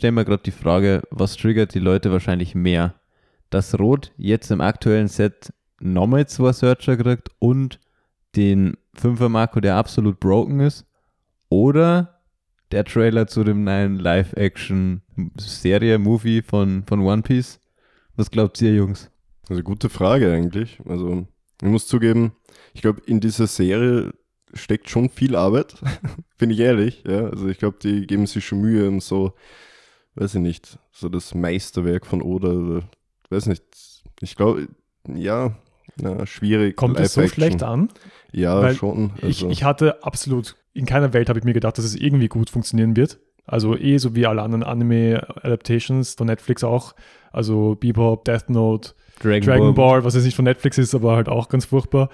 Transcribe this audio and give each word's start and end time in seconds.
stelle 0.00 0.12
mir 0.12 0.24
gerade 0.24 0.42
die 0.42 0.50
Frage, 0.50 1.02
was 1.10 1.36
triggert 1.36 1.74
die 1.74 1.78
Leute 1.78 2.10
wahrscheinlich 2.10 2.54
mehr? 2.54 2.94
Dass 3.50 3.78
Rot 3.78 4.14
jetzt 4.16 4.50
im 4.50 4.62
aktuellen 4.62 5.08
Set 5.08 5.52
nochmal 5.78 6.26
zwei 6.26 6.52
Searcher 6.52 6.96
kriegt 6.96 7.28
und 7.38 7.78
den 8.34 8.78
5er 8.98 9.28
Marco, 9.28 9.60
der 9.60 9.76
absolut 9.76 10.18
broken 10.18 10.60
ist? 10.60 10.86
Oder 11.50 12.22
der 12.72 12.86
Trailer 12.86 13.26
zu 13.26 13.44
dem 13.44 13.64
neuen 13.64 13.98
Live-Action-Serie-Movie 13.98 16.40
von, 16.40 16.84
von 16.86 17.00
One 17.00 17.20
Piece? 17.20 17.60
Was 18.16 18.30
glaubt 18.30 18.62
ihr, 18.62 18.74
Jungs? 18.74 19.10
Also 19.50 19.62
gute 19.62 19.90
Frage 19.90 20.32
eigentlich. 20.32 20.78
Also 20.88 21.26
ich 21.60 21.68
muss 21.68 21.86
zugeben, 21.86 22.32
ich 22.72 22.80
glaube, 22.80 23.02
in 23.04 23.20
dieser 23.20 23.46
Serie 23.46 24.14
steckt 24.54 24.88
schon 24.88 25.10
viel 25.10 25.36
Arbeit, 25.36 25.74
bin 26.38 26.48
ich 26.48 26.60
ehrlich. 26.60 27.04
Ja? 27.06 27.26
Also 27.26 27.48
ich 27.48 27.58
glaube, 27.58 27.76
die 27.82 28.06
geben 28.06 28.26
sich 28.26 28.46
schon 28.46 28.62
Mühe, 28.62 28.88
um 28.88 29.00
so, 29.00 29.34
weiß 30.20 30.34
ich 30.34 30.40
nicht, 30.40 30.78
so 30.92 31.08
das 31.08 31.34
Meisterwerk 31.34 32.06
von 32.06 32.20
Oda, 32.22 32.48
oder, 32.48 32.82
weiß 33.30 33.46
nicht. 33.46 33.62
Ich 34.20 34.36
glaube, 34.36 34.68
ja, 35.08 35.52
na, 35.96 36.26
schwierig. 36.26 36.76
Kommt 36.76 37.00
es 37.00 37.14
so 37.14 37.26
schlecht 37.26 37.62
an? 37.62 37.88
Ja, 38.32 38.60
Weil 38.60 38.74
schon. 38.74 39.12
Ich, 39.16 39.24
Also, 39.24 39.50
ich 39.50 39.64
hatte 39.64 40.04
absolut, 40.04 40.56
in 40.74 40.86
keiner 40.86 41.12
Welt 41.12 41.28
habe 41.28 41.38
ich 41.38 41.44
mir 41.44 41.54
gedacht, 41.54 41.78
dass 41.78 41.84
es 41.84 41.94
irgendwie 41.94 42.28
gut 42.28 42.50
funktionieren 42.50 42.96
wird. 42.96 43.18
Also 43.46 43.76
eh 43.76 43.98
so 43.98 44.14
wie 44.14 44.26
alle 44.26 44.42
anderen 44.42 44.62
Anime-Adaptations 44.62 46.14
von 46.14 46.26
Netflix 46.26 46.62
auch. 46.62 46.94
Also 47.32 47.74
Bebop, 47.74 48.24
Death 48.24 48.48
Note, 48.48 48.92
Dragon 49.20 49.74
Ball, 49.74 50.04
was 50.04 50.14
jetzt 50.14 50.24
nicht 50.24 50.36
von 50.36 50.44
Netflix 50.44 50.78
ist, 50.78 50.94
aber 50.94 51.16
halt 51.16 51.28
auch 51.28 51.48
ganz 51.48 51.64
furchtbar. 51.64 52.10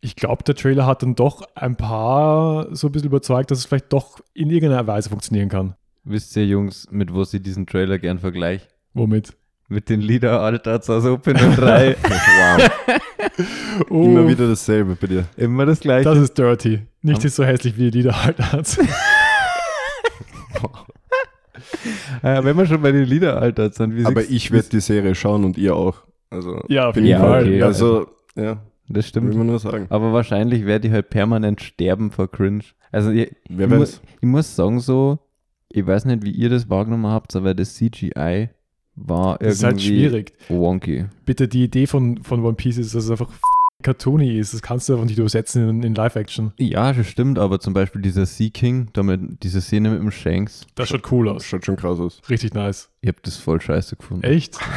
Ich 0.00 0.16
glaube, 0.16 0.44
der 0.44 0.54
Trailer 0.54 0.86
hat 0.86 1.02
dann 1.02 1.14
doch 1.16 1.42
ein 1.54 1.76
paar 1.76 2.74
so 2.74 2.86
ein 2.86 2.92
bisschen 2.92 3.08
überzeugt, 3.08 3.50
dass 3.50 3.58
es 3.58 3.66
vielleicht 3.66 3.92
doch 3.92 4.20
in 4.32 4.48
irgendeiner 4.48 4.86
Weise 4.86 5.10
funktionieren 5.10 5.50
kann. 5.50 5.74
Wisst 6.04 6.34
ihr, 6.36 6.46
Jungs, 6.46 6.88
mit 6.90 7.12
wo 7.12 7.24
sie 7.24 7.40
diesen 7.40 7.66
Trailer 7.66 7.98
gern 7.98 8.18
vergleicht? 8.18 8.68
Womit? 8.94 9.34
Mit 9.68 9.88
den 9.88 10.00
Lieder 10.00 10.40
Alters 10.40 10.88
aus 10.90 11.04
Open 11.04 11.34
3. 11.36 11.96
wow. 12.02 12.70
Oh, 13.88 14.04
Immer 14.04 14.28
wieder 14.28 14.48
dasselbe 14.48 14.96
bei 14.96 15.06
dir. 15.06 15.24
Immer 15.36 15.64
das 15.66 15.80
gleiche. 15.80 16.04
Das 16.04 16.18
ist 16.18 16.36
dirty. 16.36 16.80
Nicht 17.02 17.24
ist 17.24 17.36
so 17.36 17.44
hässlich 17.44 17.76
wie 17.78 17.90
die 17.90 18.08
halt 18.10 18.38
hat. 18.38 18.78
äh, 22.22 22.42
wenn 22.44 22.56
wir 22.56 22.66
schon 22.66 22.82
bei 22.82 22.92
den 22.92 23.04
Lieder 23.04 23.40
Alters 23.40 23.76
sind, 23.76 23.94
wie 23.96 24.04
Aber 24.06 24.22
ich 24.22 24.50
werde 24.50 24.68
die 24.68 24.80
Serie 24.80 25.14
schauen 25.14 25.44
und 25.44 25.56
ihr 25.58 25.74
auch. 25.76 26.02
Also, 26.30 26.62
Ja, 26.68 26.88
auf 26.88 26.94
bin 26.94 27.04
jeden 27.04 27.16
ich 27.18 27.22
Ja, 27.22 27.28
Fall. 27.28 27.42
okay. 27.44 27.62
Also, 27.62 28.08
ja, 28.36 28.52
Das 28.88 28.96
will 28.96 29.02
stimmt. 29.04 29.34
man 29.36 29.46
nur 29.46 29.58
sagen. 29.58 29.86
Aber 29.90 30.12
wahrscheinlich 30.12 30.66
werde 30.66 30.88
ich 30.88 30.94
halt 30.94 31.10
permanent 31.10 31.60
sterben 31.62 32.10
vor 32.10 32.30
Cringe. 32.30 32.64
Also 32.92 33.10
ich, 33.10 33.34
Wer 33.48 33.66
ich, 33.68 33.72
mu 33.74 33.80
weiß. 33.80 34.00
ich 34.20 34.28
muss 34.28 34.56
sagen 34.56 34.80
so, 34.80 35.18
ich 35.72 35.86
weiß 35.86 36.04
nicht, 36.06 36.24
wie 36.24 36.30
ihr 36.32 36.48
das 36.50 36.68
wahrgenommen 36.68 37.06
habt, 37.06 37.34
aber 37.36 37.54
das 37.54 37.74
CGI 37.74 38.48
war 38.96 39.38
Das 39.38 39.54
ist 39.54 39.64
halt 39.64 39.76
irgendwie 39.76 39.88
schwierig. 40.00 40.32
wonky. 40.48 41.06
Bitte, 41.24 41.48
die 41.48 41.64
Idee 41.64 41.86
von, 41.86 42.22
von 42.22 42.44
One 42.44 42.54
Piece 42.54 42.76
ist, 42.78 42.94
dass 42.94 43.04
es 43.04 43.10
einfach 43.10 43.30
cartoony 43.82 44.36
ist. 44.38 44.52
Das 44.52 44.60
kannst 44.60 44.88
du 44.88 44.92
einfach 44.92 45.06
nicht 45.06 45.18
übersetzen 45.18 45.66
in, 45.66 45.82
in 45.82 45.94
Live-Action. 45.94 46.52
Ja, 46.58 46.92
das 46.92 47.06
stimmt, 47.06 47.38
aber 47.38 47.60
zum 47.60 47.72
Beispiel 47.72 48.02
dieser 48.02 48.26
Sea 48.26 48.50
King, 48.50 48.88
damit 48.92 49.42
diese 49.42 49.62
Szene 49.62 49.88
mit 49.90 50.00
dem 50.00 50.10
Shanks, 50.10 50.66
Das 50.74 50.88
schaut 50.90 51.10
cool 51.10 51.26
Das 51.26 51.36
aus. 51.36 51.44
schaut 51.46 51.64
schon 51.64 51.76
krass 51.76 51.98
aus. 51.98 52.20
Richtig 52.28 52.52
nice. 52.52 52.90
ich 53.00 53.08
hab 53.08 53.22
das 53.22 53.36
voll 53.38 53.60
scheiße 53.60 53.96
gefunden. 53.96 54.24
Echt? 54.24 54.58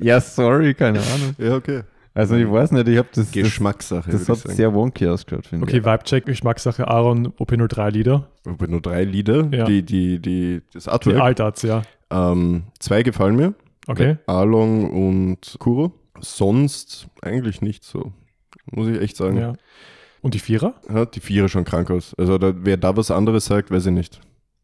Ja, 0.00 0.20
sorry, 0.20 0.72
keine 0.74 1.00
Ahnung. 1.00 1.34
Ja, 1.38 1.56
okay. 1.56 1.82
Also 2.16 2.36
ich 2.36 2.48
weiß 2.48 2.70
nicht, 2.70 2.86
ich 2.86 2.96
hab 2.96 3.10
das, 3.12 3.24
das, 3.26 3.32
Geschmackssache. 3.32 4.08
das 4.10 4.20
würd 4.20 4.28
hat 4.28 4.38
sagen. 4.38 4.54
sehr 4.56 4.72
wonky 4.72 5.08
ausgeschaut, 5.08 5.46
finde 5.48 5.64
Okay, 5.64 5.78
ich. 5.78 5.84
Vibe-Check, 5.84 6.26
Geschmackssache, 6.26 6.86
Aaron, 6.86 7.28
OP03 7.32 7.90
Lieder. 7.90 8.28
Aber 8.46 8.68
nur 8.68 8.80
drei 8.80 9.02
Lieder, 9.04 9.48
Ja. 9.52 9.64
die, 9.64 9.82
die, 9.82 10.20
die, 10.20 10.62
das 10.72 10.84
Die 10.84 10.90
Artwork. 10.90 11.18
Altarts, 11.20 11.62
ja. 11.62 11.82
ähm, 12.10 12.64
zwei 12.78 13.02
gefallen 13.02 13.34
mir. 13.34 13.54
Okay. 13.88 14.16
Along 14.26 14.90
und 14.90 15.56
Kuro. 15.58 15.92
Sonst 16.20 17.08
eigentlich 17.20 17.60
nicht 17.62 17.82
so. 17.84 18.12
Muss 18.70 18.86
ich 18.88 19.00
echt 19.00 19.16
sagen. 19.16 19.36
Ja. 19.36 19.54
Und 20.22 20.34
die 20.34 20.38
Vierer? 20.38 20.74
Ja, 20.88 21.04
die 21.04 21.20
Vierer 21.20 21.48
schon 21.48 21.64
krank 21.64 21.90
aus. 21.90 22.14
Also 22.16 22.38
da, 22.38 22.54
wer 22.56 22.76
da 22.76 22.96
was 22.96 23.10
anderes 23.10 23.44
sagt, 23.46 23.70
weiß 23.70 23.86
ich 23.86 23.92
nicht. 23.92 24.20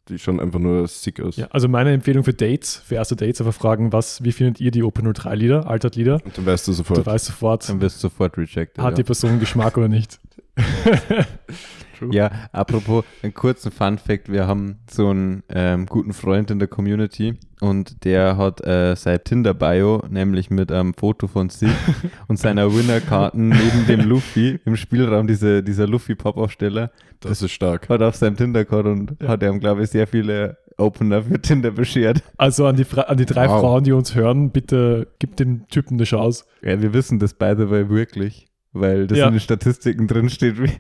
Die 0.09 0.19
schauen 0.19 0.41
einfach 0.41 0.59
nur 0.59 0.88
sick 0.88 1.21
aus. 1.21 1.37
Ja, 1.37 1.47
also 1.50 1.69
meine 1.69 1.93
Empfehlung 1.93 2.25
für 2.25 2.33
Dates, 2.34 2.77
für 2.77 2.97
erste 2.97 3.15
Dates, 3.16 3.41
einfach 3.41 3.55
fragen, 3.55 3.93
was, 3.93 4.25
wie 4.25 4.33
findet 4.33 4.61
ihr 4.61 4.71
die 4.71 4.83
OP03 4.83 5.34
Lieder, 5.37 5.66
Altart-Lieder? 5.69 6.21
Und 6.25 6.37
dann 6.37 6.47
weißt 6.47 6.66
du 6.66 6.72
sofort. 6.72 6.99
Du 6.99 7.06
weißt 7.06 7.27
sofort, 7.27 7.69
Dann 7.69 7.81
wirst 7.81 7.97
du 7.99 8.09
sofort 8.09 8.37
rejected. 8.37 8.78
hat 8.78 8.93
ja. 8.93 8.97
die 8.97 9.05
Person 9.05 9.38
Geschmack 9.38 9.77
oder 9.77 9.88
nicht. 9.88 10.19
Ja, 12.11 12.31
apropos, 12.53 13.05
einen 13.22 13.34
kurzen 13.34 13.71
Fun 13.71 13.99
Fact: 13.99 14.31
Wir 14.31 14.47
haben 14.47 14.78
so 14.91 15.09
einen 15.11 15.43
ähm, 15.49 15.87
guten 15.87 16.12
Freund 16.12 16.50
in 16.50 16.59
der 16.59 16.69
Community 16.69 17.34
und 17.61 18.05
der 18.05 18.37
hat 18.37 18.65
äh, 18.66 18.94
sein 18.97 19.19
Tinder-Bio, 19.22 20.03
nämlich 20.09 20.50
mit 20.50 20.72
einem 20.72 20.94
Foto 20.94 21.27
von 21.27 21.50
sich 21.50 21.71
und 22.28 22.38
seiner 22.38 22.75
Winner-Karten 22.75 23.49
neben 23.50 23.87
dem 23.87 24.09
Luffy 24.09 24.59
im 24.65 24.77
Spielraum, 24.77 25.27
diese, 25.27 25.62
dieser 25.62 25.87
Luffy-Pop-Aufsteller, 25.87 26.91
das 27.21 27.43
ist 27.43 27.53
stark. 27.53 27.88
hat 27.88 28.03
auf 28.03 28.17
seinem 28.17 28.37
Tinder-Card 28.37 28.87
und 28.87 29.17
Ja. 29.21 29.28
hat 29.28 29.43
ihm, 29.43 29.61
glaube 29.61 29.82
ich, 29.82 29.91
sehr 29.91 30.06
viele 30.06 30.56
Opener 30.78 31.22
für 31.25 31.38
Tinder 31.41 31.71
beschert. 31.72 32.22
Also 32.38 32.67
an 32.67 32.77
die, 32.77 32.84
Fra 32.84 33.03
an 33.03 33.19
die 33.19 33.27
drei 33.27 33.47
Wow. 33.49 33.61
Frauen, 33.61 33.84
die 33.84 33.93
uns 33.93 34.15
hören, 34.15 34.50
bitte 34.50 35.09
gib 35.19 35.37
dem 35.37 35.69
Typen 35.69 35.94
eine 35.99 36.05
Chance. 36.05 36.44
Ja, 36.62 36.81
wir 36.81 36.94
wissen 36.94 37.19
das 37.19 37.34
by 37.34 37.53
the 37.59 37.69
way 37.69 37.91
wirklich, 37.91 38.47
weil 38.72 39.06
das 39.06 39.19
Ja. 39.19 39.27
in 39.27 39.34
den 39.34 39.41
Statistiken 39.41 40.06
drin 40.06 40.31
steht. 40.31 40.59
wie- 40.62 40.71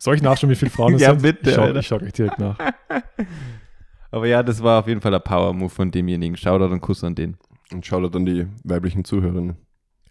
Soll 0.00 0.14
ich 0.16 0.22
nachschauen, 0.22 0.50
wie 0.50 0.54
viele 0.56 0.70
Frauen 0.70 0.94
es 0.94 1.02
Ja, 1.02 1.10
sind? 1.10 1.22
bitte, 1.22 1.50
Ich 1.50 1.56
schau, 1.56 1.62
Alter. 1.62 1.80
ich 1.80 1.86
schau 1.86 1.98
gleich 1.98 2.12
direkt 2.12 2.38
nach. 2.38 2.56
Aber 4.10 4.26
ja, 4.26 4.42
das 4.42 4.62
war 4.62 4.80
auf 4.80 4.88
jeden 4.88 5.00
Fall 5.00 5.14
ein 5.14 5.20
Power-Move 5.22 5.68
von 5.70 5.90
demjenigen. 5.90 6.36
Shoutout 6.36 6.72
und 6.72 6.80
Kuss 6.80 7.04
an 7.04 7.14
den. 7.14 7.36
Und 7.72 7.84
schau 7.84 8.00
da 8.00 8.08
dann 8.08 8.24
die 8.24 8.46
weiblichen 8.64 9.04
Zuhörerinnen. 9.04 9.56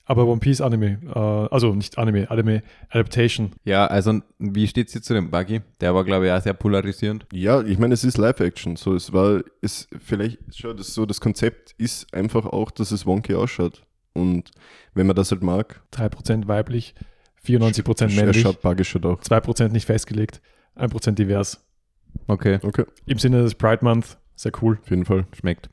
Aber 0.06 0.26
One 0.28 0.40
Piece 0.40 0.62
Anime, 0.62 1.00
äh, 1.14 1.20
also 1.54 1.74
nicht 1.74 1.98
Anime, 1.98 2.30
Anime 2.32 2.64
Adaptation. 2.90 3.52
Ja, 3.66 3.88
also 3.88 4.22
wie 4.40 4.68
steht's 4.68 4.94
hier 4.94 5.02
zu 5.02 5.14
dem 5.14 5.32
Buggy? 5.32 5.62
Der 5.82 5.94
war, 5.96 6.06
glaube 6.06 6.28
ich, 6.28 6.32
auch 6.32 6.42
sehr 6.42 6.54
polarisierend. 6.54 7.26
Ja, 7.34 7.62
ich 7.62 7.78
meine, 7.78 7.94
es 7.94 8.04
ist 8.06 8.18
Live-Action. 8.18 8.78
So, 8.78 8.94
es 8.94 9.12
war, 9.12 9.42
es 9.62 9.88
vielleicht, 10.00 10.38
schau, 10.56 10.72
das 10.74 10.94
so, 10.94 11.06
das 11.06 11.20
Konzept 11.20 11.74
ist 11.78 12.14
einfach 12.14 12.46
auch, 12.46 12.72
dass 12.72 12.92
es 12.92 13.06
wonky 13.06 13.34
ausschaut. 13.36 13.84
Und 14.14 14.52
wenn 14.94 15.08
man 15.08 15.16
das 15.16 15.32
halt 15.32 15.44
mag, 15.44 15.82
3% 15.94 16.48
weiblich, 16.48 16.96
94% 17.48 18.02
er 18.02 18.08
männlich, 18.10 18.46
auch. 18.46 19.22
2% 19.22 19.70
nicht 19.70 19.86
festgelegt, 19.86 20.42
1% 20.76 21.12
divers. 21.12 21.64
Okay, 22.28 22.60
Okay, 22.64 22.86
Im 23.06 23.20
Sinne 23.20 23.42
des 23.44 23.56
Pride 23.56 23.84
Month, 23.84 24.18
sehr 24.36 24.52
cool. 24.62 24.80
auf 24.82 24.90
jeden 24.90 25.06
Fall. 25.06 25.26
schmeckt. 25.40 25.70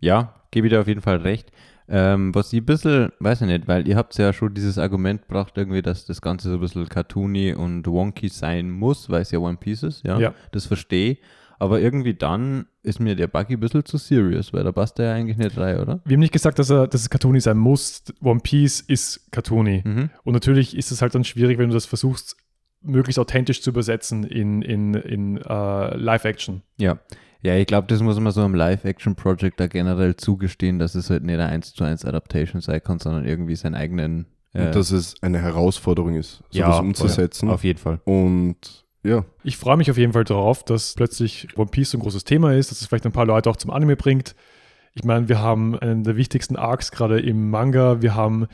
Ja, 0.00 0.34
gebe 0.50 0.66
ich 0.66 0.72
dir 0.72 0.80
auf 0.80 0.88
jeden 0.88 1.00
Fall 1.00 1.16
recht. 1.18 1.50
Ähm, 1.90 2.34
was 2.34 2.52
ich 2.52 2.60
ein 2.60 2.66
bisschen, 2.66 3.12
weiß 3.18 3.40
ich 3.40 3.46
nicht, 3.46 3.66
weil 3.66 3.88
ihr 3.88 3.96
habt 3.96 4.16
ja 4.18 4.32
schon 4.34 4.52
dieses 4.52 4.76
Argument 4.76 5.22
gebracht, 5.22 5.54
irgendwie, 5.56 5.80
dass 5.80 6.04
das 6.04 6.20
Ganze 6.20 6.50
so 6.50 6.54
ein 6.56 6.60
bisschen 6.60 6.88
cartoony 6.88 7.54
und 7.54 7.86
wonky 7.86 8.28
sein 8.28 8.70
muss, 8.70 9.08
weil 9.08 9.22
es 9.22 9.30
ja 9.30 9.38
One 9.38 9.56
Piece 9.56 9.84
ist, 9.84 10.04
ja. 10.04 10.18
Ja. 10.18 10.34
Das 10.52 10.66
verstehe 10.66 11.12
ich. 11.12 11.18
Aber 11.60 11.80
irgendwie 11.80 12.14
dann 12.14 12.66
ist 12.82 13.00
mir 13.00 13.16
der 13.16 13.26
Buggy 13.26 13.54
ein 13.54 13.60
bisschen 13.60 13.84
zu 13.84 13.96
serious, 13.98 14.52
weil 14.52 14.62
da 14.64 14.70
passt 14.72 14.98
er 15.00 15.06
ja 15.06 15.14
eigentlich 15.14 15.36
nicht 15.38 15.56
rein, 15.58 15.80
oder? 15.80 16.00
Wir 16.04 16.14
haben 16.14 16.20
nicht 16.20 16.32
gesagt, 16.32 16.58
dass, 16.58 16.70
er, 16.70 16.86
dass 16.86 17.00
es 17.00 17.10
cartoony 17.10 17.40
sein 17.40 17.58
muss. 17.58 18.02
One 18.22 18.40
Piece 18.40 18.80
ist 18.80 19.26
cartoony. 19.32 19.82
Mhm. 19.84 20.10
Und 20.24 20.32
natürlich 20.34 20.76
ist 20.76 20.92
es 20.92 21.02
halt 21.02 21.14
dann 21.14 21.24
schwierig, 21.24 21.58
wenn 21.58 21.68
du 21.68 21.74
das 21.74 21.86
versuchst, 21.86 22.36
möglichst 22.80 23.18
authentisch 23.18 23.60
zu 23.60 23.70
übersetzen 23.70 24.22
in, 24.24 24.62
in, 24.62 24.94
in 24.94 25.36
äh, 25.38 25.96
Live-Action. 25.96 26.62
Ja. 26.78 26.98
Ja, 27.42 27.54
ich 27.56 27.66
glaube, 27.66 27.86
das 27.88 28.02
muss 28.02 28.18
man 28.18 28.32
so 28.32 28.42
einem 28.44 28.54
Live-Action-Project 28.54 29.60
da 29.60 29.66
generell 29.68 30.16
zugestehen, 30.16 30.78
dass 30.78 30.94
es 30.94 31.08
halt 31.10 31.22
nicht 31.24 31.34
eine 31.34 31.46
1 31.46 31.74
zu 31.74 31.84
1 31.84 32.04
Adaptation 32.04 32.60
sein 32.60 32.82
kann, 32.82 32.98
sondern 32.98 33.24
irgendwie 33.26 33.54
seinen 33.56 33.74
eigenen. 33.74 34.26
äh, 34.54 34.66
Und 34.66 34.74
dass 34.76 34.90
es 34.90 35.14
eine 35.22 35.38
Herausforderung 35.40 36.14
ist, 36.16 36.36
sowas 36.50 36.52
Ja, 36.52 36.78
umzusetzen. 36.78 37.48
auf 37.48 37.62
jeden 37.64 37.78
Fall. 37.78 38.00
Und 38.04 38.84
ja, 39.08 39.24
Ich 39.44 39.56
freue 39.56 39.76
mich 39.76 39.90
auf 39.90 39.96
jeden 39.98 40.12
Fall 40.12 40.24
darauf, 40.24 40.64
dass 40.64 40.94
plötzlich 40.94 41.48
One 41.56 41.70
Piece 41.70 41.90
so 41.90 41.98
ein 41.98 42.02
großes 42.02 42.24
Thema 42.24 42.54
ist, 42.54 42.70
dass 42.70 42.80
es 42.80 42.86
vielleicht 42.86 43.06
ein 43.06 43.12
paar 43.12 43.26
Leute 43.26 43.48
auch 43.50 43.56
zum 43.56 43.70
Anime 43.70 43.96
bringt. 43.96 44.34
Ich 44.94 45.04
meine, 45.04 45.28
wir 45.28 45.40
haben 45.40 45.78
einen 45.78 46.02
der 46.04 46.16
wichtigsten 46.16 46.56
Arcs 46.56 46.90
gerade 46.90 47.20
im 47.20 47.50
Manga. 47.50 48.02
Wir 48.02 48.14
haben 48.14 48.46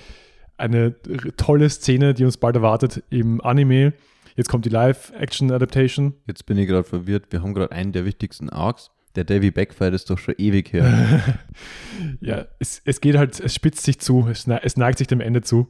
eine 0.57 0.95
tolle 1.37 1.69
Szene, 1.71 2.15
die 2.15 2.25
uns 2.25 2.37
bald 2.37 2.57
erwartet 2.57 3.03
im 3.11 3.41
Anime. 3.41 3.93
Jetzt 4.37 4.49
kommt 4.49 4.65
die 4.65 4.71
Live-Action-Adaptation. 4.71 6.15
Jetzt 6.27 6.47
bin 6.47 6.59
ich 6.59 6.67
gerade 6.69 6.85
verwirrt. 6.85 7.27
Wir 7.31 7.43
haben 7.43 7.55
gerade 7.55 7.73
einen 7.73 7.93
der 7.93 8.05
wichtigsten 8.05 8.51
Arcs. 8.51 8.91
Der 9.17 9.25
Davy 9.25 9.51
Backfight 9.53 9.95
ist 9.95 10.11
doch 10.11 10.19
schon 10.19 10.35
ewig 10.39 10.73
her. 10.73 11.39
ja, 12.21 12.47
es, 12.59 12.83
es 12.85 13.01
geht 13.01 13.17
halt, 13.17 13.39
es 13.39 13.55
spitzt 13.55 13.85
sich 13.85 14.01
zu, 14.01 14.27
es, 14.29 14.47
ne- 14.49 14.61
es 14.65 14.77
neigt 14.77 14.99
sich 14.99 15.07
dem 15.07 15.21
Ende 15.21 15.43
zu. 15.43 15.69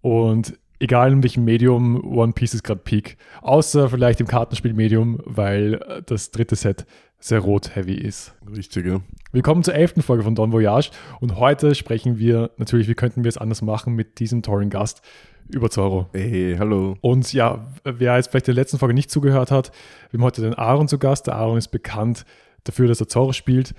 Und 0.00 0.58
egal 0.78 1.12
in 1.12 1.22
welchem 1.22 1.44
Medium, 1.44 2.02
One 2.04 2.32
Piece 2.32 2.54
ist 2.54 2.64
gerade 2.64 2.80
Peak. 2.80 3.16
Außer 3.42 3.88
vielleicht 3.88 4.20
im 4.20 4.26
Kartenspiel-Medium, 4.26 5.20
weil 5.24 5.74
äh, 5.74 6.02
das 6.04 6.30
dritte 6.30 6.56
Set 6.56 6.86
sehr 7.18 7.40
rot-heavy 7.40 7.94
ist. 7.94 8.34
richtig, 8.54 8.86
ja. 8.86 9.00
Willkommen 9.32 9.62
zur 9.62 9.74
elften 9.74 10.02
Folge 10.02 10.24
von 10.24 10.34
Don 10.34 10.52
Voyage 10.52 10.90
und 11.20 11.36
heute 11.36 11.74
sprechen 11.74 12.18
wir 12.18 12.50
natürlich, 12.58 12.86
wie 12.86 12.94
könnten 12.94 13.24
wir 13.24 13.30
es 13.30 13.38
anders 13.38 13.62
machen 13.62 13.94
mit 13.94 14.18
diesem 14.20 14.42
tollen 14.42 14.68
Gast 14.68 15.00
über 15.48 15.70
Zorro. 15.70 16.08
Hey, 16.12 16.56
hallo. 16.58 16.96
Und 17.00 17.32
ja, 17.32 17.66
wer 17.84 18.16
jetzt 18.16 18.30
vielleicht 18.30 18.46
der 18.46 18.54
letzten 18.54 18.78
Folge 18.78 18.94
nicht 18.94 19.10
zugehört 19.10 19.50
hat, 19.50 19.72
wir 20.10 20.18
haben 20.18 20.24
heute 20.24 20.42
den 20.42 20.54
Aaron 20.54 20.88
zu 20.88 20.98
Gast. 20.98 21.26
Der 21.26 21.36
Aaron 21.36 21.58
ist 21.58 21.68
bekannt 21.68 22.24
dafür, 22.64 22.88
dass 22.88 23.00
er 23.00 23.08
Zorro 23.08 23.32
spielt. 23.32 23.74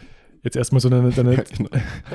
Jetzt 0.45 0.55
erstmal 0.55 0.79
so 0.79 0.87
eine, 0.89 0.99
eine, 0.99 1.35
genau. 1.57 1.69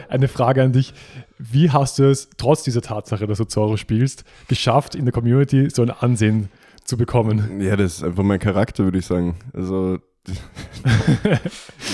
eine 0.08 0.28
Frage 0.28 0.62
an 0.62 0.72
dich. 0.72 0.94
Wie 1.38 1.70
hast 1.70 1.98
du 1.98 2.04
es, 2.10 2.30
trotz 2.38 2.62
dieser 2.62 2.80
Tatsache, 2.80 3.26
dass 3.26 3.36
du 3.38 3.44
Zorro 3.44 3.76
spielst, 3.76 4.24
geschafft, 4.48 4.94
in 4.94 5.04
der 5.04 5.12
Community 5.12 5.68
so 5.68 5.82
ein 5.82 5.90
Ansehen 5.90 6.48
zu 6.84 6.96
bekommen? 6.96 7.60
Ja, 7.60 7.76
das 7.76 7.96
ist 7.96 8.04
einfach 8.04 8.22
mein 8.22 8.38
Charakter, 8.38 8.84
würde 8.84 8.98
ich 8.98 9.06
sagen. 9.06 9.36
Also. 9.52 9.98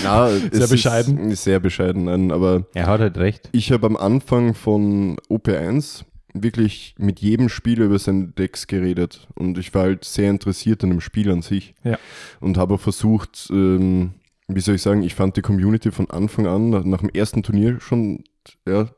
Na, 0.03 0.29
Sehr 0.29 0.67
bescheiden. 0.67 1.31
Ist 1.31 1.43
sehr 1.43 1.59
bescheiden, 1.59 2.05
nein, 2.05 2.31
aber 2.31 2.65
Er 2.73 2.85
hat 2.87 2.99
halt 2.99 3.17
recht. 3.17 3.49
ich 3.51 3.71
habe 3.71 3.87
am 3.87 3.97
Anfang 3.97 4.53
von 4.53 5.17
OP1 5.29 6.03
wirklich 6.33 6.93
mit 6.99 7.19
jedem 7.19 7.49
Spieler 7.49 7.85
über 7.85 7.97
seine 7.97 8.27
Decks 8.27 8.67
geredet 8.67 9.27
und 9.35 9.57
ich 9.57 9.73
war 9.73 9.83
halt 9.83 10.03
sehr 10.05 10.29
interessiert 10.29 10.83
an 10.83 10.91
dem 10.91 11.01
Spiel 11.01 11.31
an 11.31 11.41
sich 11.41 11.73
Ja. 11.83 11.97
und 12.39 12.57
habe 12.57 12.77
versucht, 12.77 13.47
ähm, 13.49 14.11
wie 14.47 14.61
soll 14.61 14.75
ich 14.75 14.81
sagen, 14.81 15.03
ich 15.03 15.15
fand 15.15 15.37
die 15.37 15.41
Community 15.41 15.91
von 15.91 16.09
Anfang 16.09 16.47
an, 16.47 16.69
nach, 16.69 16.99
dem 17.01 17.09
ersten 17.09 17.43
Turnier 17.43 17.79
schon, 17.79 18.23
ja, 18.67 18.89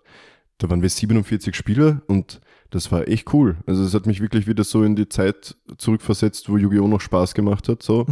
da 0.58 0.70
waren 0.70 0.82
wir 0.82 0.90
47 0.90 1.56
Spieler 1.56 2.02
und 2.08 2.42
das 2.70 2.92
war 2.92 3.08
echt 3.08 3.34
cool. 3.34 3.58
Also 3.66 3.84
es 3.84 3.96
hat 3.96 4.06
mich 4.06 4.22
wirklich 4.22 4.46
wieder 4.46 4.64
so 4.64 4.84
in 4.84 4.96
die 4.96 5.10
Zeit 5.10 5.56
zurückversetzt, 5.80 6.50
wo 6.50 6.58
Yu-Gi-Oh! 6.58 6.88
noch 6.88 7.02
Spaß 7.02 7.34
gemacht 7.34 7.68
hat. 7.68 7.82
So. 7.82 8.06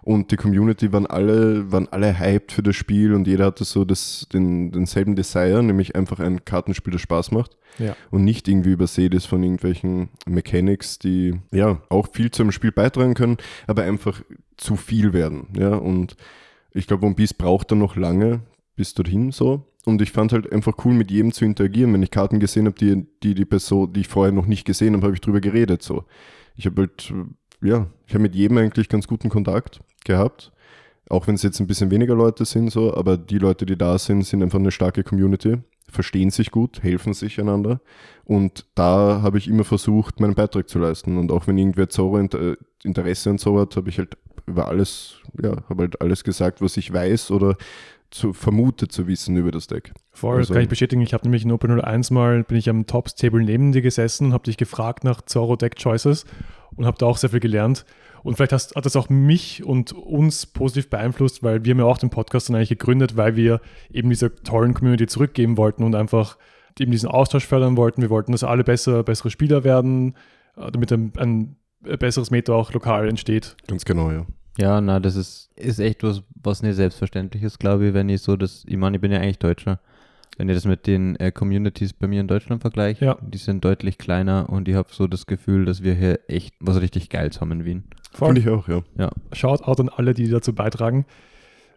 Und 0.00 0.30
die 0.30 0.36
Community 0.36 0.90
waren 0.94 1.06
alle, 1.06 1.70
waren 1.70 1.88
alle 1.90 2.18
hyped 2.18 2.52
für 2.52 2.62
das 2.62 2.74
Spiel 2.74 3.12
und 3.12 3.26
jeder 3.26 3.44
hatte 3.46 3.64
so 3.64 3.84
das, 3.84 4.26
den, 4.32 4.72
denselben 4.72 5.14
Desire, 5.14 5.62
nämlich 5.62 5.94
einfach 5.94 6.20
ein 6.20 6.42
Kartenspiel, 6.46 6.92
das 6.94 7.02
Spaß 7.02 7.32
macht 7.32 7.58
Ja. 7.78 7.94
und 8.10 8.24
nicht 8.24 8.48
irgendwie 8.48 8.70
übersät 8.70 9.12
ist 9.12 9.26
von 9.26 9.42
irgendwelchen 9.42 10.08
Mechanics, 10.26 10.98
die 10.98 11.34
ja 11.52 11.82
auch 11.90 12.08
viel 12.10 12.30
zum 12.30 12.50
Spiel 12.50 12.72
beitragen 12.72 13.12
können, 13.12 13.36
aber 13.66 13.82
einfach 13.82 14.22
zu 14.56 14.76
viel 14.76 15.12
werden. 15.12 15.48
Ja, 15.54 15.74
und 15.74 16.16
ich 16.72 16.86
glaube, 16.86 17.06
One 17.06 17.14
Piece 17.14 17.34
braucht 17.34 17.70
dann 17.70 17.78
noch 17.78 17.96
lange 17.96 18.40
bis 18.76 18.94
dorthin 18.94 19.32
so. 19.32 19.64
Und 19.84 20.02
ich 20.02 20.12
fand 20.12 20.32
halt 20.32 20.52
einfach 20.52 20.74
cool, 20.84 20.92
mit 20.92 21.10
jedem 21.10 21.32
zu 21.32 21.44
interagieren. 21.44 21.92
Wenn 21.92 22.02
ich 22.02 22.10
Karten 22.10 22.40
gesehen 22.40 22.66
habe, 22.66 22.76
die, 22.78 23.06
die 23.22 23.34
die 23.34 23.44
Person, 23.44 23.92
die 23.92 24.00
ich 24.00 24.08
vorher 24.08 24.32
noch 24.32 24.46
nicht 24.46 24.64
gesehen 24.64 24.94
habe, 24.94 25.06
habe 25.06 25.14
ich 25.14 25.20
drüber 25.20 25.40
geredet. 25.40 25.82
So. 25.82 26.04
Ich 26.56 26.66
habe 26.66 26.82
halt, 26.82 27.12
ja, 27.62 27.86
ich 28.06 28.14
habe 28.14 28.22
mit 28.22 28.34
jedem 28.34 28.58
eigentlich 28.58 28.88
ganz 28.88 29.08
guten 29.08 29.30
Kontakt 29.30 29.80
gehabt. 30.04 30.52
Auch 31.08 31.26
wenn 31.26 31.36
es 31.36 31.42
jetzt 31.42 31.58
ein 31.58 31.66
bisschen 31.66 31.90
weniger 31.90 32.14
Leute 32.14 32.44
sind, 32.44 32.70
so, 32.70 32.94
aber 32.94 33.16
die 33.16 33.38
Leute, 33.38 33.64
die 33.64 33.78
da 33.78 33.98
sind, 33.98 34.26
sind 34.26 34.42
einfach 34.42 34.58
eine 34.58 34.70
starke 34.70 35.02
Community, 35.02 35.56
verstehen 35.88 36.28
sich 36.28 36.50
gut, 36.50 36.82
helfen 36.82 37.14
sich 37.14 37.40
einander. 37.40 37.80
Und 38.24 38.66
da 38.74 39.22
habe 39.22 39.38
ich 39.38 39.48
immer 39.48 39.64
versucht, 39.64 40.20
meinen 40.20 40.34
Beitrag 40.34 40.68
zu 40.68 40.78
leisten. 40.78 41.16
Und 41.16 41.32
auch 41.32 41.46
wenn 41.46 41.56
irgendwer 41.56 41.88
Inter 42.20 42.56
Interesse 42.84 43.30
an 43.30 43.38
Zorro 43.38 43.60
hat, 43.60 43.76
habe 43.76 43.88
ich 43.88 43.96
halt 43.96 44.18
über 44.48 44.68
alles, 44.68 45.16
ja, 45.42 45.56
habe 45.68 45.82
halt 45.84 46.00
alles 46.00 46.24
gesagt, 46.24 46.60
was 46.60 46.76
ich 46.76 46.92
weiß 46.92 47.30
oder 47.30 47.56
zu, 48.10 48.32
vermute 48.32 48.88
zu 48.88 49.06
wissen 49.06 49.36
über 49.36 49.50
das 49.50 49.66
Deck. 49.66 49.92
Voll, 50.12 50.38
das 50.38 50.46
Also- 50.48 50.54
kann 50.54 50.62
ich 50.62 50.68
bestätigen. 50.68 51.02
Ich 51.02 51.12
habe 51.12 51.24
nämlich 51.24 51.44
in 51.44 51.52
Open 51.52 51.70
01 51.80 52.10
mal, 52.10 52.42
bin 52.44 52.56
ich 52.56 52.68
am 52.70 52.86
Tops-Table 52.86 53.44
neben 53.44 53.72
dir 53.72 53.82
gesessen 53.82 54.26
und 54.28 54.32
habe 54.32 54.44
dich 54.44 54.56
gefragt 54.56 55.04
nach 55.04 55.22
Zorro 55.22 55.56
Deck 55.56 55.76
Choices 55.76 56.24
und 56.74 56.86
habe 56.86 56.96
da 56.98 57.06
auch 57.06 57.18
sehr 57.18 57.30
viel 57.30 57.40
gelernt. 57.40 57.84
Und 58.22 58.34
vielleicht 58.36 58.52
hast, 58.52 58.74
hat 58.74 58.84
das 58.84 58.96
auch 58.96 59.08
mich 59.10 59.62
und 59.64 59.92
uns 59.92 60.46
positiv 60.46 60.90
beeinflusst, 60.90 61.42
weil 61.42 61.64
wir 61.64 61.72
haben 61.72 61.78
ja 61.78 61.84
auch 61.84 61.98
den 61.98 62.10
Podcast 62.10 62.48
dann 62.48 62.56
eigentlich 62.56 62.70
gegründet, 62.70 63.16
weil 63.16 63.36
wir 63.36 63.60
eben 63.90 64.08
dieser 64.10 64.34
tollen 64.34 64.74
Community 64.74 65.06
zurückgeben 65.06 65.56
wollten 65.56 65.84
und 65.84 65.94
einfach 65.94 66.36
eben 66.80 66.90
diesen 66.90 67.08
Austausch 67.08 67.46
fördern 67.46 67.76
wollten. 67.76 68.02
Wir 68.02 68.10
wollten, 68.10 68.32
dass 68.32 68.44
alle 68.44 68.64
besser, 68.64 69.02
bessere 69.02 69.30
Spieler 69.30 69.64
werden, 69.64 70.14
äh, 70.56 70.70
damit 70.70 70.92
ein, 70.92 71.12
ein 71.16 71.56
besseres 71.98 72.30
Meta 72.30 72.52
auch 72.54 72.72
lokal 72.72 73.08
entsteht. 73.08 73.56
Ganz 73.66 73.84
genau, 73.84 74.10
ja. 74.10 74.26
Ja, 74.58 74.80
na, 74.80 74.98
das 75.00 75.16
ist, 75.16 75.50
ist 75.56 75.78
echt 75.78 76.02
was, 76.02 76.22
was 76.42 76.62
nicht 76.62 76.74
selbstverständlich 76.76 77.42
ist, 77.42 77.58
glaube 77.60 77.88
ich, 77.88 77.94
wenn 77.94 78.08
ich 78.08 78.22
so 78.22 78.36
das, 78.36 78.64
ich 78.66 78.76
meine, 78.76 78.96
ich 78.96 79.00
bin 79.00 79.12
ja 79.12 79.18
eigentlich 79.20 79.38
Deutscher. 79.38 79.78
Wenn 80.36 80.48
ich 80.48 80.54
das 80.54 80.66
mit 80.66 80.86
den 80.86 81.16
äh, 81.16 81.32
Communities 81.32 81.92
bei 81.92 82.06
mir 82.06 82.20
in 82.20 82.28
Deutschland 82.28 82.60
vergleiche, 82.62 83.04
Ja. 83.04 83.18
die 83.20 83.38
sind 83.38 83.64
deutlich 83.64 83.98
kleiner 83.98 84.48
und 84.48 84.68
ich 84.68 84.74
habe 84.76 84.88
so 84.92 85.06
das 85.08 85.26
Gefühl, 85.26 85.64
dass 85.64 85.82
wir 85.82 85.94
hier 85.94 86.20
echt 86.28 86.54
was 86.60 86.80
richtig 86.80 87.08
Geiles 87.08 87.40
haben 87.40 87.50
in 87.52 87.64
Wien. 87.64 87.84
Finde 88.12 88.40
ich 88.40 88.48
auch, 88.48 88.68
ja. 88.68 89.10
Shoutout 89.32 89.80
an 89.82 89.88
alle, 89.88 90.14
die 90.14 90.28
dazu 90.28 90.54
beitragen. 90.54 91.06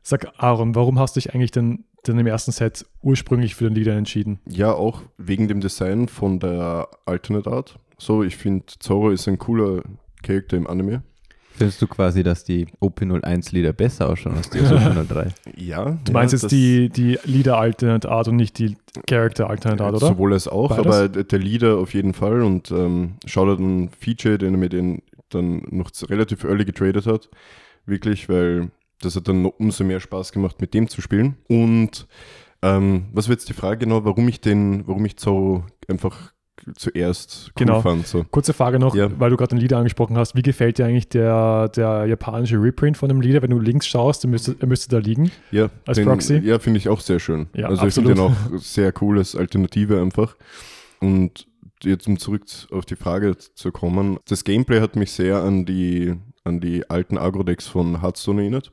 Sag 0.03 0.27
Aaron, 0.37 0.73
warum 0.75 0.97
hast 0.99 1.15
du 1.15 1.19
dich 1.19 1.33
eigentlich 1.33 1.51
denn, 1.51 1.85
denn 2.07 2.17
im 2.19 2.27
ersten 2.27 2.51
Set 2.51 2.85
ursprünglich 3.01 3.55
für 3.55 3.65
den 3.65 3.75
Leader 3.75 3.95
entschieden? 3.95 4.39
Ja, 4.47 4.73
auch 4.73 5.01
wegen 5.17 5.47
dem 5.47 5.59
Design 5.61 6.07
von 6.07 6.39
der 6.39 6.87
Alternate 7.05 7.51
Art. 7.51 7.79
So, 7.99 8.23
ich 8.23 8.35
finde, 8.37 8.65
Zorro 8.79 9.09
ist 9.11 9.27
ein 9.27 9.37
cooler 9.37 9.83
Charakter 10.23 10.57
im 10.57 10.65
Anime. 10.67 11.03
Findest 11.55 11.81
du 11.81 11.87
quasi, 11.87 12.23
dass 12.23 12.43
die 12.43 12.67
OP01-Lieder 12.81 13.73
besser 13.73 14.09
ausschauen 14.09 14.35
als 14.35 14.49
die 14.49 14.59
aus 14.61 14.71
OP03? 14.71 15.31
Ja. 15.57 15.97
Du 16.03 16.11
meinst 16.11 16.33
jetzt 16.33 16.51
die, 16.51 16.89
die 16.89 17.19
Leader 17.25 17.57
Alternate 17.57 18.09
Art 18.09 18.27
und 18.27 18.35
nicht 18.37 18.57
die 18.57 18.77
Character 19.07 19.49
Alternate 19.49 19.83
Art, 19.83 19.95
oder? 19.95 20.07
Sowohl 20.07 20.33
als 20.33 20.47
auch, 20.47 20.69
Beides? 20.69 20.85
aber 20.85 21.09
der 21.09 21.39
Leader 21.39 21.77
auf 21.77 21.93
jeden 21.93 22.13
Fall. 22.13 22.41
Und 22.41 22.71
ähm, 22.71 23.13
Shoutout 23.25 23.61
an 23.63 23.89
Feature, 23.99 24.37
den 24.37 24.55
er 24.55 24.59
mir 24.59 24.69
den 24.69 25.01
dann 25.29 25.63
noch 25.69 25.91
relativ 26.09 26.43
early 26.43 26.65
getradet 26.65 27.05
hat. 27.05 27.29
Wirklich, 27.85 28.27
weil 28.29 28.71
das 29.01 29.15
hat 29.15 29.27
dann 29.27 29.45
umso 29.45 29.83
mehr 29.83 29.99
Spaß 29.99 30.31
gemacht, 30.31 30.61
mit 30.61 30.73
dem 30.73 30.87
zu 30.87 31.01
spielen. 31.01 31.37
Und 31.47 32.07
ähm, 32.61 33.05
was 33.13 33.27
war 33.27 33.33
jetzt 33.33 33.49
die 33.49 33.53
Frage 33.53 33.85
genau, 33.85 34.05
warum 34.05 34.27
ich 34.27 34.41
den, 34.41 34.87
warum 34.87 35.05
ich 35.05 35.17
Zorro 35.17 35.65
einfach 35.87 36.33
zuerst 36.75 37.47
cool 37.59 37.65
Genau. 37.65 37.81
fand. 37.81 38.05
So. 38.07 38.23
Kurze 38.31 38.53
Frage 38.53 38.79
noch, 38.79 38.95
Ja. 38.95 39.09
weil 39.19 39.29
du 39.29 39.37
gerade 39.37 39.55
den 39.55 39.59
Leader 39.59 39.77
angesprochen 39.77 40.17
hast. 40.17 40.35
Wie 40.35 40.41
gefällt 40.41 40.77
dir 40.77 40.85
eigentlich 40.85 41.09
der, 41.09 41.69
der 41.69 42.05
japanische 42.05 42.61
Reprint 42.61 42.97
von 42.97 43.09
dem 43.09 43.21
Leader? 43.21 43.41
Wenn 43.41 43.49
du 43.51 43.59
links 43.59 43.87
schaust, 43.87 44.23
dann 44.23 44.31
müsste, 44.31 44.55
er 44.59 44.67
müsste 44.67 44.89
da 44.89 44.97
liegen. 44.99 45.31
Ja, 45.51 45.69
Als 45.85 45.97
den, 45.97 46.05
Proxy? 46.05 46.37
Ja, 46.43 46.59
finde 46.59 46.77
ich 46.79 46.89
auch 46.89 46.99
sehr 47.01 47.19
schön. 47.19 47.47
Ja, 47.55 47.67
also 47.67 47.85
ich 47.87 47.93
finde 47.93 48.13
den 48.13 48.19
absolut. 48.23 48.59
auch 48.61 48.63
sehr 48.63 48.93
cool 49.01 49.17
als 49.17 49.35
Alternative 49.35 49.99
einfach. 50.01 50.35
Und 50.99 51.47
jetzt 51.83 52.07
um 52.07 52.19
zurück 52.19 52.43
auf 52.71 52.85
die 52.85 52.95
Frage 52.95 53.35
zu 53.37 53.71
kommen, 53.71 54.17
das 54.27 54.43
Gameplay 54.43 54.79
hat 54.81 54.95
mich 54.95 55.11
sehr 55.11 55.41
an 55.43 55.65
die, 55.65 56.13
an 56.43 56.59
die 56.59 56.89
alten 56.89 57.17
Agro-Decks 57.17 57.67
von 57.67 58.01
Hearthstone 58.01 58.41
erinnert. 58.41 58.71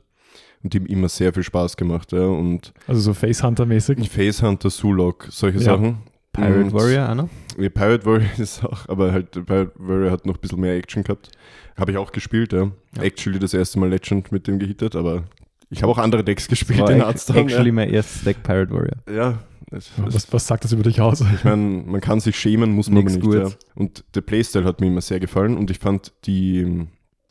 Und 0.62 0.74
die 0.74 0.78
haben 0.80 0.86
immer 0.86 1.08
sehr 1.08 1.32
viel 1.32 1.44
Spaß 1.44 1.76
gemacht. 1.76 2.10
Ja. 2.12 2.26
Und 2.26 2.72
Also 2.88 3.00
so 3.00 3.12
Facehunter-mäßig. 3.14 4.08
Face 4.10 4.42
Hunter, 4.42 4.70
Sulok, 4.70 5.28
solche 5.30 5.58
Ja. 5.58 5.64
Sachen. 5.64 5.98
Pirate 6.38 6.60
Und- 6.64 6.72
Warrior, 6.72 7.08
Anna? 7.08 7.28
Ja, 7.58 7.68
Pirate 7.68 8.06
Warrior 8.06 8.28
ist 8.38 8.64
auch, 8.64 8.88
aber 8.88 9.12
halt 9.12 9.30
Pirate 9.32 9.72
Warrior 9.76 10.10
hat 10.10 10.26
noch 10.26 10.34
ein 10.36 10.40
bisschen 10.40 10.60
mehr 10.60 10.74
Action 10.76 11.02
gehabt. 11.04 11.30
Habe 11.76 11.92
ich 11.92 11.96
auch 11.98 12.12
gespielt, 12.12 12.52
ja. 12.52 12.70
Ja. 12.96 13.02
Actually 13.02 13.38
das 13.38 13.54
erste 13.54 13.78
Mal 13.78 13.88
Legend 13.88 14.32
mit 14.32 14.46
dem 14.46 14.58
gehittet, 14.58 14.96
aber 14.96 15.24
ich 15.70 15.82
habe 15.82 15.92
auch 15.92 15.98
andere 15.98 16.24
Decks 16.24 16.48
gespielt 16.48 16.80
War 16.80 16.90
in 16.90 16.98
Hearthstone. 16.98 17.40
actually 17.40 17.72
mein 17.72 17.90
erstes 17.90 18.24
Deck 18.24 18.42
Pirate 18.42 18.72
Warrior. 18.72 18.96
Ja, 19.08 19.14
ja 19.14 19.38
das, 19.70 19.90
das, 19.96 20.14
Was, 20.14 20.32
was 20.32 20.46
sagt 20.46 20.64
das 20.64 20.72
über 20.72 20.82
dich 20.82 21.00
aus? 21.00 21.20
ich 21.20 21.44
meine, 21.44 21.56
man 21.86 22.00
kann 22.00 22.20
sich 22.20 22.36
schämen, 22.38 22.72
muss 22.72 22.88
man 22.88 23.06
aber 23.06 23.10
nicht. 23.14 23.34
Ja. 23.34 23.48
Und 23.74 24.04
der 24.14 24.22
Playstyle 24.22 24.64
hat 24.64 24.80
mir 24.80 24.86
immer 24.86 25.02
sehr 25.02 25.20
gefallen 25.20 25.56
und 25.56 25.70
ich 25.70 25.78
fand 25.78 26.12
die, 26.24 26.86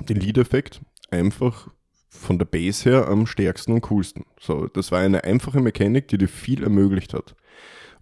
den 0.07 0.17
Lead-Effekt 0.19 0.81
einfach 1.09 1.67
von 2.09 2.37
der 2.37 2.45
Base 2.45 2.89
her 2.89 3.07
am 3.07 3.25
stärksten 3.27 3.73
und 3.73 3.81
coolsten. 3.81 4.25
So, 4.39 4.67
das 4.67 4.91
war 4.91 4.99
eine 4.99 5.23
einfache 5.23 5.59
Mechanik, 5.59 6.07
die 6.09 6.17
dir 6.17 6.27
viel 6.29 6.63
ermöglicht 6.63 7.13
hat. 7.13 7.35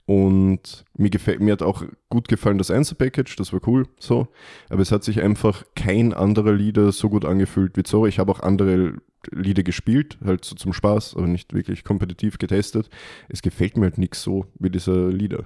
Und 0.07 0.85
mir, 0.95 1.09
gefällt, 1.09 1.39
mir 1.39 1.53
hat 1.53 1.63
auch 1.63 1.83
gut 2.09 2.27
gefallen 2.27 2.59
das 2.59 2.69
Einzel-Package, 2.69 3.35
das 3.37 3.53
war 3.53 3.61
cool, 3.65 3.87
so. 3.99 4.27
Aber 4.69 4.81
es 4.81 4.91
hat 4.91 5.03
sich 5.03 5.21
einfach 5.21 5.63
kein 5.75 6.13
anderer 6.13 6.53
Leader 6.53 6.91
so 6.91 7.09
gut 7.09 7.25
angefühlt 7.25 7.75
wie 7.75 7.83
Zorro. 7.83 8.05
Ich 8.05 8.19
habe 8.19 8.31
auch 8.31 8.39
andere 8.41 8.97
Lieder 9.31 9.63
gespielt, 9.63 10.19
halt 10.23 10.45
so 10.45 10.55
zum 10.55 10.73
Spaß, 10.73 11.15
aber 11.15 11.25
nicht 11.25 11.53
wirklich 11.55 11.83
kompetitiv 11.83 12.37
getestet. 12.37 12.89
Es 13.29 13.41
gefällt 13.41 13.77
mir 13.77 13.85
halt 13.85 13.97
nichts 13.97 14.21
so 14.21 14.45
wie 14.59 14.69
dieser 14.69 15.09
Leader. 15.09 15.45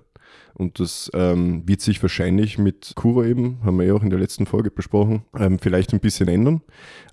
Und 0.54 0.80
das 0.80 1.10
ähm, 1.14 1.66
wird 1.68 1.80
sich 1.82 2.02
wahrscheinlich 2.02 2.58
mit 2.58 2.92
Kuro 2.96 3.24
eben, 3.24 3.60
haben 3.64 3.80
wir 3.80 3.86
ja 3.86 3.94
auch 3.94 4.04
in 4.04 4.10
der 4.10 4.20
letzten 4.20 4.46
Folge 4.46 4.72
besprochen, 4.72 5.24
ähm, 5.38 5.58
vielleicht 5.58 5.94
ein 5.94 6.02
bisschen 6.02 6.28
ändern. 6.28 6.62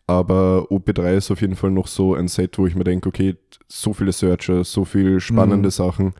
Aber 0.08 0.66
OP3 0.70 1.16
ist 1.16 1.30
auf 1.30 1.40
jeden 1.40 1.56
Fall 1.56 1.70
noch 1.70 1.86
so 1.86 2.14
ein 2.14 2.28
Set, 2.28 2.58
wo 2.58 2.66
ich 2.66 2.74
mir 2.74 2.84
denke, 2.84 3.08
okay, 3.08 3.36
so 3.68 3.92
viele 3.92 4.12
Searcher, 4.12 4.64
so 4.64 4.84
viel 4.84 5.20
spannende 5.20 5.68
Mhm. 5.68 5.72
Sachen, 5.72 6.14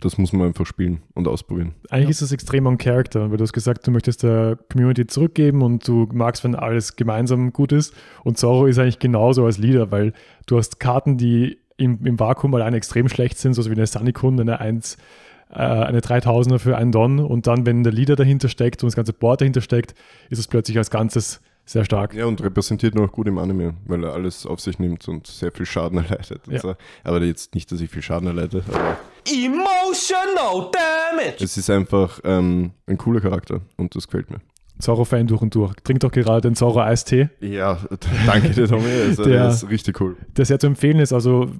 das 0.00 0.18
muss 0.18 0.32
man 0.32 0.48
einfach 0.48 0.66
spielen 0.66 1.02
und 1.14 1.26
ausprobieren. 1.26 1.74
Eigentlich 1.90 2.10
ist 2.10 2.22
das 2.22 2.32
extrem 2.32 2.66
on 2.66 2.76
Character, 2.76 3.30
weil 3.30 3.38
du 3.38 3.42
hast 3.42 3.52
gesagt, 3.52 3.86
du 3.86 3.90
möchtest 3.90 4.22
der 4.22 4.58
Community 4.70 5.06
zurückgeben 5.06 5.62
und 5.62 5.86
du 5.88 6.08
magst, 6.12 6.44
wenn 6.44 6.54
alles 6.54 6.96
gemeinsam 6.96 7.52
gut 7.52 7.72
ist. 7.72 7.94
Und 8.22 8.36
Zorro 8.36 8.66
ist 8.66 8.78
eigentlich 8.78 8.98
genauso 8.98 9.46
als 9.46 9.58
Leader, 9.58 9.90
weil 9.90 10.12
du 10.46 10.58
hast 10.58 10.80
Karten, 10.80 11.16
die 11.16 11.58
im, 11.78 12.04
im 12.04 12.20
Vakuum 12.20 12.54
alleine 12.54 12.76
extrem 12.76 13.08
schlecht 13.08 13.38
sind, 13.38 13.54
so 13.54 13.64
wie 13.66 13.72
eine 13.72 13.86
Sunny-Kunde, 13.86 14.42
eine 14.42 14.60
1, 14.60 14.98
äh, 15.50 15.54
eine 15.54 16.00
3000er 16.00 16.58
für 16.58 16.76
einen 16.76 16.92
Don. 16.92 17.18
Und 17.18 17.46
dann, 17.46 17.64
wenn 17.64 17.82
der 17.82 17.92
Leader 17.92 18.16
dahinter 18.16 18.48
steckt 18.48 18.82
und 18.82 18.88
das 18.88 18.96
ganze 18.96 19.14
Board 19.14 19.40
dahinter 19.40 19.62
steckt, 19.62 19.94
ist 20.28 20.38
es 20.38 20.46
plötzlich 20.46 20.76
als 20.76 20.90
Ganzes 20.90 21.40
sehr 21.64 21.84
stark. 21.84 22.14
Ja, 22.14 22.26
und 22.26 22.42
repräsentiert 22.42 22.94
noch 22.94 23.10
gut 23.10 23.26
im 23.26 23.38
Anime, 23.38 23.74
weil 23.86 24.04
er 24.04 24.12
alles 24.12 24.46
auf 24.46 24.60
sich 24.60 24.78
nimmt 24.78 25.06
und 25.08 25.26
sehr 25.26 25.52
viel 25.52 25.66
Schaden 25.66 25.98
erleidet. 26.04 26.42
Ja. 26.48 26.60
so. 26.60 26.76
Aber 27.02 27.22
jetzt 27.22 27.54
nicht, 27.54 27.72
dass 27.72 27.80
ich 27.80 27.90
viel 27.90 28.02
Schaden 28.02 28.28
erleide, 28.28 28.62
aber 28.68 28.96
Emotional 29.26 30.70
damage. 30.72 31.44
es 31.44 31.56
ist 31.56 31.70
einfach 31.70 32.20
ähm, 32.24 32.72
ein 32.86 32.98
cooler 32.98 33.20
Charakter 33.20 33.60
und 33.76 33.94
das 33.94 34.06
gefällt 34.06 34.30
mir. 34.30 34.40
Zorro-Fan 34.78 35.26
durch 35.26 35.40
und 35.40 35.54
durch. 35.54 35.72
Trinkt 35.84 36.04
doch 36.04 36.10
gerade 36.12 36.42
den 36.42 36.54
Zorro-Eistee. 36.54 37.30
Ja, 37.40 37.78
danke 38.26 38.50
dir, 38.50 38.68
Tommy. 38.68 38.84
Also, 39.06 39.24
der, 39.24 39.32
der 39.32 39.48
ist 39.48 39.68
richtig 39.70 40.00
cool. 40.00 40.16
Der 40.36 40.44
sehr 40.44 40.58
zu 40.58 40.66
empfehlen 40.66 40.98
ist. 40.98 41.12
Also, 41.12 41.50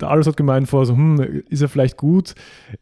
der 0.00 0.10
Alles 0.10 0.26
hat 0.26 0.36
gemeint 0.36 0.68
vor, 0.68 0.84
so, 0.86 0.94
hm, 0.94 1.42
ist 1.48 1.62
er 1.62 1.68
vielleicht 1.68 1.96
gut? 1.96 2.34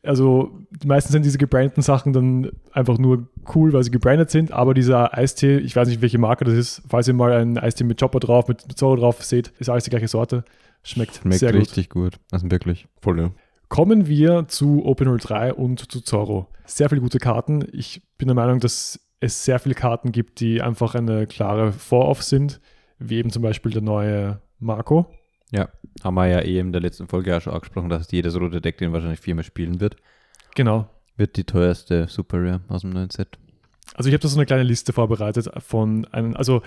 Also, 0.02 0.50
meistens 0.84 1.12
sind 1.12 1.24
diese 1.24 1.38
gebrandeten 1.38 1.82
Sachen 1.82 2.12
dann 2.12 2.50
einfach 2.72 2.96
nur 2.96 3.26
cool, 3.54 3.72
weil 3.72 3.82
sie 3.82 3.90
gebrandet 3.90 4.30
sind. 4.30 4.50
Aber 4.52 4.72
dieser 4.72 5.16
Eistee, 5.16 5.58
ich 5.58 5.76
weiß 5.76 5.88
nicht, 5.88 6.00
welche 6.00 6.18
Marke 6.18 6.44
das 6.44 6.54
ist, 6.54 6.82
falls 6.88 7.06
ihr 7.08 7.14
mal 7.14 7.32
einen 7.32 7.58
Eistee 7.58 7.84
mit 7.84 8.00
Chopper 8.00 8.20
drauf, 8.20 8.48
mit 8.48 8.62
Zorro 8.78 8.96
drauf 8.96 9.22
seht, 9.22 9.52
ist 9.58 9.68
alles 9.68 9.84
die 9.84 9.90
gleiche 9.90 10.08
Sorte. 10.08 10.44
Schmeckt, 10.84 11.16
Schmeckt 11.16 11.38
sehr 11.38 11.54
richtig 11.54 11.90
gut. 11.90 12.14
gut. 12.14 12.20
Also 12.32 12.50
wirklich. 12.50 12.88
Voll, 13.00 13.20
ja. 13.20 13.30
Kommen 13.72 14.06
wir 14.06 14.48
zu 14.48 14.84
Open03 14.84 15.52
und 15.52 15.90
zu 15.90 16.02
Zorro. 16.02 16.46
Sehr 16.66 16.90
viele 16.90 17.00
gute 17.00 17.18
Karten. 17.18 17.64
Ich 17.72 18.02
bin 18.18 18.28
der 18.28 18.34
Meinung, 18.34 18.60
dass 18.60 19.00
es 19.18 19.46
sehr 19.46 19.58
viele 19.58 19.74
Karten 19.74 20.12
gibt, 20.12 20.40
die 20.40 20.60
einfach 20.60 20.94
eine 20.94 21.26
klare 21.26 21.72
Vor-Off 21.72 22.22
sind, 22.22 22.60
wie 22.98 23.16
eben 23.16 23.30
zum 23.30 23.42
Beispiel 23.42 23.72
der 23.72 23.80
neue 23.80 24.42
Marco. 24.58 25.06
Ja, 25.52 25.70
haben 26.04 26.16
wir 26.16 26.26
ja 26.26 26.40
eh 26.40 26.58
in 26.58 26.72
der 26.72 26.82
letzten 26.82 27.08
Folge 27.08 27.30
ja 27.30 27.40
schon 27.40 27.54
angesprochen, 27.54 27.88
dass 27.88 28.12
jedes 28.12 28.38
rote 28.38 28.60
Deck 28.60 28.76
den 28.76 28.92
wahrscheinlich 28.92 29.20
viermal 29.20 29.42
spielen 29.42 29.80
wird. 29.80 29.96
Genau. 30.54 30.90
Wird 31.16 31.38
die 31.38 31.44
teuerste 31.44 32.08
Super 32.08 32.44
Rare 32.44 32.60
aus 32.68 32.82
dem 32.82 32.90
neuen 32.90 33.08
Set. 33.08 33.38
Also 33.94 34.08
ich 34.08 34.12
habe 34.12 34.20
da 34.20 34.28
so 34.28 34.36
eine 34.36 34.44
kleine 34.44 34.64
Liste 34.64 34.92
vorbereitet 34.92 35.48
von 35.64 36.04
einem, 36.12 36.36
also 36.36 36.60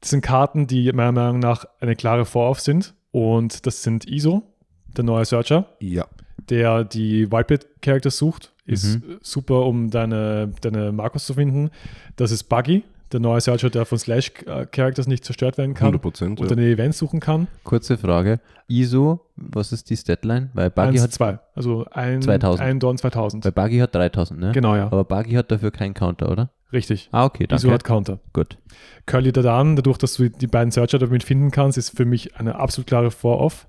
das 0.00 0.08
sind 0.08 0.22
Karten, 0.22 0.66
die 0.66 0.90
meiner 0.90 1.12
Meinung 1.12 1.38
nach 1.38 1.66
eine 1.80 1.96
klare 1.96 2.24
Vor-Off 2.24 2.60
sind 2.60 2.94
und 3.10 3.66
das 3.66 3.82
sind 3.82 4.08
ISO, 4.08 4.54
der 4.96 5.04
neue 5.04 5.26
Searcher. 5.26 5.76
Ja 5.80 6.06
der 6.50 6.84
die 6.84 7.30
Whitebit-Characters 7.30 8.18
sucht. 8.18 8.52
Ist 8.64 8.96
mhm. 8.96 9.18
super, 9.22 9.64
um 9.66 9.90
deine, 9.90 10.52
deine 10.60 10.92
Markus 10.92 11.26
zu 11.26 11.34
finden. 11.34 11.70
Das 12.16 12.32
ist 12.32 12.44
Buggy, 12.44 12.82
der 13.12 13.20
neue 13.20 13.40
Searcher, 13.40 13.70
der 13.70 13.84
von 13.84 13.98
Slash-Characters 13.98 15.06
nicht 15.06 15.24
zerstört 15.24 15.56
werden 15.56 15.74
kann. 15.74 15.94
100%. 15.94 16.40
Und 16.40 16.40
ja. 16.40 16.50
eine 16.50 16.66
Events 16.66 16.98
suchen 16.98 17.20
kann. 17.20 17.46
Kurze 17.62 17.96
Frage. 17.96 18.40
ISO, 18.66 19.20
was 19.36 19.70
ist 19.70 19.88
die 19.90 19.96
Statline? 19.96 20.50
Weil 20.54 20.70
Buggy 20.70 20.88
1, 20.88 21.02
hat 21.02 21.12
zwei. 21.12 21.38
Also 21.54 21.86
ein, 21.92 22.20
2000. 22.20 22.60
ein 22.66 22.80
Dorn 22.80 22.98
2000. 22.98 23.44
Weil 23.44 23.52
Buggy 23.52 23.78
hat 23.78 23.94
3000, 23.94 24.40
ne? 24.40 24.52
Genau, 24.52 24.74
ja. 24.74 24.86
Aber 24.86 25.04
Buggy 25.04 25.34
hat 25.34 25.50
dafür 25.52 25.70
keinen 25.70 25.94
Counter, 25.94 26.30
oder? 26.30 26.50
Richtig. 26.72 27.08
Ah, 27.12 27.24
okay, 27.24 27.46
danke. 27.46 27.64
ISO 27.64 27.72
hat 27.72 27.84
Counter. 27.84 28.18
Gut. 28.32 28.58
Curly 29.06 29.30
Dadan, 29.30 29.76
dadurch, 29.76 29.98
dass 29.98 30.14
du 30.14 30.28
die 30.28 30.48
beiden 30.48 30.72
Searcher 30.72 30.98
damit 30.98 31.22
finden 31.22 31.52
kannst, 31.52 31.78
ist 31.78 31.96
für 31.96 32.04
mich 32.04 32.36
eine 32.36 32.56
absolut 32.56 32.88
klare 32.88 33.12
Vor-Off. 33.12 33.68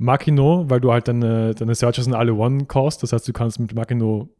Makino, 0.00 0.64
weil 0.68 0.80
du 0.80 0.92
halt 0.92 1.08
deine, 1.08 1.54
deine 1.54 1.74
Searches 1.74 2.04
sind 2.04 2.14
alle 2.14 2.32
One-Cost, 2.32 3.02
das 3.02 3.12
heißt, 3.12 3.28
du 3.28 3.32
kannst 3.34 3.60
mit 3.60 3.74
Makino 3.74 4.30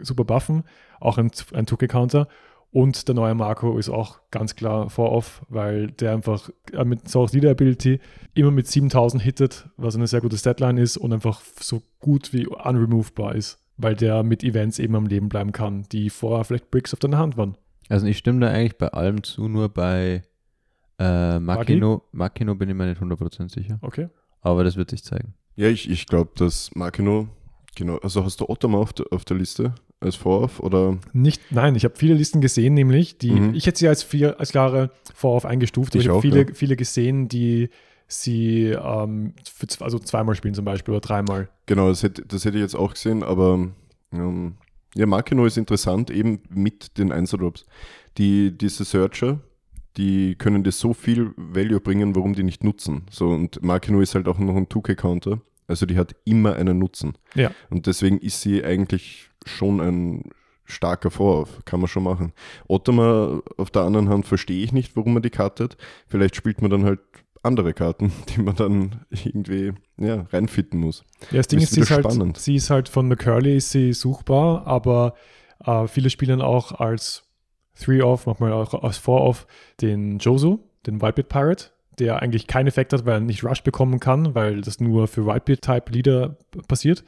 super 0.00 0.24
buffen, 0.24 0.62
auch 1.00 1.18
ein, 1.18 1.30
ein 1.52 1.66
2K-Counter. 1.66 2.28
Und 2.70 3.08
der 3.08 3.14
neue 3.14 3.34
Marco 3.34 3.78
ist 3.78 3.88
auch 3.88 4.20
ganz 4.30 4.54
klar 4.54 4.90
vor-off, 4.90 5.42
weil 5.48 5.88
der 5.88 6.12
einfach 6.12 6.50
äh, 6.72 6.84
mit 6.84 7.08
Source 7.08 7.32
Leader 7.32 7.50
Ability 7.50 7.98
immer 8.34 8.50
mit 8.50 8.66
7000 8.66 9.22
hittet, 9.22 9.68
was 9.76 9.96
eine 9.96 10.06
sehr 10.06 10.20
gute 10.20 10.36
Statline 10.36 10.80
ist 10.80 10.98
und 10.98 11.12
einfach 11.12 11.40
so 11.60 11.82
gut 11.98 12.32
wie 12.32 12.46
unremovbar 12.46 13.34
ist, 13.34 13.58
weil 13.78 13.96
der 13.96 14.22
mit 14.22 14.44
Events 14.44 14.78
eben 14.78 14.94
am 14.96 15.06
Leben 15.06 15.30
bleiben 15.30 15.52
kann, 15.52 15.84
die 15.90 16.10
vorher 16.10 16.44
vielleicht 16.44 16.70
Bricks 16.70 16.92
auf 16.92 17.00
deiner 17.00 17.18
Hand 17.18 17.38
waren. 17.38 17.56
Also 17.88 18.06
ich 18.06 18.18
stimme 18.18 18.40
da 18.40 18.48
eigentlich 18.52 18.76
bei 18.76 18.88
allem 18.88 19.22
zu, 19.22 19.48
nur 19.48 19.70
bei 19.70 20.22
äh, 20.98 21.38
Makino, 21.40 22.02
Makino 22.12 22.54
bin 22.54 22.68
ich 22.68 22.74
mir 22.74 22.86
nicht 22.86 23.00
100% 23.00 23.50
sicher. 23.50 23.78
Okay. 23.80 24.08
Aber 24.40 24.64
das 24.64 24.76
wird 24.76 24.90
sich 24.90 25.02
zeigen. 25.04 25.34
Ja, 25.56 25.68
ich, 25.68 25.90
ich 25.90 26.06
glaube, 26.06 26.30
dass 26.36 26.70
Makino, 26.74 27.28
genau, 27.74 27.96
also 27.98 28.24
hast 28.24 28.40
du 28.40 28.48
Ottama 28.48 28.78
auf, 28.78 28.92
der, 28.92 29.06
auf 29.10 29.24
der 29.24 29.36
Liste 29.36 29.74
als 30.00 30.14
Vorauf 30.14 30.60
oder? 30.60 30.98
Nicht, 31.12 31.50
nein, 31.50 31.74
ich 31.74 31.84
habe 31.84 31.96
viele 31.96 32.14
Listen 32.14 32.40
gesehen, 32.40 32.74
nämlich, 32.74 33.18
die, 33.18 33.32
mhm. 33.32 33.54
ich 33.54 33.66
hätte 33.66 33.78
sie 33.78 33.88
als, 33.88 34.02
vier, 34.02 34.38
als 34.38 34.50
klare 34.52 34.90
Vorauf 35.14 35.44
eingestuft, 35.44 35.94
aber 35.94 36.00
ich, 36.00 36.06
ich 36.06 36.10
habe 36.10 36.20
viele, 36.20 36.46
ja. 36.46 36.54
viele 36.54 36.76
gesehen, 36.76 37.28
die 37.28 37.70
sie 38.06 38.66
ähm, 38.68 39.34
für, 39.44 39.66
also 39.84 39.98
zweimal 39.98 40.34
spielen 40.34 40.54
zum 40.54 40.64
Beispiel 40.64 40.94
oder 40.94 41.00
dreimal. 41.00 41.48
Genau, 41.66 41.88
das 41.88 42.02
hätte, 42.02 42.22
das 42.22 42.44
hätte 42.44 42.56
ich 42.56 42.62
jetzt 42.62 42.76
auch 42.76 42.94
gesehen, 42.94 43.22
aber 43.22 43.68
ähm, 44.12 44.54
ja, 44.94 45.06
Makino 45.06 45.44
ist 45.44 45.58
interessant, 45.58 46.10
eben 46.10 46.40
mit 46.48 46.96
den 46.98 47.12
Einzeldrops. 47.12 47.66
Die, 48.16 48.56
diese 48.56 48.84
Searcher, 48.84 49.40
die 49.98 50.36
können 50.36 50.62
dir 50.62 50.72
so 50.72 50.94
viel 50.94 51.32
Value 51.36 51.80
bringen, 51.80 52.14
warum 52.14 52.34
die 52.34 52.44
nicht 52.44 52.62
nutzen. 52.62 53.02
So, 53.10 53.28
und 53.28 53.62
Makino 53.62 54.00
ist 54.00 54.14
halt 54.14 54.28
auch 54.28 54.38
noch 54.38 54.54
ein 54.54 54.68
2K-Counter. 54.68 55.40
Also 55.66 55.84
die 55.84 55.98
hat 55.98 56.14
immer 56.24 56.54
einen 56.54 56.78
Nutzen. 56.78 57.18
Ja. 57.34 57.50
Und 57.68 57.86
deswegen 57.86 58.18
ist 58.18 58.40
sie 58.40 58.64
eigentlich 58.64 59.28
schon 59.44 59.80
ein 59.80 60.30
starker 60.64 61.10
Vorwurf. 61.10 61.64
Kann 61.64 61.80
man 61.80 61.88
schon 61.88 62.04
machen. 62.04 62.32
Ottoma 62.68 63.42
auf 63.56 63.70
der 63.70 63.82
anderen 63.82 64.08
Hand 64.08 64.24
verstehe 64.24 64.62
ich 64.62 64.72
nicht, 64.72 64.96
warum 64.96 65.14
man 65.14 65.22
die 65.22 65.30
Karte 65.30 65.64
hat. 65.64 65.76
Vielleicht 66.06 66.36
spielt 66.36 66.62
man 66.62 66.70
dann 66.70 66.84
halt 66.84 67.00
andere 67.42 67.74
Karten, 67.74 68.12
die 68.28 68.40
man 68.40 68.54
dann 68.54 69.04
irgendwie 69.10 69.72
ja, 69.98 70.26
reinfitten 70.30 70.78
muss. 70.78 71.04
Ja, 71.32 71.38
das 71.38 71.48
Ding 71.48 71.58
ist, 71.58 71.72
sie 71.72 71.80
ist, 71.80 71.90
halt, 71.90 72.38
sie 72.38 72.54
ist 72.54 72.70
halt 72.70 72.88
von 72.88 73.08
McCurley 73.08 73.56
ist 73.56 73.72
sie 73.72 73.92
suchbar, 73.92 74.66
aber 74.66 75.14
äh, 75.64 75.88
viele 75.88 76.08
spielen 76.08 76.40
auch 76.40 76.72
als 76.72 77.27
3-Off, 77.78 78.26
manchmal 78.26 78.52
auch 78.52 78.74
aus 78.74 78.98
4-Off, 78.98 79.46
den 79.80 80.18
Josu, 80.18 80.58
den 80.86 81.00
Whitebeard 81.00 81.28
Pirate, 81.28 81.64
der 81.98 82.22
eigentlich 82.22 82.46
keinen 82.46 82.68
Effekt 82.68 82.92
hat, 82.92 83.06
weil 83.06 83.14
er 83.14 83.20
nicht 83.20 83.44
Rush 83.44 83.62
bekommen 83.62 84.00
kann, 84.00 84.34
weil 84.34 84.60
das 84.60 84.80
nur 84.80 85.08
für 85.08 85.26
Whitebeard-Type 85.26 85.92
Leader 85.92 86.36
passiert. 86.68 87.04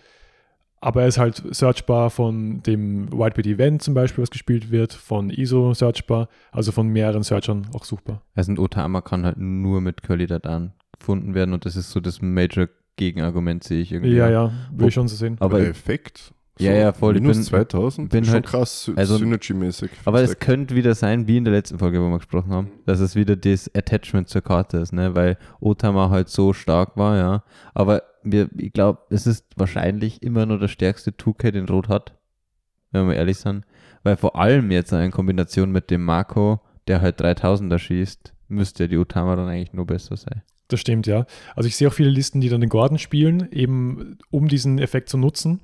Aber 0.83 1.03
er 1.03 1.09
ist 1.09 1.19
halt 1.19 1.43
searchbar 1.51 2.09
von 2.09 2.63
dem 2.63 3.13
Whitebeard 3.13 3.47
Event 3.47 3.83
zum 3.83 3.93
Beispiel, 3.93 4.23
was 4.23 4.31
gespielt 4.31 4.71
wird, 4.71 4.95
von 4.95 5.29
ISO 5.29 5.75
searchbar, 5.75 6.29
also 6.53 6.73
von 6.73 6.89
mehreren 6.89 7.23
Searchern 7.23 7.69
auch 7.75 7.85
suchbar. 7.85 8.23
Also 8.35 8.53
ein 8.53 8.59
Otama 8.59 9.03
kann 9.03 9.27
halt 9.27 9.37
nur 9.37 9.83
mit 9.83 10.03
Curly 10.03 10.27
Dadan 10.27 10.73
gefunden 10.99 11.35
werden 11.35 11.53
und 11.53 11.67
das 11.67 11.77
ist 11.77 11.91
so 11.91 12.01
das 12.01 12.23
Major 12.23 12.69
Gegenargument, 12.97 13.63
sehe 13.63 13.83
ich 13.83 13.93
irgendwie. 13.93 14.15
Ja, 14.15 14.31
ja, 14.31 14.53
will 14.73 14.89
ich 14.89 14.95
schon 14.95 15.09
so 15.09 15.17
sehen. 15.17 15.37
Aber 15.41 15.59
der 15.59 15.69
Effekt 15.69 16.33
so 16.61 16.67
ja, 16.67 16.75
ja, 16.75 16.93
voll. 16.93 17.15
Minus 17.15 17.39
ich 17.39 17.45
bin, 17.45 17.59
2000? 17.59 18.11
Bin 18.11 18.25
schon 18.25 18.35
halt, 18.35 18.47
krass, 18.47 18.91
also, 18.95 19.17
Synergy-mäßig. 19.17 19.91
Aber 20.05 20.21
es 20.21 20.39
könnte 20.39 20.75
wieder 20.75 20.95
sein, 20.95 21.27
wie 21.27 21.37
in 21.37 21.45
der 21.45 21.55
letzten 21.55 21.79
Folge, 21.79 22.01
wo 22.01 22.09
wir 22.09 22.19
gesprochen 22.19 22.53
haben, 22.53 22.71
dass 22.87 23.01
es 23.01 23.17
wieder 23.17 23.37
das 23.37 23.71
Attachment 23.75 24.29
zur 24.29 24.43
Karte 24.43 24.79
ist, 24.79 24.93
ne? 24.93 25.15
weil 25.15 25.39
Otama 25.61 26.11
halt 26.11 26.29
so 26.29 26.53
stark 26.53 26.97
war, 26.97 27.17
ja. 27.17 27.45
Aber 27.75 28.03
wir, 28.23 28.51
ich 28.57 28.73
glaube, 28.73 29.01
es 29.11 29.27
ist 29.27 29.47
wahrscheinlich 29.57 30.23
immer 30.23 30.47
nur 30.47 30.59
der 30.59 30.69
stärkste 30.69 31.11
2K, 31.13 31.51
den 31.51 31.69
Rot 31.69 31.89
hat, 31.89 32.15
wenn 32.93 33.09
wir 33.09 33.17
ehrlich 33.17 33.39
sind. 33.39 33.65
Weil 34.03 34.17
vor 34.17 34.37
allem 34.37 34.71
jetzt 34.71 34.93
in 34.93 35.11
Kombination 35.11 35.73
mit 35.73 35.91
dem 35.91 36.05
Marco, 36.05 36.61
der 36.89 37.01
halt 37.01 37.21
3000er 37.21 37.79
schießt, 37.79 38.35
müsste 38.49 38.89
die 38.89 38.99
Otama 38.99 39.37
dann 39.37 39.49
eigentlich 39.49 39.73
nur 39.73 39.87
besser 39.87 40.17
sein. 40.17 40.43
Das 40.69 40.81
stimmt, 40.81 41.07
ja. 41.07 41.27
Also 41.57 41.67
ich 41.67 41.77
sehe 41.77 41.89
auch 41.89 41.93
viele 41.93 42.11
Listen, 42.11 42.41
die 42.41 42.49
dann 42.49 42.61
den 42.61 42.71
Gordon 42.71 42.99
spielen, 42.99 43.51
eben 43.51 44.19
um 44.31 44.49
diesen 44.49 44.79
Effekt 44.79 45.09
zu 45.09 45.19
nutzen 45.19 45.61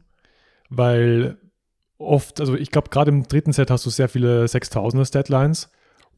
weil 0.71 1.39
oft, 1.99 2.41
also 2.41 2.55
ich 2.55 2.71
glaube, 2.71 2.91
gerade 2.91 3.11
im 3.11 3.25
dritten 3.25 3.53
Set 3.53 3.71
hast 3.71 3.87
du 3.87 3.91
sehr 3.91 4.09
viele 4.09 4.45
6000er 4.45 5.07
Statlines. 5.07 5.71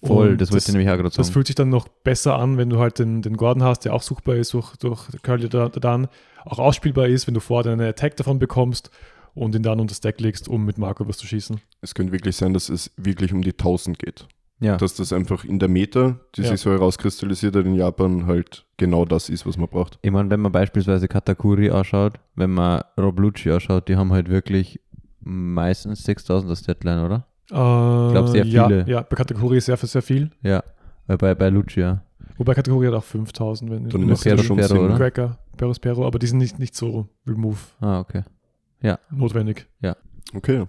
Voll, 0.02 0.36
das 0.36 0.52
wollte 0.52 0.66
ich 0.68 0.74
nämlich 0.74 0.88
auch 0.88 0.96
gerade 0.96 1.10
sagen. 1.10 1.16
Das 1.16 1.30
fühlt 1.30 1.46
sich 1.48 1.56
dann 1.56 1.70
noch 1.70 1.88
besser 1.88 2.38
an, 2.38 2.56
wenn 2.56 2.70
du 2.70 2.78
halt 2.78 3.00
den, 3.00 3.20
den 3.20 3.36
Gordon 3.36 3.64
hast, 3.64 3.84
der 3.84 3.94
auch 3.94 4.02
suchbar 4.02 4.36
ist 4.36 4.54
durch, 4.54 4.76
durch 4.76 5.08
Curly 5.22 5.48
dann, 5.48 6.08
auch 6.44 6.58
ausspielbar 6.60 7.08
ist, 7.08 7.26
wenn 7.26 7.34
du 7.34 7.40
vorher 7.40 7.70
deine 7.70 7.88
Attack 7.88 8.16
davon 8.16 8.38
bekommst 8.38 8.90
und 9.34 9.54
ihn 9.54 9.62
dann 9.62 9.80
unter 9.80 9.92
das 9.92 10.00
Deck 10.00 10.20
legst, 10.20 10.48
um 10.48 10.64
mit 10.64 10.78
Marco 10.78 11.06
was 11.08 11.18
zu 11.18 11.26
schießen. 11.26 11.60
Es 11.80 11.94
könnte 11.94 12.12
wirklich 12.12 12.36
sein, 12.36 12.54
dass 12.54 12.68
es 12.68 12.92
wirklich 12.96 13.32
um 13.32 13.42
die 13.42 13.50
1000 13.50 13.98
geht. 13.98 14.28
Ja. 14.60 14.76
Dass 14.76 14.94
das 14.94 15.12
einfach 15.12 15.44
in 15.44 15.60
der 15.60 15.68
Meta, 15.68 16.18
die 16.34 16.42
ja. 16.42 16.48
sich 16.48 16.60
so 16.60 16.72
herauskristallisiert 16.72 17.54
hat 17.54 17.64
in 17.64 17.74
Japan, 17.74 18.26
halt 18.26 18.64
genau 18.76 19.04
das 19.04 19.28
ist, 19.28 19.46
was 19.46 19.56
man 19.56 19.68
braucht. 19.68 20.00
Ich 20.02 20.10
meine, 20.10 20.30
wenn 20.30 20.40
man 20.40 20.50
beispielsweise 20.50 21.06
Katakuri 21.06 21.70
anschaut, 21.70 22.14
wenn 22.34 22.50
man 22.50 22.82
Rob 22.98 23.20
Lucci 23.20 23.52
anschaut, 23.52 23.88
die 23.88 23.96
haben 23.96 24.12
halt 24.12 24.28
wirklich 24.28 24.80
meistens 25.20 26.04
6000er 26.08 26.56
Statline, 26.56 27.04
oder? 27.04 27.26
Äh, 27.50 28.06
ich 28.06 28.12
glaube, 28.12 28.28
sehr 28.28 28.44
viele. 28.44 28.84
Ja, 28.88 29.02
bei 29.02 29.16
Katakuri 29.16 29.58
ist 29.58 29.66
sehr, 29.66 29.76
sehr 29.76 30.02
viel. 30.02 30.30
Ja, 30.42 30.64
bei, 31.06 31.34
bei 31.34 31.48
Lucci, 31.50 31.80
ja. 31.80 32.02
Wobei 32.36 32.54
Kategorie 32.54 32.86
hat 32.86 32.94
auch 32.94 33.04
5000, 33.04 33.70
wenn 33.70 33.88
Dann 33.88 34.08
ist 34.10 34.24
ja 34.24 34.38
schon 34.38 34.56
Pero, 34.56 34.84
oder? 34.84 34.96
Cracker, 34.96 35.38
Peros 35.56 35.80
Pero, 35.80 36.06
aber 36.06 36.18
die 36.20 36.28
sind 36.28 36.38
nicht, 36.38 36.58
nicht 36.58 36.74
so 36.74 37.08
Remove. 37.26 37.58
Ah, 37.80 37.98
okay. 37.98 38.22
Ja. 38.80 38.98
Notwendig. 39.10 39.66
Ja. 39.80 39.96
Okay. 40.34 40.66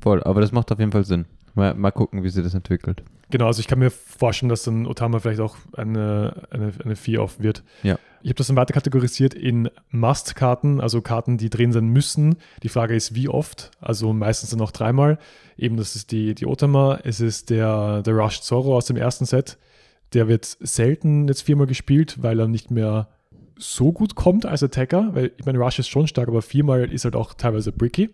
Voll, 0.00 0.22
aber 0.22 0.40
das 0.40 0.50
macht 0.52 0.72
auf 0.72 0.78
jeden 0.78 0.92
Fall 0.92 1.04
Sinn. 1.04 1.26
Mal, 1.58 1.74
mal 1.74 1.90
gucken, 1.90 2.22
wie 2.22 2.28
sich 2.28 2.44
das 2.44 2.54
entwickelt. 2.54 3.02
Genau, 3.30 3.46
also 3.46 3.58
ich 3.60 3.66
kann 3.66 3.80
mir 3.80 3.90
vorstellen, 3.90 4.48
dass 4.48 4.62
dann 4.62 4.86
Otama 4.86 5.18
vielleicht 5.18 5.40
auch 5.40 5.56
eine, 5.76 6.46
eine, 6.50 6.72
eine 6.82 6.96
4 6.96 7.20
auf 7.20 7.40
wird. 7.40 7.64
Ja. 7.82 7.98
Ich 8.22 8.30
habe 8.30 8.36
das 8.36 8.46
dann 8.46 8.56
weiter 8.56 8.72
kategorisiert 8.72 9.34
in 9.34 9.68
Must-Karten, 9.90 10.80
also 10.80 11.02
Karten, 11.02 11.36
die 11.36 11.50
drin 11.50 11.72
sein 11.72 11.88
müssen. 11.88 12.36
Die 12.62 12.68
Frage 12.68 12.94
ist, 12.94 13.16
wie 13.16 13.28
oft? 13.28 13.72
Also 13.80 14.12
meistens 14.12 14.50
dann 14.50 14.60
noch 14.60 14.70
dreimal. 14.70 15.18
Eben, 15.56 15.76
das 15.76 15.96
ist 15.96 16.12
die, 16.12 16.36
die 16.36 16.46
Otama, 16.46 17.00
es 17.02 17.20
ist 17.20 17.50
der, 17.50 18.02
der 18.02 18.14
Rush 18.14 18.40
Zorro 18.40 18.76
aus 18.76 18.86
dem 18.86 18.96
ersten 18.96 19.26
Set. 19.26 19.58
Der 20.14 20.28
wird 20.28 20.44
selten 20.60 21.26
jetzt 21.26 21.42
viermal 21.42 21.66
gespielt, 21.66 22.22
weil 22.22 22.38
er 22.38 22.46
nicht 22.46 22.70
mehr 22.70 23.08
so 23.58 23.92
gut 23.92 24.14
kommt 24.14 24.46
als 24.46 24.62
Attacker. 24.62 25.10
Weil 25.12 25.32
ich 25.36 25.44
meine, 25.44 25.58
Rush 25.58 25.80
ist 25.80 25.88
schon 25.88 26.06
stark, 26.06 26.28
aber 26.28 26.40
viermal 26.40 26.90
ist 26.90 27.04
halt 27.04 27.16
auch 27.16 27.34
teilweise 27.34 27.72
bricky. 27.72 28.10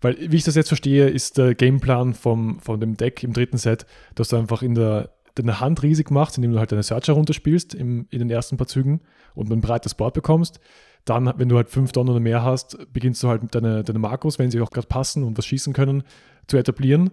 Weil, 0.00 0.16
wie 0.30 0.36
ich 0.36 0.44
das 0.44 0.54
jetzt 0.54 0.68
verstehe, 0.68 1.08
ist 1.08 1.38
der 1.38 1.54
Gameplan 1.54 2.14
vom, 2.14 2.60
von 2.60 2.80
dem 2.80 2.96
Deck 2.96 3.22
im 3.22 3.32
dritten 3.32 3.58
Set, 3.58 3.86
dass 4.14 4.28
du 4.28 4.36
einfach 4.36 4.62
in 4.62 4.74
der, 4.74 5.10
deine 5.34 5.60
Hand 5.60 5.82
riesig 5.82 6.10
machst, 6.10 6.36
indem 6.36 6.52
du 6.52 6.58
halt 6.58 6.72
deine 6.72 6.82
Searcher 6.82 7.14
runterspielst 7.14 7.74
im, 7.74 8.06
in 8.10 8.20
den 8.20 8.30
ersten 8.30 8.56
paar 8.56 8.68
Zügen 8.68 9.00
und 9.34 9.50
ein 9.50 9.60
breites 9.60 9.94
Board 9.94 10.14
bekommst. 10.14 10.60
Dann, 11.04 11.32
wenn 11.36 11.48
du 11.48 11.56
halt 11.56 11.70
fünf 11.70 11.92
Don 11.92 12.08
oder 12.08 12.20
mehr 12.20 12.42
hast, 12.42 12.92
beginnst 12.92 13.22
du 13.22 13.28
halt 13.28 13.54
deine, 13.54 13.82
deine 13.82 13.98
Makros, 13.98 14.38
wenn 14.38 14.50
sie 14.50 14.60
auch 14.60 14.70
gerade 14.70 14.88
passen 14.88 15.24
und 15.24 15.38
was 15.38 15.46
schießen 15.46 15.72
können, 15.72 16.02
zu 16.46 16.56
etablieren. 16.56 17.10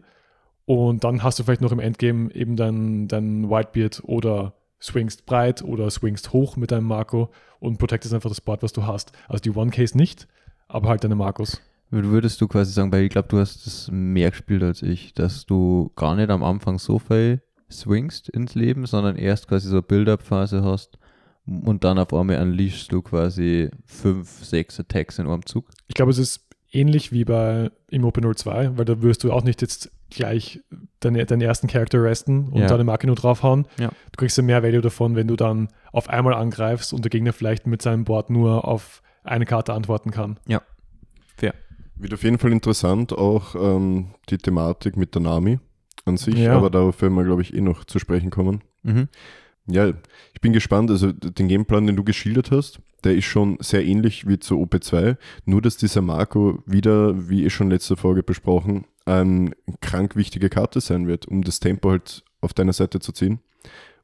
Und 0.65 1.03
dann 1.03 1.23
hast 1.23 1.39
du 1.39 1.43
vielleicht 1.43 1.61
noch 1.61 1.71
im 1.71 1.79
Endgame 1.79 2.33
eben 2.33 2.55
dein, 2.55 3.07
dein 3.07 3.49
Whitebeard 3.49 4.03
oder 4.03 4.53
swingst 4.81 5.25
breit 5.25 5.63
oder 5.63 5.89
swingst 5.89 6.33
hoch 6.33 6.57
mit 6.57 6.71
deinem 6.71 6.85
Marco 6.85 7.29
und 7.59 7.77
protectest 7.77 8.13
einfach 8.13 8.29
das 8.29 8.41
Board, 8.41 8.63
was 8.63 8.73
du 8.73 8.85
hast. 8.85 9.11
Also 9.27 9.41
die 9.41 9.51
One 9.51 9.71
Case 9.71 9.97
nicht, 9.97 10.27
aber 10.67 10.89
halt 10.89 11.03
deine 11.03 11.15
Marcos. 11.15 11.61
Würdest 11.91 12.41
du 12.41 12.47
quasi 12.47 12.73
sagen, 12.73 12.91
weil 12.91 13.03
ich 13.03 13.09
glaube, 13.09 13.27
du 13.27 13.39
hast 13.39 13.65
das 13.65 13.89
mehr 13.91 14.31
gespielt 14.31 14.63
als 14.63 14.81
ich, 14.81 15.13
dass 15.13 15.45
du 15.45 15.91
gar 15.95 16.15
nicht 16.15 16.29
am 16.29 16.43
Anfang 16.43 16.79
so 16.79 16.99
viel 16.99 17.41
swingst 17.71 18.29
ins 18.29 18.55
Leben, 18.55 18.85
sondern 18.85 19.15
erst 19.15 19.47
quasi 19.47 19.67
so 19.67 19.75
eine 19.75 19.81
Build-Up-Phase 19.83 20.63
hast 20.63 20.97
und 21.45 21.83
dann 21.83 21.99
auf 21.99 22.13
einmal 22.13 22.41
unleashst 22.41 22.91
du 22.91 23.01
quasi 23.01 23.69
fünf, 23.85 24.43
sechs 24.43 24.79
Attacks 24.79 25.19
in 25.19 25.27
einem 25.27 25.45
Zug? 25.45 25.67
Ich 25.87 25.95
glaube, 25.95 26.11
es 26.11 26.17
ist 26.17 26.41
ähnlich 26.71 27.11
wie 27.11 27.23
bei 27.23 27.71
im 27.89 28.03
Open 28.03 28.35
02, 28.35 28.77
weil 28.77 28.85
da 28.85 29.01
wirst 29.01 29.23
du 29.23 29.31
auch 29.31 29.43
nicht 29.43 29.61
jetzt 29.61 29.91
gleich 30.09 30.61
deine, 30.99 31.25
deinen 31.25 31.41
ersten 31.41 31.67
Charakter 31.67 32.03
resten 32.03 32.49
und 32.49 32.61
ja. 32.61 32.67
deine 32.67 32.83
Marke 32.83 33.07
nur 33.07 33.15
draufhauen. 33.15 33.67
Ja. 33.79 33.89
Du 33.89 34.17
kriegst 34.17 34.37
ja 34.37 34.43
mehr 34.43 34.63
Value 34.63 34.81
davon, 34.81 35.15
wenn 35.15 35.27
du 35.27 35.35
dann 35.35 35.69
auf 35.91 36.09
einmal 36.09 36.33
angreifst 36.33 36.93
und 36.93 37.05
der 37.05 37.09
Gegner 37.09 37.33
vielleicht 37.33 37.67
mit 37.67 37.81
seinem 37.81 38.03
Board 38.03 38.29
nur 38.29 38.67
auf 38.67 39.01
eine 39.23 39.45
Karte 39.45 39.73
antworten 39.73 40.11
kann. 40.11 40.39
Ja, 40.47 40.61
fair. 41.35 41.53
Wird 41.97 42.13
auf 42.13 42.23
jeden 42.23 42.37
Fall 42.37 42.51
interessant, 42.51 43.13
auch 43.13 43.55
ähm, 43.55 44.07
die 44.29 44.37
Thematik 44.37 44.97
mit 44.97 45.15
der 45.15 45.21
Nami 45.21 45.59
an 46.05 46.17
sich, 46.17 46.35
ja. 46.35 46.55
aber 46.55 46.69
darauf 46.69 47.01
werden 47.01 47.15
wir, 47.15 47.23
glaube 47.23 47.41
ich, 47.41 47.53
eh 47.53 47.61
noch 47.61 47.85
zu 47.85 47.99
sprechen 47.99 48.29
kommen. 48.29 48.61
Mhm. 48.83 49.07
Ja, 49.67 49.91
ich 50.33 50.41
bin 50.41 50.53
gespannt. 50.53 50.91
Also 50.91 51.11
den 51.11 51.47
Gameplan, 51.47 51.87
den 51.87 51.95
du 51.95 52.03
geschildert 52.03 52.51
hast, 52.51 52.79
der 53.03 53.15
ist 53.15 53.25
schon 53.25 53.57
sehr 53.59 53.85
ähnlich 53.85 54.27
wie 54.27 54.39
zu 54.39 54.61
OP2, 54.61 55.17
nur 55.45 55.61
dass 55.61 55.77
dieser 55.77 56.01
Marco 56.01 56.63
wieder, 56.65 57.29
wie 57.29 57.45
eh 57.45 57.49
schon 57.49 57.69
letzte 57.69 57.95
Folge 57.95 58.23
besprochen, 58.23 58.85
eine 59.05 59.51
krank 59.81 60.15
wichtige 60.15 60.49
Karte 60.49 60.81
sein 60.81 61.07
wird, 61.07 61.27
um 61.27 61.43
das 61.43 61.59
Tempo 61.59 61.91
halt 61.91 62.23
auf 62.41 62.53
deiner 62.53 62.73
Seite 62.73 62.99
zu 62.99 63.11
ziehen. 63.11 63.39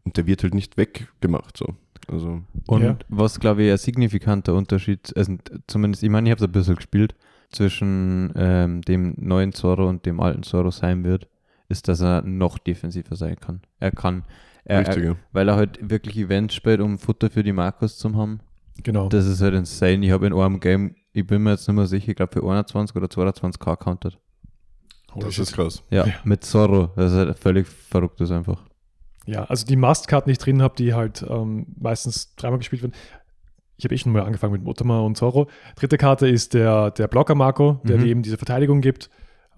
Und 0.04 0.18
der 0.18 0.26
wird 0.26 0.44
halt 0.44 0.54
nicht 0.54 0.78
weggemacht. 0.78 1.58
So. 1.58 1.76
Also, 2.08 2.42
und 2.68 2.84
ja. 2.84 2.98
was, 3.10 3.40
glaube 3.40 3.64
ich, 3.64 3.72
ein 3.72 3.78
signifikanter 3.78 4.56
Unterschied, 4.56 5.16
also 5.16 5.38
zumindest, 5.68 6.04
ich 6.04 6.10
meine, 6.10 6.28
ich 6.28 6.32
habe 6.32 6.44
es 6.44 6.48
ein 6.48 6.52
bisschen 6.52 6.76
gespielt, 6.76 7.16
zwischen 7.52 8.32
ähm, 8.36 8.82
dem 8.82 9.16
neuen 9.18 9.54
Zorro 9.54 9.88
und 9.88 10.06
dem 10.06 10.20
alten 10.20 10.44
Zorro 10.44 10.72
sein 10.72 11.04
wird, 11.04 11.28
ist, 11.70 11.88
dass 11.88 12.02
er 12.02 12.22
noch 12.22 12.58
defensiver 12.58 13.16
sein 13.16 13.38
kann. 13.40 13.62
Er 13.80 13.92
kann, 13.92 14.24
er, 14.66 14.88
Richtig, 14.88 15.04
er, 15.04 15.16
weil 15.32 15.48
er 15.48 15.56
halt 15.56 15.90
wirklich 15.90 16.18
Events 16.18 16.56
spielt, 16.56 16.82
um 16.82 17.00
Futter 17.00 17.30
für 17.30 17.44
die 17.44 17.54
Markus 17.54 17.98
zu 17.98 18.16
haben. 18.16 18.42
Genau. 18.84 19.10
Das 19.10 19.26
ist 19.26 19.42
halt 19.42 19.54
insane. 19.54 20.06
Ich 20.06 20.12
habe 20.12 20.28
in 20.28 20.34
einem 20.34 20.60
Game, 20.60 20.96
ich 21.14 21.26
bin 21.26 21.44
mir 21.44 21.52
jetzt 21.52 21.68
nicht 21.68 21.76
mehr 21.76 21.88
sicher, 21.88 22.10
ich 22.10 22.16
glaube 22.16 22.34
für 22.34 22.44
21 22.44 22.96
oder 22.96 23.08
22k 23.08 23.76
counted. 23.78 24.18
Das 25.16 25.38
ist 25.38 25.54
krass. 25.54 25.84
Ja, 25.90 26.06
ja, 26.06 26.14
mit 26.24 26.44
Zorro. 26.44 26.92
Das 26.96 27.12
ist 27.12 27.18
halt 27.18 27.38
völlig 27.38 27.68
verrückt 27.68 28.22
ist 28.22 28.32
einfach. 28.32 28.62
Ja, 29.26 29.44
also 29.46 29.66
die 29.66 29.76
Must-Karten, 29.76 30.30
die 30.30 30.34
ich 30.34 30.38
drin 30.40 30.62
habe, 30.62 30.76
die 30.76 30.94
halt 30.94 31.24
ähm, 31.28 31.68
meistens 31.80 32.34
dreimal 32.36 32.60
gespielt 32.60 32.82
werden. 32.82 32.94
Ich 33.82 33.86
habe 33.86 33.96
eh 33.96 33.98
schon 33.98 34.12
mal 34.12 34.22
angefangen 34.22 34.54
mit 34.54 34.64
Motama 34.64 35.00
und 35.00 35.18
Zorro. 35.18 35.48
Dritte 35.76 35.98
Karte 35.98 36.28
ist 36.28 36.54
der, 36.54 36.92
der 36.92 37.08
Blocker 37.08 37.34
Marco, 37.34 37.80
der 37.84 37.98
mhm. 37.98 38.02
dir 38.04 38.10
eben 38.10 38.22
diese 38.22 38.38
Verteidigung 38.38 38.80
gibt. 38.80 39.10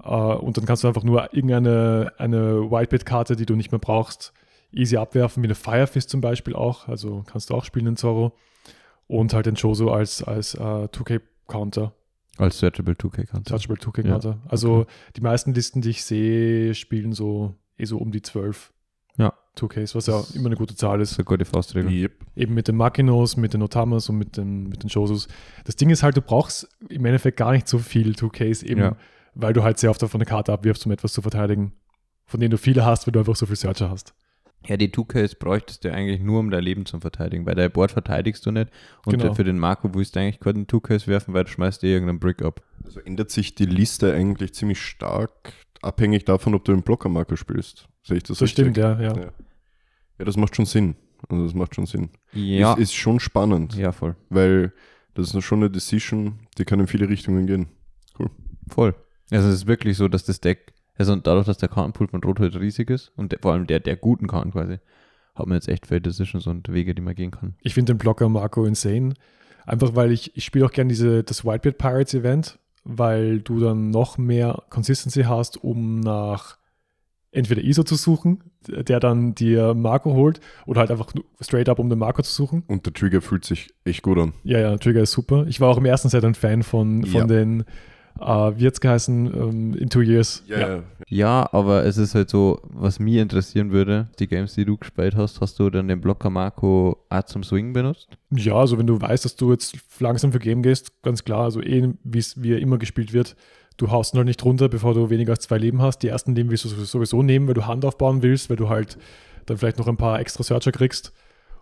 Uh, 0.01 0.35
und 0.39 0.57
dann 0.57 0.65
kannst 0.65 0.83
du 0.83 0.87
einfach 0.87 1.03
nur 1.03 1.33
irgendeine 1.33 2.13
eine 2.17 2.71
Whitebit-Karte, 2.71 3.35
die 3.35 3.45
du 3.45 3.55
nicht 3.55 3.71
mehr 3.71 3.79
brauchst, 3.79 4.33
easy 4.71 4.95
abwerfen, 4.95 5.43
wie 5.43 5.47
eine 5.47 5.55
Firefist 5.55 6.09
zum 6.09 6.21
Beispiel 6.21 6.55
auch. 6.55 6.87
Also 6.87 7.23
kannst 7.29 7.49
du 7.49 7.53
auch 7.53 7.65
spielen 7.65 7.87
in 7.87 7.97
Zorro. 7.97 8.33
Und 9.07 9.33
halt 9.33 9.45
den 9.45 9.55
Joso 9.55 9.91
als, 9.91 10.23
als 10.23 10.55
uh, 10.55 10.85
äh, 10.85 10.87
2K-Counter. 10.87 11.93
Als 12.37 12.59
Searchable 12.59 12.93
2K-Counter. 12.93 13.49
Searchable 13.49 13.77
2K-Counter. 13.77 14.39
Ja. 14.41 14.49
Also 14.49 14.73
okay. 14.73 14.91
die 15.17 15.21
meisten 15.21 15.53
Listen, 15.53 15.81
die 15.81 15.89
ich 15.89 16.05
sehe, 16.05 16.73
spielen 16.75 17.11
so 17.11 17.55
eh 17.77 17.83
so 17.83 17.97
um 17.97 18.11
die 18.13 18.21
12. 18.21 18.71
Ja. 19.55 19.67
2Ks, 19.67 19.95
was 19.95 20.07
ja 20.07 20.23
immer 20.33 20.47
eine 20.47 20.55
gute 20.55 20.75
Zahl 20.75 21.01
ist. 21.01 21.17
Eine 21.17 21.25
gute 21.25 21.45
Faustregel. 21.45 21.91
Yep. 21.91 22.11
Eben 22.35 22.53
mit 22.53 22.67
den 22.67 22.75
Makinos, 22.75 23.37
mit 23.37 23.53
den 23.53 23.61
Otamas 23.61 24.09
und 24.09 24.17
mit 24.17 24.37
den, 24.37 24.67
mit 24.67 24.83
den 24.83 24.89
Josus. 24.89 25.27
Das 25.65 25.75
Ding 25.75 25.89
ist 25.89 26.03
halt, 26.03 26.17
du 26.17 26.21
brauchst 26.21 26.67
im 26.89 27.05
Endeffekt 27.05 27.37
gar 27.37 27.51
nicht 27.51 27.67
so 27.67 27.77
viel 27.77 28.11
2Ks, 28.11 28.63
eben 28.63 28.81
ja. 28.81 28.95
weil 29.35 29.53
du 29.53 29.63
halt 29.63 29.77
sehr 29.77 29.89
oft 29.89 30.01
davon 30.01 30.21
eine 30.21 30.25
Karte 30.25 30.51
abwirfst, 30.51 30.85
um 30.85 30.91
etwas 30.91 31.13
zu 31.13 31.21
verteidigen, 31.21 31.73
von 32.25 32.39
denen 32.39 32.51
du 32.51 32.57
viele 32.57 32.85
hast, 32.85 33.05
weil 33.05 33.11
du 33.11 33.19
einfach 33.19 33.35
so 33.35 33.45
viel 33.45 33.55
Searcher 33.55 33.89
hast. 33.89 34.13
Ja, 34.65 34.77
die 34.77 34.89
2Ks 34.89 35.37
bräuchtest 35.37 35.83
du 35.83 35.91
eigentlich 35.91 36.21
nur, 36.21 36.39
um 36.39 36.49
dein 36.49 36.63
Leben 36.63 36.85
zu 36.85 36.99
verteidigen, 36.99 37.45
weil 37.45 37.55
dein 37.55 37.69
Board 37.69 37.91
verteidigst 37.91 38.45
du 38.45 38.51
nicht 38.51 38.69
und 39.05 39.17
genau. 39.17 39.33
für 39.33 39.43
den 39.43 39.59
Marco 39.59 39.93
willst 39.93 40.15
du 40.15 40.21
eigentlich 40.21 40.39
keine 40.39 40.63
2Ks 40.63 41.07
werfen, 41.07 41.33
weil 41.33 41.43
du 41.43 41.51
schmeißt 41.51 41.81
dir 41.81 41.89
irgendeinen 41.89 42.19
Brick 42.19 42.41
ab. 42.41 42.61
Also 42.85 43.01
ändert 43.01 43.29
sich 43.29 43.55
die 43.55 43.65
Liste 43.65 44.13
eigentlich 44.13 44.53
ziemlich 44.53 44.81
stark, 44.81 45.51
abhängig 45.81 46.23
davon, 46.23 46.55
ob 46.55 46.63
du 46.63 46.71
den 46.71 46.81
Blocker-Marco 46.81 47.35
spielst. 47.35 47.89
Sehe 48.03 48.17
ich 48.17 48.23
das, 48.23 48.37
das 48.37 48.49
stimmt, 48.49 48.77
ja, 48.77 48.99
ja, 48.99 49.15
ja. 49.15 49.31
Ja, 50.19 50.25
das 50.25 50.37
macht 50.37 50.55
schon 50.55 50.65
Sinn. 50.65 50.95
Also 51.29 51.45
das 51.45 51.53
macht 51.53 51.75
schon 51.75 51.85
Sinn. 51.85 52.09
Ja. 52.33 52.73
Ist, 52.73 52.79
ist 52.79 52.93
schon 52.93 53.19
spannend. 53.19 53.75
Ja, 53.75 53.91
voll. 53.91 54.15
Weil 54.29 54.73
das 55.13 55.33
ist 55.33 55.43
schon 55.43 55.59
eine 55.59 55.69
Decision, 55.69 56.39
die 56.57 56.65
kann 56.65 56.79
in 56.79 56.87
viele 56.87 57.07
Richtungen 57.07 57.47
gehen. 57.47 57.67
Cool. 58.19 58.29
Voll. 58.67 58.95
Also 59.31 59.47
es 59.47 59.55
ist 59.55 59.67
wirklich 59.67 59.97
so, 59.97 60.07
dass 60.07 60.25
das 60.25 60.41
Deck 60.41 60.73
also 60.97 61.15
dadurch, 61.15 61.45
dass 61.45 61.57
der 61.57 61.69
Kartenpool 61.69 62.07
von 62.07 62.23
Rot 62.23 62.39
halt 62.39 62.59
riesig 62.59 62.89
ist 62.89 63.11
und 63.15 63.31
der, 63.31 63.39
vor 63.39 63.53
allem 63.53 63.67
der, 63.67 63.79
der 63.79 63.95
guten 63.95 64.27
Karten 64.27 64.51
quasi, 64.51 64.77
hat 65.35 65.47
man 65.47 65.55
jetzt 65.55 65.67
echt 65.67 65.87
viele 65.87 66.01
Decisions 66.01 66.45
und 66.45 66.71
Wege, 66.71 66.93
die 66.93 67.01
man 67.01 67.15
gehen 67.15 67.31
kann. 67.31 67.55
Ich 67.61 67.73
finde 67.73 67.93
den 67.93 67.97
Blocker 67.97 68.29
Marco 68.29 68.65
insane. 68.65 69.15
Einfach 69.65 69.95
weil 69.95 70.11
ich, 70.11 70.35
ich 70.35 70.45
spiele 70.45 70.65
auch 70.65 70.71
gerne 70.71 70.89
diese, 70.89 71.23
das 71.23 71.45
Whitebeard 71.45 71.77
Pirates 71.77 72.13
Event, 72.13 72.59
weil 72.83 73.39
du 73.39 73.59
dann 73.59 73.89
noch 73.89 74.17
mehr 74.17 74.61
Consistency 74.69 75.23
hast, 75.23 75.63
um 75.63 76.01
nach 76.01 76.57
entweder 77.33 77.61
ISO 77.61 77.83
zu 77.83 77.95
suchen, 77.95 78.43
der 78.67 78.99
dann 78.99 79.35
dir 79.35 79.73
Marco 79.73 80.13
holt, 80.13 80.39
oder 80.65 80.79
halt 80.79 80.91
einfach 80.91 81.11
straight 81.41 81.69
up, 81.69 81.79
um 81.79 81.89
den 81.89 81.99
Marco 81.99 82.21
zu 82.21 82.31
suchen. 82.31 82.63
Und 82.67 82.85
der 82.85 82.93
Trigger 82.93 83.21
fühlt 83.21 83.45
sich 83.45 83.69
echt 83.83 84.03
gut 84.03 84.17
an. 84.17 84.33
Ja, 84.43 84.59
ja, 84.59 84.77
Trigger 84.77 85.01
ist 85.01 85.11
super. 85.11 85.45
Ich 85.47 85.59
war 85.59 85.69
auch 85.69 85.77
im 85.77 85.85
ersten 85.85 86.09
Set 86.09 86.23
ein 86.23 86.35
Fan 86.35 86.63
von, 86.63 87.05
von 87.05 87.21
ja. 87.21 87.27
den 87.27 87.65
Uh, 88.19 88.51
wie 88.55 88.67
es 88.67 88.79
geheißen? 88.79 89.25
Ähm, 89.33 89.73
in 89.73 89.89
two 89.89 90.01
years. 90.01 90.43
Yeah. 90.47 90.59
Ja. 90.59 90.83
ja, 91.07 91.49
aber 91.51 91.83
es 91.83 91.97
ist 91.97 92.13
halt 92.13 92.29
so, 92.29 92.61
was 92.69 92.99
mich 92.99 93.15
interessieren 93.15 93.71
würde, 93.71 94.07
die 94.19 94.27
Games, 94.27 94.53
die 94.53 94.65
du 94.65 94.77
gespielt 94.77 95.15
hast, 95.15 95.41
hast 95.41 95.57
du 95.57 95.69
dann 95.69 95.87
den 95.87 95.99
Blocker 95.99 96.29
Marco 96.29 97.03
auch 97.09 97.23
zum 97.23 97.43
Swing 97.43 97.73
benutzt? 97.73 98.07
Ja, 98.29 98.55
also 98.55 98.77
wenn 98.77 98.87
du 98.87 99.01
weißt, 99.01 99.25
dass 99.25 99.35
du 99.35 99.51
jetzt 99.51 99.77
langsam 99.99 100.31
für 100.31 100.39
Game 100.39 100.61
gehst, 100.61 101.01
ganz 101.01 101.23
klar, 101.23 101.45
also 101.45 101.61
eh, 101.61 101.91
wie 102.03 102.53
er 102.53 102.59
immer 102.59 102.77
gespielt 102.77 103.13
wird, 103.13 103.35
du 103.77 103.91
haust 103.91 104.13
ihn 104.13 104.17
halt 104.17 104.27
nicht 104.27 104.43
runter, 104.43 104.69
bevor 104.69 104.93
du 104.93 105.09
weniger 105.09 105.33
als 105.33 105.43
zwei 105.43 105.57
Leben 105.57 105.81
hast. 105.81 105.99
Die 105.99 106.07
ersten 106.07 106.35
Leben 106.35 106.49
willst 106.49 106.65
du 106.65 106.69
sowieso 106.69 107.23
nehmen, 107.23 107.47
weil 107.47 107.53
du 107.53 107.65
Hand 107.65 107.85
aufbauen 107.85 108.21
willst, 108.21 108.49
weil 108.49 108.57
du 108.57 108.69
halt 108.69 108.97
dann 109.45 109.57
vielleicht 109.57 109.77
noch 109.77 109.87
ein 109.87 109.97
paar 109.97 110.19
extra 110.19 110.43
Searcher 110.43 110.71
kriegst. 110.71 111.13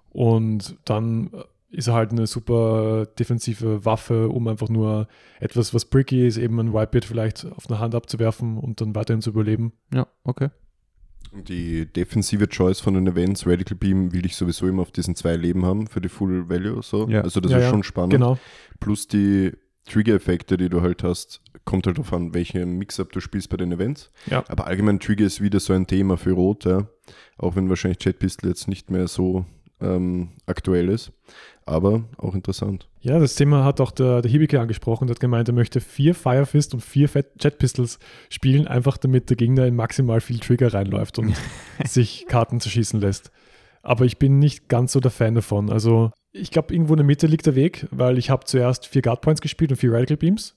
Und 0.09 0.75
dann 0.85 1.31
ist 1.69 1.87
er 1.87 1.93
halt 1.93 2.11
eine 2.11 2.27
super 2.27 3.05
defensive 3.17 3.85
Waffe, 3.85 4.27
um 4.27 4.47
einfach 4.47 4.69
nur 4.69 5.07
etwas, 5.39 5.73
was 5.73 5.85
bricky 5.85 6.27
ist, 6.27 6.37
eben 6.37 6.59
ein 6.59 6.73
Whitebeard 6.73 7.05
vielleicht 7.05 7.45
auf 7.45 7.69
eine 7.69 7.79
Hand 7.79 7.95
abzuwerfen 7.95 8.57
und 8.57 8.81
dann 8.81 8.93
weiterhin 8.93 9.21
zu 9.21 9.29
überleben. 9.29 9.71
Ja, 9.93 10.07
okay. 10.23 10.49
Die 11.47 11.85
defensive 11.85 12.49
Choice 12.49 12.81
von 12.81 12.93
den 12.93 13.07
Events, 13.07 13.47
Radical 13.47 13.77
Beam, 13.77 14.11
will 14.11 14.25
ich 14.25 14.35
sowieso 14.35 14.67
immer 14.67 14.81
auf 14.81 14.91
diesen 14.91 15.15
zwei 15.15 15.37
Leben 15.37 15.65
haben 15.65 15.87
für 15.87 16.01
die 16.01 16.09
Full 16.09 16.49
Value. 16.49 16.83
So. 16.83 17.07
Ja. 17.07 17.21
Also 17.21 17.39
das 17.39 17.53
ja, 17.53 17.59
ist 17.59 17.63
ja. 17.63 17.69
schon 17.69 17.83
spannend. 17.83 18.11
Genau. 18.11 18.37
Plus 18.81 19.07
die 19.07 19.53
Trigger-Effekte, 19.85 20.57
die 20.57 20.69
du 20.69 20.81
halt 20.81 21.03
hast, 21.03 21.41
kommt 21.65 21.87
halt 21.87 21.97
darauf 21.97 22.13
an, 22.13 22.33
welchen 22.33 22.77
Mix-Up 22.77 23.11
du 23.11 23.19
spielst 23.19 23.49
bei 23.49 23.57
den 23.57 23.71
Events. 23.71 24.11
Ja. 24.27 24.43
Aber 24.47 24.67
allgemein 24.67 24.99
Trigger 24.99 25.25
ist 25.25 25.41
wieder 25.41 25.59
so 25.59 25.73
ein 25.73 25.87
Thema 25.87 26.17
für 26.17 26.33
Rot, 26.33 26.65
ja. 26.65 26.87
auch 27.37 27.55
wenn 27.55 27.69
wahrscheinlich 27.69 27.99
Chat 27.99 28.19
Pistol 28.19 28.49
jetzt 28.49 28.67
nicht 28.67 28.91
mehr 28.91 29.07
so 29.07 29.45
ähm, 29.79 30.29
aktuell 30.45 30.89
ist 30.89 31.11
aber 31.65 32.03
auch 32.17 32.35
interessant. 32.35 32.89
Ja, 32.99 33.19
das 33.19 33.35
Thema 33.35 33.63
hat 33.63 33.81
auch 33.81 33.91
der, 33.91 34.21
der 34.21 34.31
Hibike 34.31 34.59
angesprochen. 34.59 35.07
Der 35.07 35.15
hat 35.15 35.19
gemeint, 35.21 35.47
er 35.47 35.53
möchte 35.53 35.79
vier 35.79 36.15
Firefist 36.15 36.73
und 36.73 36.81
vier 36.81 37.09
Jet 37.39 37.57
Pistols 37.57 37.99
spielen, 38.29 38.67
einfach 38.67 38.97
damit 38.97 39.29
der 39.29 39.37
Gegner 39.37 39.65
in 39.65 39.75
maximal 39.75 40.21
viel 40.21 40.39
Trigger 40.39 40.73
reinläuft 40.73 41.19
und 41.19 41.35
sich 41.85 42.25
Karten 42.27 42.59
zerschießen 42.59 42.99
lässt. 42.99 43.31
Aber 43.83 44.05
ich 44.05 44.19
bin 44.19 44.39
nicht 44.39 44.69
ganz 44.69 44.91
so 44.91 44.99
der 44.99 45.11
Fan 45.11 45.35
davon. 45.35 45.71
Also 45.71 46.11
ich 46.33 46.51
glaube, 46.51 46.73
irgendwo 46.73 46.93
in 46.93 46.97
der 46.97 47.05
Mitte 47.05 47.27
liegt 47.27 47.45
der 47.45 47.55
Weg, 47.55 47.87
weil 47.91 48.17
ich 48.17 48.29
habe 48.29 48.45
zuerst 48.45 48.87
vier 48.87 49.01
Guard 49.01 49.21
Points 49.21 49.41
gespielt 49.41 49.71
und 49.71 49.77
vier 49.77 49.93
Radical 49.93 50.17
Beams. 50.17 50.55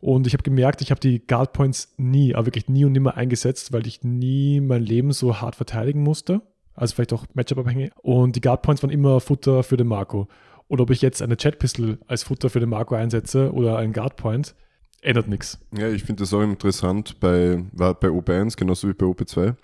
Und 0.00 0.26
ich 0.26 0.32
habe 0.32 0.42
gemerkt, 0.42 0.80
ich 0.80 0.90
habe 0.90 1.00
die 1.00 1.26
Guard 1.26 1.52
Points 1.52 1.94
nie, 1.98 2.34
aber 2.34 2.46
wirklich 2.46 2.68
nie 2.68 2.84
und 2.84 2.92
nimmer 2.92 3.16
eingesetzt, 3.16 3.72
weil 3.72 3.86
ich 3.86 4.02
nie 4.02 4.60
mein 4.60 4.82
Leben 4.82 5.12
so 5.12 5.40
hart 5.40 5.56
verteidigen 5.56 6.02
musste 6.02 6.42
also 6.80 6.94
vielleicht 6.94 7.12
auch 7.12 7.26
Matchup-abhängig. 7.34 7.92
Und 8.02 8.36
die 8.36 8.40
Guard 8.40 8.62
Points 8.62 8.82
waren 8.82 8.90
immer 8.90 9.20
Futter 9.20 9.62
für 9.62 9.76
den 9.76 9.86
Marco. 9.86 10.28
Oder 10.68 10.84
ob 10.84 10.90
ich 10.90 11.02
jetzt 11.02 11.20
eine 11.20 11.36
Chat 11.36 11.58
Pistol 11.58 11.98
als 12.06 12.22
Futter 12.22 12.48
für 12.48 12.60
den 12.60 12.70
Marco 12.70 12.94
einsetze 12.94 13.52
oder 13.52 13.76
einen 13.76 13.92
Guard 13.92 14.16
Point, 14.16 14.54
ändert 15.02 15.28
nichts. 15.28 15.58
Ja, 15.76 15.88
ich 15.88 16.04
finde 16.04 16.22
das 16.22 16.34
auch 16.34 16.42
interessant 16.42 17.20
bei, 17.20 17.64
bei 17.72 18.08
OP1, 18.08 18.56
genauso 18.56 18.88
wie 18.88 18.92
bei 18.92 19.06
OP2. 19.06 19.54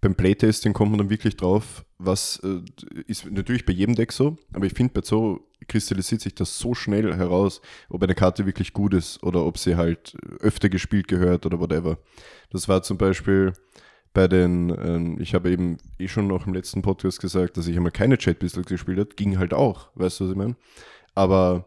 Beim 0.00 0.14
Playtesting 0.14 0.72
kommt 0.72 0.92
man 0.92 0.98
dann 0.98 1.10
wirklich 1.10 1.36
drauf, 1.36 1.84
was 1.98 2.40
äh, 2.42 2.60
ist 3.06 3.30
natürlich 3.30 3.66
bei 3.66 3.72
jedem 3.72 3.94
Deck 3.94 4.12
so, 4.12 4.36
aber 4.52 4.66
ich 4.66 4.72
finde, 4.72 4.92
bei 4.94 5.00
Zorro 5.02 5.40
kristallisiert 5.68 6.20
sich 6.20 6.34
das 6.34 6.58
so 6.58 6.74
schnell 6.74 7.14
heraus, 7.14 7.60
ob 7.88 8.02
eine 8.02 8.14
Karte 8.14 8.46
wirklich 8.46 8.72
gut 8.72 8.94
ist 8.94 9.22
oder 9.22 9.44
ob 9.44 9.58
sie 9.58 9.76
halt 9.76 10.16
öfter 10.40 10.68
gespielt 10.68 11.08
gehört 11.08 11.46
oder 11.46 11.58
whatever. 11.58 11.98
Das 12.50 12.68
war 12.68 12.82
zum 12.82 12.98
Beispiel 12.98 13.52
bei 14.14 14.28
den, 14.28 14.70
äh, 15.18 15.22
ich 15.22 15.34
habe 15.34 15.50
eben 15.50 15.78
eh 15.98 16.08
schon 16.08 16.26
noch 16.26 16.46
im 16.46 16.54
letzten 16.54 16.82
Podcast 16.82 17.20
gesagt, 17.20 17.56
dass 17.56 17.66
ich 17.66 17.76
einmal 17.76 17.92
keine 17.92 18.16
Chat 18.16 18.38
Pistols 18.38 18.66
gespielt 18.66 18.98
habe, 18.98 19.14
ging 19.14 19.38
halt 19.38 19.52
auch, 19.52 19.90
weißt 19.94 20.20
du, 20.20 20.24
was 20.24 20.30
ich 20.30 20.36
meine? 20.36 20.56
Aber 21.14 21.66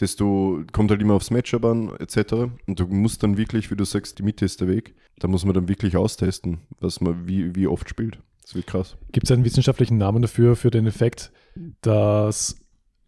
desto 0.00 0.62
kommt 0.72 0.90
halt 0.90 1.00
immer 1.00 1.14
aufs 1.14 1.30
Matchup 1.30 1.64
an, 1.64 1.90
etc. 1.98 2.50
Und 2.66 2.80
du 2.80 2.86
musst 2.86 3.22
dann 3.22 3.36
wirklich, 3.36 3.70
wie 3.70 3.76
du 3.76 3.84
sagst, 3.84 4.18
die 4.18 4.22
Mitte 4.22 4.44
ist 4.44 4.60
der 4.60 4.68
Weg. 4.68 4.94
Da 5.18 5.28
muss 5.28 5.44
man 5.44 5.54
dann 5.54 5.68
wirklich 5.68 5.96
austesten, 5.96 6.58
was 6.80 7.00
man 7.00 7.26
wie, 7.26 7.54
wie 7.54 7.66
oft 7.66 7.88
spielt. 7.88 8.18
Das 8.42 8.54
wird 8.54 8.66
krass. 8.66 8.96
Gibt 9.12 9.26
es 9.26 9.32
einen 9.32 9.44
wissenschaftlichen 9.44 9.98
Namen 9.98 10.22
dafür, 10.22 10.54
für 10.54 10.70
den 10.70 10.86
Effekt, 10.86 11.32
dass 11.80 12.56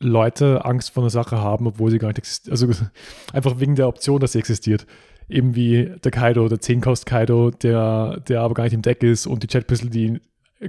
Leute 0.00 0.64
Angst 0.64 0.90
vor 0.90 1.02
einer 1.02 1.10
Sache 1.10 1.38
haben, 1.38 1.66
obwohl 1.66 1.90
sie 1.90 1.98
gar 1.98 2.08
nicht 2.08 2.18
existiert. 2.18 2.52
Also 2.52 2.68
einfach 3.32 3.60
wegen 3.60 3.74
der 3.74 3.88
Option, 3.88 4.20
dass 4.20 4.32
sie 4.32 4.38
existiert. 4.38 4.86
Eben 5.28 5.54
wie 5.54 5.92
der 6.02 6.10
Kaido, 6.10 6.48
der 6.48 6.58
10-Kost-Kaido, 6.58 7.50
der, 7.50 8.20
der 8.26 8.40
aber 8.40 8.54
gar 8.54 8.64
nicht 8.64 8.72
im 8.72 8.82
Deck 8.82 9.02
ist 9.02 9.26
und 9.26 9.42
die 9.42 9.46
Chat-Pistol, 9.46 9.90
die 9.90 10.20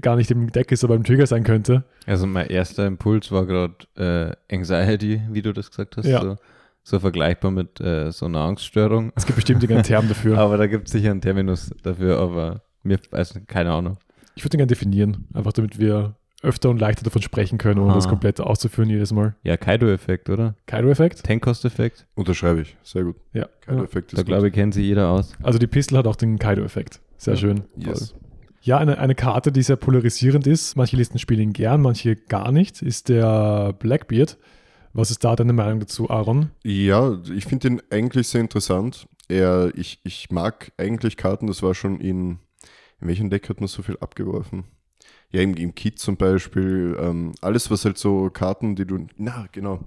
gar 0.01 0.15
nicht 0.15 0.29
im 0.31 0.51
Deck 0.51 0.71
ist, 0.71 0.83
aber 0.83 0.95
im 0.95 1.03
Trigger 1.03 1.25
sein 1.27 1.43
könnte. 1.43 1.83
Also 2.05 2.27
mein 2.27 2.47
erster 2.47 2.85
Impuls 2.85 3.31
war 3.31 3.45
gerade 3.45 4.35
äh, 4.49 4.55
Anxiety, 4.55 5.21
wie 5.31 5.41
du 5.41 5.53
das 5.53 5.69
gesagt 5.69 5.97
hast. 5.97 6.05
Ja. 6.05 6.21
So, 6.21 6.35
so 6.83 6.99
vergleichbar 6.99 7.51
mit 7.51 7.79
äh, 7.81 8.11
so 8.11 8.25
einer 8.25 8.39
Angststörung. 8.41 9.11
Es 9.15 9.25
gibt 9.25 9.35
bestimmt 9.35 9.69
einen 9.69 9.83
Term 9.83 10.07
dafür. 10.07 10.37
aber 10.39 10.57
da 10.57 10.67
gibt 10.67 10.87
es 10.87 10.91
sicher 10.93 11.11
einen 11.11 11.21
Terminus 11.21 11.71
dafür, 11.83 12.19
aber 12.19 12.61
mir, 12.83 12.99
also 13.11 13.39
keine 13.47 13.71
Ahnung. 13.71 13.97
Ich 14.35 14.43
würde 14.43 14.51
den 14.51 14.59
gerne 14.59 14.67
definieren, 14.67 15.27
einfach 15.33 15.53
damit 15.53 15.79
wir 15.79 16.15
öfter 16.41 16.69
und 16.69 16.79
leichter 16.79 17.03
davon 17.03 17.21
sprechen 17.21 17.57
können, 17.57 17.79
ohne 17.81 17.91
Ah. 17.91 17.95
das 17.95 18.07
komplett 18.07 18.39
auszuführen 18.39 18.89
jedes 18.89 19.11
Mal. 19.11 19.35
Ja, 19.43 19.57
Kaido-Effekt, 19.57 20.29
oder? 20.29 20.55
Kaido-Effekt? 20.67 21.21
Tank-Cost-Effekt. 21.23 22.07
Unterschreibe 22.15 22.61
ich. 22.61 22.77
Sehr 22.81 23.03
gut. 23.03 23.17
Ja. 23.33 23.47
Kein 23.59 23.77
ja. 23.79 23.83
Effekt 23.83 24.17
Da 24.17 24.23
glaube 24.23 24.47
ich, 24.47 24.53
kennt 24.53 24.73
sie 24.73 24.83
jeder 24.83 25.09
aus. 25.09 25.33
Also 25.43 25.59
die 25.59 25.67
Pistol 25.67 25.97
hat 25.97 26.07
auch 26.07 26.15
den 26.15 26.39
Kaido-Effekt. 26.39 27.01
Sehr 27.17 27.33
Ja. 27.33 27.39
schön. 27.41 27.63
Yes. 27.75 28.15
Ja, 28.69 28.77
eine, 28.77 28.99
eine 28.99 29.15
Karte, 29.15 29.51
die 29.51 29.63
sehr 29.63 29.77
polarisierend 29.77 30.45
ist. 30.45 30.75
Manche 30.75 30.95
Listen 30.95 31.17
spielen 31.17 31.39
ihn 31.39 31.53
gern, 31.53 31.81
manche 31.81 32.15
gar 32.15 32.51
nicht, 32.51 32.83
ist 32.83 33.09
der 33.09 33.73
Blackbeard. 33.73 34.37
Was 34.93 35.09
ist 35.09 35.23
da 35.23 35.35
deine 35.35 35.53
Meinung 35.53 35.79
dazu, 35.79 36.07
Aaron? 36.11 36.51
Ja, 36.63 37.17
ich 37.35 37.45
finde 37.45 37.67
ihn 37.67 37.81
eigentlich 37.89 38.27
sehr 38.27 38.41
interessant. 38.41 39.07
Er, 39.27 39.71
ich, 39.73 40.01
ich 40.03 40.29
mag 40.29 40.71
eigentlich 40.77 41.17
Karten, 41.17 41.47
das 41.47 41.63
war 41.63 41.73
schon 41.73 41.99
in, 41.99 42.37
in 43.01 43.07
welchem 43.07 43.31
Deck 43.31 43.49
hat 43.49 43.59
man 43.59 43.67
so 43.67 43.81
viel 43.81 43.97
abgeworfen? 44.01 44.65
Ja, 45.31 45.41
im, 45.41 45.55
im 45.55 45.73
Kit 45.73 45.97
zum 45.97 46.17
Beispiel, 46.17 46.95
ähm, 46.99 47.33
alles 47.41 47.71
was 47.71 47.85
halt 47.85 47.97
so 47.97 48.29
Karten, 48.29 48.75
die 48.75 48.85
du, 48.85 49.07
na 49.17 49.47
genau, 49.51 49.79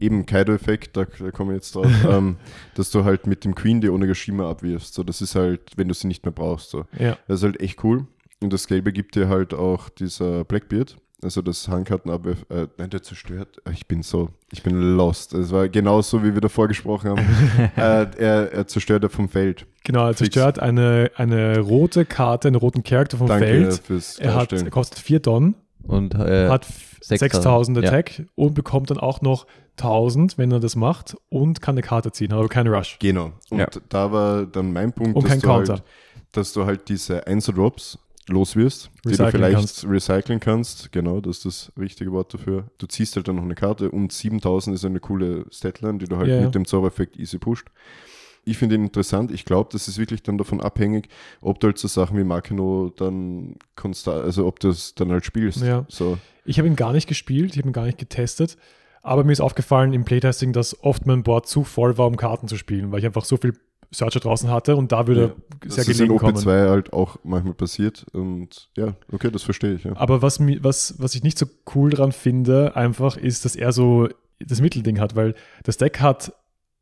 eben 0.00 0.26
Kaido-Effekt, 0.26 0.98
da, 0.98 1.06
da 1.06 1.30
komme 1.30 1.52
ich 1.52 1.56
jetzt 1.56 1.74
drauf, 1.74 1.86
ähm, 2.06 2.36
dass 2.74 2.90
du 2.90 3.04
halt 3.04 3.26
mit 3.26 3.46
dem 3.46 3.54
Queen 3.54 3.80
die 3.80 3.88
Onegashima 3.88 4.50
abwirfst. 4.50 4.92
So, 4.92 5.02
das 5.02 5.22
ist 5.22 5.34
halt, 5.34 5.62
wenn 5.76 5.88
du 5.88 5.94
sie 5.94 6.08
nicht 6.08 6.26
mehr 6.26 6.32
brauchst. 6.32 6.68
So. 6.68 6.84
Ja. 6.98 7.16
Das 7.26 7.38
ist 7.38 7.44
halt 7.44 7.60
echt 7.60 7.82
cool. 7.84 8.06
Und 8.40 8.52
das 8.52 8.66
Gelbe 8.68 8.92
gibt 8.92 9.14
dir 9.16 9.28
halt 9.28 9.52
auch 9.54 9.88
dieser 9.88 10.44
Blackbeard. 10.44 10.96
Also 11.20 11.42
das 11.42 11.66
Handkartenabwerf, 11.66 12.46
äh, 12.48 12.68
nein, 12.78 12.90
der 12.90 13.02
zerstört. 13.02 13.60
äh, 13.64 13.72
Ich 13.72 13.88
bin 13.88 14.02
so, 14.04 14.28
ich 14.52 14.62
bin 14.62 14.96
lost. 14.96 15.34
Es 15.34 15.50
war 15.50 15.68
genauso, 15.68 16.22
wie 16.22 16.32
wir 16.32 16.40
davor 16.40 16.68
gesprochen 16.68 17.10
haben. 17.10 17.18
äh, 17.76 18.06
er, 18.16 18.52
er 18.52 18.66
zerstört 18.68 19.02
ja 19.02 19.08
vom 19.08 19.28
Feld. 19.28 19.66
Genau, 19.82 20.06
er 20.06 20.14
zerstört 20.14 20.60
eine, 20.60 21.10
eine 21.16 21.58
rote 21.58 22.04
Karte, 22.04 22.46
einen 22.46 22.54
roten 22.54 22.84
Charakter 22.84 23.16
vom 23.18 23.26
Danke 23.26 23.46
Feld. 23.46 23.74
fürs 23.84 24.18
Er, 24.20 24.36
hat, 24.36 24.52
er 24.52 24.70
kostet 24.70 25.00
4 25.00 25.18
Don, 25.18 25.56
Und 25.82 26.14
äh, 26.14 26.48
hat 26.48 26.64
6000 27.00 27.78
ja. 27.78 27.84
Attack 27.88 28.22
und 28.36 28.54
bekommt 28.54 28.90
dann 28.90 28.98
auch 28.98 29.20
noch 29.20 29.46
1000, 29.78 30.38
wenn 30.38 30.52
er 30.52 30.60
das 30.60 30.76
macht 30.76 31.16
und 31.30 31.60
kann 31.60 31.74
eine 31.74 31.82
Karte 31.82 32.12
ziehen, 32.12 32.32
aber 32.32 32.48
keine 32.48 32.70
Rush. 32.70 32.96
Genau. 33.00 33.32
Und 33.50 33.58
Ja. 33.58 33.66
da 33.88 34.12
war 34.12 34.46
dann 34.46 34.72
mein 34.72 34.92
Punkt, 34.92 35.16
Und 35.16 35.24
dass, 35.24 35.30
kein 35.32 35.40
du 35.40 35.46
Counter. 35.48 35.72
halt, 35.74 35.82
dass 36.30 36.52
du 36.52 36.64
halt 36.64 36.88
diese 36.88 37.26
Einzeldrops 37.26 37.98
loswirst, 38.28 38.90
die 39.04 39.08
du 39.08 39.08
Recyceln 39.10 39.30
vielleicht 39.30 39.56
kannst. 39.56 39.84
recyceln 39.88 40.40
kannst. 40.40 40.92
Genau, 40.92 41.20
das 41.20 41.38
ist 41.38 41.44
das 41.44 41.72
richtige 41.78 42.12
Wort 42.12 42.32
dafür. 42.32 42.64
Du 42.78 42.86
ziehst 42.86 43.16
halt 43.16 43.28
dann 43.28 43.36
noch 43.36 43.42
eine 43.42 43.54
Karte 43.54 43.90
und 43.90 44.12
7000 44.12 44.74
ist 44.76 44.84
eine 44.84 45.00
coole 45.00 45.46
Statline, 45.50 45.98
die 45.98 46.06
du 46.06 46.16
halt 46.16 46.28
ja. 46.28 46.40
mit 46.40 46.54
dem 46.54 46.66
Zaubereffekt 46.66 47.16
easy 47.16 47.38
pusht. 47.38 47.68
Ich 48.44 48.56
finde 48.56 48.76
ihn 48.76 48.84
interessant. 48.84 49.30
Ich 49.30 49.44
glaube, 49.44 49.68
das 49.72 49.88
ist 49.88 49.98
wirklich 49.98 50.22
dann 50.22 50.38
davon 50.38 50.60
abhängig, 50.60 51.08
ob 51.40 51.60
du 51.60 51.66
halt 51.66 51.78
so 51.78 51.88
Sachen 51.88 52.16
wie 52.16 52.24
Makino 52.24 52.90
dann 52.96 53.56
konstant, 53.76 54.24
also 54.24 54.46
ob 54.46 54.58
du 54.60 54.68
es 54.68 54.94
dann 54.94 55.10
halt 55.10 55.24
spielst. 55.24 55.62
Ja. 55.62 55.84
So. 55.88 56.18
Ich 56.44 56.58
habe 56.58 56.68
ihn 56.68 56.76
gar 56.76 56.92
nicht 56.92 57.08
gespielt, 57.08 57.52
ich 57.52 57.58
habe 57.58 57.68
ihn 57.68 57.74
gar 57.74 57.84
nicht 57.84 57.98
getestet, 57.98 58.56
aber 59.02 59.24
mir 59.24 59.32
ist 59.32 59.40
aufgefallen 59.40 59.92
im 59.92 60.04
Playtesting, 60.04 60.52
dass 60.52 60.82
oft 60.82 61.06
mein 61.06 61.22
Board 61.22 61.46
zu 61.46 61.62
voll 61.62 61.98
war, 61.98 62.06
um 62.06 62.16
Karten 62.16 62.48
zu 62.48 62.56
spielen, 62.56 62.90
weil 62.90 63.00
ich 63.00 63.06
einfach 63.06 63.24
so 63.24 63.36
viel 63.36 63.52
Searcher 63.90 64.20
draußen 64.20 64.50
hatte 64.50 64.76
und 64.76 64.92
da 64.92 65.06
würde 65.06 65.34
Das 65.64 65.74
sehr 65.76 65.82
ist 65.88 66.00
in 66.00 66.08
gelegen 66.08 66.14
OP2 66.20 66.42
kommen. 66.44 66.46
halt 66.70 66.92
auch 66.92 67.16
manchmal 67.24 67.54
passiert. 67.54 68.04
Und 68.12 68.70
ja, 68.76 68.94
okay, 69.12 69.30
das 69.30 69.42
verstehe 69.42 69.74
ich. 69.74 69.84
Ja. 69.84 69.96
Aber 69.96 70.20
was, 70.22 70.40
was, 70.40 70.94
was 70.98 71.14
ich 71.14 71.22
nicht 71.22 71.38
so 71.38 71.46
cool 71.74 71.90
dran 71.90 72.12
finde, 72.12 72.76
einfach 72.76 73.16
ist, 73.16 73.44
dass 73.44 73.56
er 73.56 73.72
so 73.72 74.08
das 74.40 74.60
Mittelding 74.60 75.00
hat, 75.00 75.16
weil 75.16 75.34
das 75.64 75.78
Deck 75.78 76.00
hat 76.00 76.32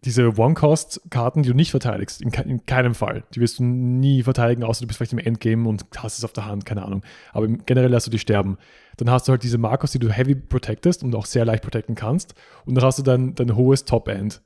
diese 0.05 0.39
One-Cost-Karten, 0.39 1.43
die 1.43 1.49
du 1.49 1.55
nicht 1.55 1.71
verteidigst, 1.71 2.21
in, 2.21 2.31
ke 2.31 2.43
in 2.43 2.65
keinem 2.67 2.95
Fall. 2.95 3.25
Die 3.35 3.41
wirst 3.41 3.59
du 3.59 3.65
nie 3.65 4.23
verteidigen, 4.23 4.63
außer 4.63 4.83
du 4.83 4.87
bist 4.87 4.99
vielleicht 4.99 5.13
im 5.15 5.19
Endgame 5.19 5.69
und 5.69 5.85
hast 5.97 6.19
es 6.19 6.25
auf 6.25 6.33
der 6.33 6.45
Hand, 6.47 6.67
keine 6.67 6.85
Ahnung. 6.85 7.03
Aber 7.33 7.47
im- 7.47 7.65
generell 7.67 7.91
lässt 7.91 8.07
du 8.07 8.11
die 8.11 8.19
sterben. 8.19 8.59
Dann 8.99 9.11
hast 9.11 9.27
du 9.27 9.33
halt 9.33 9.43
diese 9.43 9.59
Markos, 9.59 9.93
die 9.93 9.99
du 9.99 10.11
heavy 10.11 10.35
protectest 10.35 11.03
und 11.03 11.15
auch 11.15 11.27
sehr 11.27 11.45
leicht 11.45 11.63
protecten 11.65 11.95
kannst. 11.95 12.35
Und 12.67 12.75
dann 12.75 12.85
hast 12.85 12.99
du 12.99 13.03
dein, 13.03 13.35
dein 13.35 13.57
hohes 13.57 13.85
Top-End. 13.85 14.43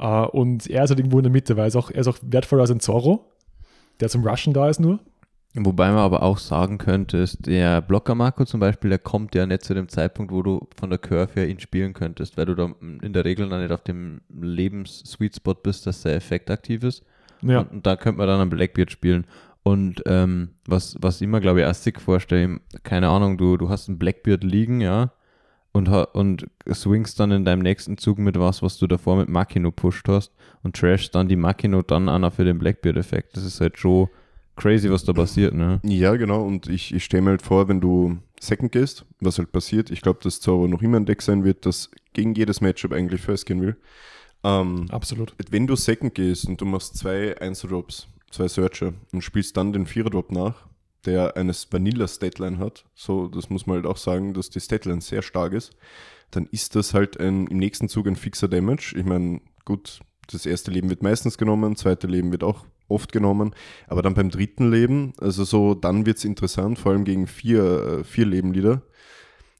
Äh, 0.00 0.26
und 0.26 0.68
er 0.68 0.84
ist 0.84 0.90
halt 0.90 0.98
irgendwo 0.98 1.18
in 1.18 1.24
der 1.24 1.32
Mitte, 1.32 1.56
weil 1.56 1.64
er 1.64 1.68
ist 1.68 1.76
auch, 1.76 1.90
er 1.90 2.00
ist 2.00 2.08
auch 2.08 2.18
wertvoller 2.22 2.62
als 2.62 2.70
ein 2.70 2.80
Zorro, 2.80 3.30
der 4.00 4.08
zum 4.08 4.26
Rushen 4.26 4.52
da 4.52 4.68
ist 4.68 4.80
nur. 4.80 4.98
Wobei 5.54 5.88
man 5.88 5.98
aber 5.98 6.22
auch 6.22 6.38
sagen 6.38 6.78
könnte, 6.78 7.18
ist 7.18 7.46
der 7.46 7.80
Blocker 7.80 8.14
Marco 8.14 8.44
zum 8.44 8.60
Beispiel, 8.60 8.88
der 8.88 9.00
kommt 9.00 9.34
ja 9.34 9.46
nicht 9.46 9.64
zu 9.64 9.74
dem 9.74 9.88
Zeitpunkt, 9.88 10.32
wo 10.32 10.42
du 10.42 10.68
von 10.76 10.90
der 10.90 11.00
Curve 11.00 11.34
her 11.34 11.48
ihn 11.48 11.58
spielen 11.58 11.92
könntest, 11.92 12.36
weil 12.36 12.46
du 12.46 12.54
da 12.54 12.72
in 12.80 13.12
der 13.12 13.24
Regel 13.24 13.48
dann 13.48 13.60
nicht 13.60 13.72
auf 13.72 13.82
dem 13.82 14.20
Lebens-Sweet 14.28 15.36
Spot 15.36 15.54
bist, 15.54 15.88
dass 15.88 16.02
der 16.02 16.14
Effekt 16.14 16.52
aktiv 16.52 16.84
ist. 16.84 17.04
Ja. 17.42 17.60
Und, 17.60 17.72
und 17.72 17.86
da 17.86 17.96
könnte 17.96 18.18
man 18.18 18.28
dann 18.28 18.40
einen 18.40 18.50
Blackbeard 18.50 18.92
spielen. 18.92 19.26
Und 19.64 20.02
ähm, 20.06 20.50
was, 20.66 20.96
was 21.00 21.16
ich 21.16 21.22
immer, 21.22 21.40
glaube 21.40 21.60
ich, 21.60 21.66
Astic 21.66 22.00
vorstelle, 22.00 22.60
keine 22.84 23.08
Ahnung, 23.08 23.36
du, 23.36 23.56
du 23.56 23.68
hast 23.68 23.88
einen 23.88 23.98
Blackbeard 23.98 24.44
liegen, 24.44 24.80
ja, 24.80 25.12
und, 25.72 25.88
ha- 25.88 26.08
und 26.12 26.46
swingst 26.72 27.20
dann 27.20 27.30
in 27.30 27.44
deinem 27.44 27.62
nächsten 27.62 27.98
Zug 27.98 28.18
mit 28.18 28.38
was, 28.38 28.62
was 28.62 28.78
du 28.78 28.86
davor 28.86 29.16
mit 29.16 29.28
Makino 29.28 29.70
pusht 29.70 30.08
hast 30.08 30.32
und 30.62 30.76
trashst 30.76 31.14
dann 31.14 31.28
die 31.28 31.36
Makino 31.36 31.82
dann 31.82 32.08
an 32.08 32.30
für 32.30 32.44
den 32.44 32.58
Blackbeard-Effekt. 32.58 33.36
Das 33.36 33.44
ist 33.44 33.60
halt 33.60 33.78
schon 33.78 34.08
crazy, 34.56 34.90
was 34.90 35.04
da 35.04 35.12
passiert, 35.12 35.54
ne? 35.54 35.80
Ja, 35.84 36.16
genau. 36.16 36.44
Und 36.44 36.68
ich, 36.68 36.94
ich 36.94 37.04
stelle 37.04 37.22
mir 37.22 37.30
halt 37.30 37.42
vor, 37.42 37.68
wenn 37.68 37.80
du 37.80 38.18
Second 38.40 38.72
gehst, 38.72 39.06
was 39.20 39.38
halt 39.38 39.52
passiert, 39.52 39.90
ich 39.90 40.02
glaube, 40.02 40.20
dass 40.22 40.40
Zauber 40.40 40.68
noch 40.68 40.82
immer 40.82 40.98
ein 40.98 41.06
Deck 41.06 41.22
sein 41.22 41.44
wird, 41.44 41.66
das 41.66 41.90
gegen 42.12 42.34
jedes 42.34 42.60
Matchup 42.60 42.92
eigentlich 42.92 43.20
First 43.20 43.46
gehen 43.46 43.60
will. 43.62 43.76
Ähm, 44.42 44.86
Absolut. 44.90 45.34
wenn 45.50 45.66
du 45.66 45.76
Second 45.76 46.14
gehst 46.14 46.46
und 46.46 46.60
du 46.60 46.64
machst 46.64 46.96
zwei 46.96 47.38
Einzeldrops, 47.40 48.08
zwei 48.30 48.48
Searcher 48.48 48.92
und 49.12 49.22
spielst 49.22 49.56
dann 49.56 49.72
den 49.72 49.86
Vierer-Drop 49.86 50.32
nach, 50.32 50.66
der 51.06 51.36
eines 51.36 51.66
Vanilla-Statline 51.70 52.58
hat, 52.58 52.84
so, 52.94 53.28
das 53.28 53.50
muss 53.50 53.66
man 53.66 53.76
halt 53.76 53.86
auch 53.86 53.96
sagen, 53.96 54.34
dass 54.34 54.50
die 54.50 54.60
Statline 54.60 55.00
sehr 55.00 55.22
stark 55.22 55.52
ist, 55.52 55.72
dann 56.30 56.46
ist 56.46 56.76
das 56.76 56.94
halt 56.94 57.18
ein, 57.18 57.46
im 57.46 57.58
nächsten 57.58 57.88
Zug 57.88 58.06
ein 58.06 58.16
fixer 58.16 58.48
Damage. 58.48 58.94
Ich 58.96 59.04
meine, 59.04 59.40
gut, 59.64 60.00
das 60.30 60.46
erste 60.46 60.70
Leben 60.70 60.90
wird 60.90 61.02
meistens 61.02 61.38
genommen, 61.38 61.76
zweite 61.76 62.06
Leben 62.06 62.32
wird 62.32 62.44
auch 62.44 62.64
oft 62.88 63.12
genommen, 63.12 63.54
aber 63.86 64.02
dann 64.02 64.14
beim 64.14 64.30
dritten 64.30 64.70
Leben, 64.70 65.12
also 65.20 65.44
so, 65.44 65.74
dann 65.74 66.06
wird 66.06 66.18
es 66.18 66.24
interessant, 66.24 66.78
vor 66.78 66.92
allem 66.92 67.04
gegen 67.04 67.26
vier, 67.26 67.62
äh, 67.64 68.04
vier 68.04 68.26
Lebenlieder. 68.26 68.82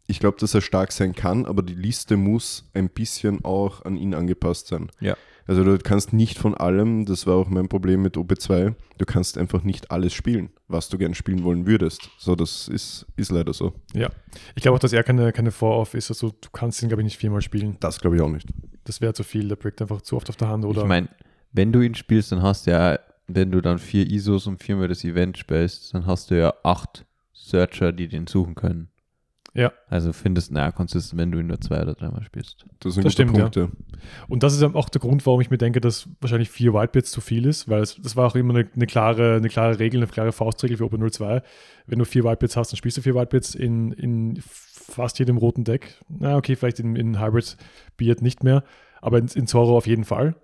Ich 0.07 0.18
glaube, 0.18 0.38
dass 0.40 0.55
er 0.55 0.61
stark 0.61 0.90
sein 0.90 1.14
kann, 1.14 1.46
aber 1.46 1.62
die 1.62 1.74
Liste 1.74 2.16
muss 2.16 2.68
ein 2.74 2.88
bisschen 2.88 3.44
auch 3.44 3.85
an 3.85 3.96
ihn 3.96 4.14
angepasst 4.14 4.66
sein. 4.66 4.90
Ja. 5.00 5.16
Also 5.50 5.64
du 5.64 5.76
kannst 5.78 6.12
nicht 6.12 6.38
von 6.38 6.54
allem, 6.54 7.06
das 7.06 7.26
war 7.26 7.34
auch 7.34 7.48
mein 7.48 7.68
Problem 7.68 8.02
mit 8.02 8.16
OP2, 8.16 8.72
du 8.98 9.04
kannst 9.04 9.36
einfach 9.36 9.64
nicht 9.64 9.90
alles 9.90 10.14
spielen, 10.14 10.50
was 10.68 10.88
du 10.88 10.96
gern 10.96 11.12
spielen 11.12 11.42
wollen 11.42 11.66
würdest. 11.66 12.08
So, 12.18 12.36
das 12.36 12.68
ist, 12.68 13.04
ist 13.16 13.32
leider 13.32 13.52
so. 13.52 13.72
Ja. 13.92 14.10
Ich 14.54 14.62
glaube 14.62 14.76
auch, 14.76 14.78
dass 14.78 14.92
er 14.92 15.02
keine, 15.02 15.32
keine 15.32 15.50
Vor-Off 15.50 15.94
ist. 15.94 16.08
Also 16.08 16.28
du 16.28 16.50
kannst 16.52 16.80
ihn, 16.84 16.88
glaube 16.88 17.02
ich, 17.02 17.06
nicht 17.06 17.16
viermal 17.16 17.42
spielen. 17.42 17.76
Das 17.80 18.00
glaube 18.00 18.14
ich 18.14 18.22
auch 18.22 18.28
nicht. 18.28 18.46
Das 18.84 19.00
wäre 19.00 19.12
zu 19.12 19.24
viel. 19.24 19.48
Der 19.48 19.56
bricht 19.56 19.82
einfach 19.82 20.02
zu 20.02 20.16
oft 20.16 20.28
auf 20.28 20.36
der 20.36 20.46
Hand. 20.46 20.64
Oder 20.64 20.82
Ich 20.82 20.86
meine, 20.86 21.08
wenn 21.50 21.72
du 21.72 21.80
ihn 21.80 21.96
spielst, 21.96 22.30
dann 22.30 22.42
hast 22.42 22.68
du 22.68 22.70
ja, 22.70 23.00
wenn 23.26 23.50
du 23.50 23.60
dann 23.60 23.80
vier 23.80 24.08
ISOs 24.08 24.46
und 24.46 24.62
viermal 24.62 24.86
das 24.86 25.02
Event 25.02 25.36
spielst, 25.36 25.92
dann 25.94 26.06
hast 26.06 26.30
du 26.30 26.38
ja 26.38 26.54
acht 26.62 27.04
Searcher, 27.32 27.90
die 27.90 28.06
den 28.06 28.28
suchen 28.28 28.54
können. 28.54 28.89
Ja. 29.54 29.72
Also 29.88 30.12
findest 30.12 30.52
naja 30.52 30.70
konsistent, 30.70 31.20
wenn 31.20 31.32
du 31.32 31.40
ihn 31.40 31.48
nur 31.48 31.60
zwei 31.60 31.82
oder 31.82 31.94
dreimal 31.94 32.22
spielst. 32.22 32.64
Das 32.80 32.96
ein 32.96 33.02
Das 33.02 33.12
stimmt, 33.12 33.32
Punkt, 33.32 33.56
ja. 33.56 33.68
Und 34.28 34.42
das 34.42 34.54
ist 34.54 34.62
auch 34.62 34.88
der 34.88 35.00
Grund, 35.00 35.26
warum 35.26 35.40
ich 35.40 35.50
mir 35.50 35.58
denke, 35.58 35.80
dass 35.80 36.08
wahrscheinlich 36.20 36.50
vier 36.50 36.72
Wildbits 36.72 37.10
zu 37.10 37.20
viel 37.20 37.46
ist, 37.46 37.68
weil 37.68 37.82
es, 37.82 37.96
das 38.00 38.16
war 38.16 38.26
auch 38.26 38.36
immer 38.36 38.54
eine, 38.54 38.68
eine, 38.74 38.86
klare, 38.86 39.36
eine 39.36 39.48
klare 39.48 39.78
Regel, 39.78 40.00
eine 40.00 40.10
klare 40.10 40.32
Faustregel 40.32 40.76
für 40.76 40.84
Open 40.84 41.10
02. 41.10 41.42
Wenn 41.86 41.98
du 41.98 42.04
vier 42.04 42.24
Wildbits 42.24 42.56
hast, 42.56 42.72
dann 42.72 42.76
spielst 42.76 42.98
du 42.98 43.02
vier 43.02 43.14
Wildbits 43.14 43.54
in, 43.54 43.92
in 43.92 44.40
fast 44.42 45.18
jedem 45.18 45.36
roten 45.36 45.64
Deck. 45.64 46.00
Na, 46.08 46.36
okay, 46.36 46.54
vielleicht 46.54 46.80
in, 46.80 46.94
in 46.96 47.20
Hybrid 47.20 47.56
Beard 47.96 48.22
nicht 48.22 48.44
mehr, 48.44 48.62
aber 49.00 49.18
in, 49.18 49.26
in 49.28 49.46
Zorro 49.46 49.76
auf 49.76 49.86
jeden 49.86 50.04
Fall, 50.04 50.36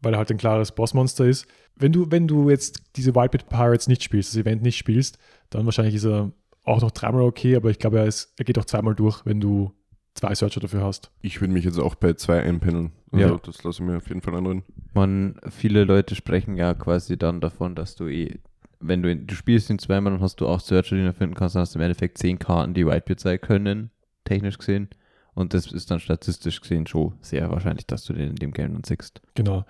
weil 0.00 0.14
er 0.14 0.18
halt 0.18 0.30
ein 0.30 0.38
klares 0.38 0.72
Bossmonster 0.72 1.24
ist. 1.24 1.46
Wenn 1.76 1.92
du, 1.92 2.10
wenn 2.10 2.28
du 2.28 2.50
jetzt 2.50 2.82
diese 2.96 3.14
Wildbit 3.14 3.48
Pirates 3.48 3.88
nicht 3.88 4.02
spielst, 4.02 4.34
das 4.34 4.40
Event 4.40 4.62
nicht 4.62 4.76
spielst, 4.76 5.18
dann 5.48 5.64
wahrscheinlich 5.64 5.94
ist 5.94 6.04
er 6.04 6.32
auch 6.70 6.80
noch 6.80 6.90
dreimal 6.90 7.22
okay, 7.22 7.56
aber 7.56 7.70
ich 7.70 7.78
glaube, 7.78 7.98
er, 7.98 8.06
ist, 8.06 8.32
er 8.38 8.44
geht 8.44 8.58
auch 8.58 8.64
zweimal 8.64 8.94
durch, 8.94 9.24
wenn 9.26 9.40
du 9.40 9.72
zwei 10.14 10.34
Searcher 10.34 10.60
dafür 10.60 10.82
hast. 10.82 11.10
Ich 11.22 11.40
würde 11.40 11.52
mich 11.54 11.64
jetzt 11.64 11.78
auch 11.78 11.94
bei 11.94 12.14
zwei 12.14 12.42
einpendeln. 12.42 12.92
Also 13.12 13.26
Ja. 13.26 13.40
das 13.44 13.62
lasse 13.62 13.82
ich 13.82 13.88
mir 13.88 13.96
auf 13.96 14.08
jeden 14.08 14.22
Fall 14.22 14.34
anreden. 14.34 14.64
Man, 14.94 15.36
viele 15.48 15.84
Leute 15.84 16.14
sprechen 16.14 16.56
ja 16.56 16.74
quasi 16.74 17.16
dann 17.16 17.40
davon, 17.40 17.74
dass 17.74 17.94
du 17.96 18.08
eh, 18.08 18.38
wenn 18.80 19.02
du 19.02 19.10
ihn, 19.10 19.26
du 19.26 19.34
spielst 19.34 19.70
ihn 19.70 19.78
zweimal, 19.78 20.12
dann 20.12 20.22
hast 20.22 20.40
du 20.40 20.46
auch 20.48 20.60
Searcher, 20.60 20.96
die 20.96 21.02
du 21.04 21.12
finden 21.12 21.34
kannst, 21.34 21.54
dann 21.54 21.60
hast 21.62 21.74
du 21.74 21.78
im 21.78 21.84
Endeffekt 21.84 22.18
zehn 22.18 22.38
Karten, 22.38 22.74
die 22.74 22.86
Whitebeard 22.86 23.20
sein 23.20 23.40
können, 23.40 23.90
technisch 24.24 24.58
gesehen. 24.58 24.88
Und 25.34 25.54
das 25.54 25.70
ist 25.70 25.90
dann 25.90 26.00
statistisch 26.00 26.60
gesehen 26.60 26.86
schon 26.86 27.14
sehr 27.20 27.50
wahrscheinlich, 27.50 27.86
dass 27.86 28.04
du 28.04 28.12
den 28.12 28.30
in 28.30 28.36
dem 28.36 28.52
Game 28.52 28.72
dann 28.72 28.84
siehst. 28.84 29.20
Genau. 29.34 29.64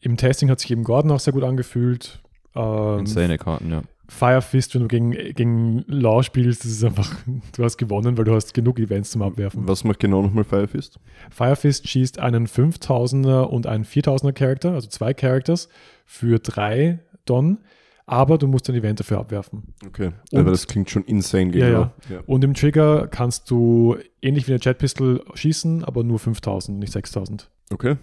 Im 0.00 0.16
Testing 0.16 0.50
hat 0.50 0.60
sich 0.60 0.70
eben 0.70 0.84
Gordon 0.84 1.10
auch 1.10 1.20
sehr 1.20 1.32
gut 1.32 1.44
angefühlt. 1.44 2.22
Ähm, 2.54 3.00
Insane 3.00 3.38
Karten, 3.38 3.70
ja. 3.70 3.82
Fire 4.10 4.40
Fist, 4.40 4.74
wenn 4.74 4.82
du 4.82 4.88
gegen, 4.88 5.10
gegen 5.34 5.84
Law 5.86 6.22
spielst, 6.22 6.64
das 6.64 6.72
ist 6.72 6.84
einfach, 6.84 7.14
du 7.56 7.62
hast 7.64 7.76
gewonnen, 7.76 8.16
weil 8.16 8.24
du 8.24 8.34
hast 8.34 8.54
genug 8.54 8.78
Events 8.78 9.10
zum 9.10 9.22
Abwerfen. 9.22 9.68
Was 9.68 9.84
macht 9.84 10.00
genau 10.00 10.22
nochmal 10.22 10.44
Firefist? 10.44 10.98
Fire 11.30 11.56
Fist 11.56 11.86
schießt 11.86 12.18
einen 12.18 12.46
5000er 12.46 13.42
und 13.42 13.66
einen 13.66 13.84
4000er 13.84 14.32
Charakter, 14.32 14.72
also 14.72 14.88
zwei 14.88 15.12
Characters, 15.12 15.68
für 16.06 16.38
drei 16.38 17.00
Don, 17.26 17.58
aber 18.06 18.38
du 18.38 18.46
musst 18.46 18.70
ein 18.70 18.74
Event 18.76 18.98
dafür 19.00 19.18
abwerfen. 19.18 19.74
Okay, 19.86 20.12
Und- 20.32 20.40
aber 20.40 20.50
das 20.52 20.66
klingt 20.66 20.88
schon 20.88 21.04
insane 21.04 21.44
Ja, 21.46 21.50
gegenüber. 21.50 21.94
Ja, 22.08 22.20
Und 22.24 22.42
im 22.44 22.54
Trigger 22.54 23.06
kannst 23.08 23.50
du 23.50 23.96
ähnlich 24.22 24.48
wie 24.48 24.52
eine 24.52 24.60
Jet 24.62 24.78
Pistol 24.78 25.22
schießen, 25.34 25.84
aber 25.84 26.02
nur 26.04 26.18
5000, 26.18 26.78
nicht 26.78 26.92
6000. 26.94 27.50
Okay, 27.70 27.90
Äh, 27.90 27.96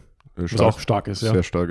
Was 0.43 0.51
stark. 0.51 0.61
auch 0.75 0.79
stark 0.79 1.07
ist, 1.07 1.23
ja. 1.23 1.31
Sehr 1.33 1.41
stark, 1.43 1.69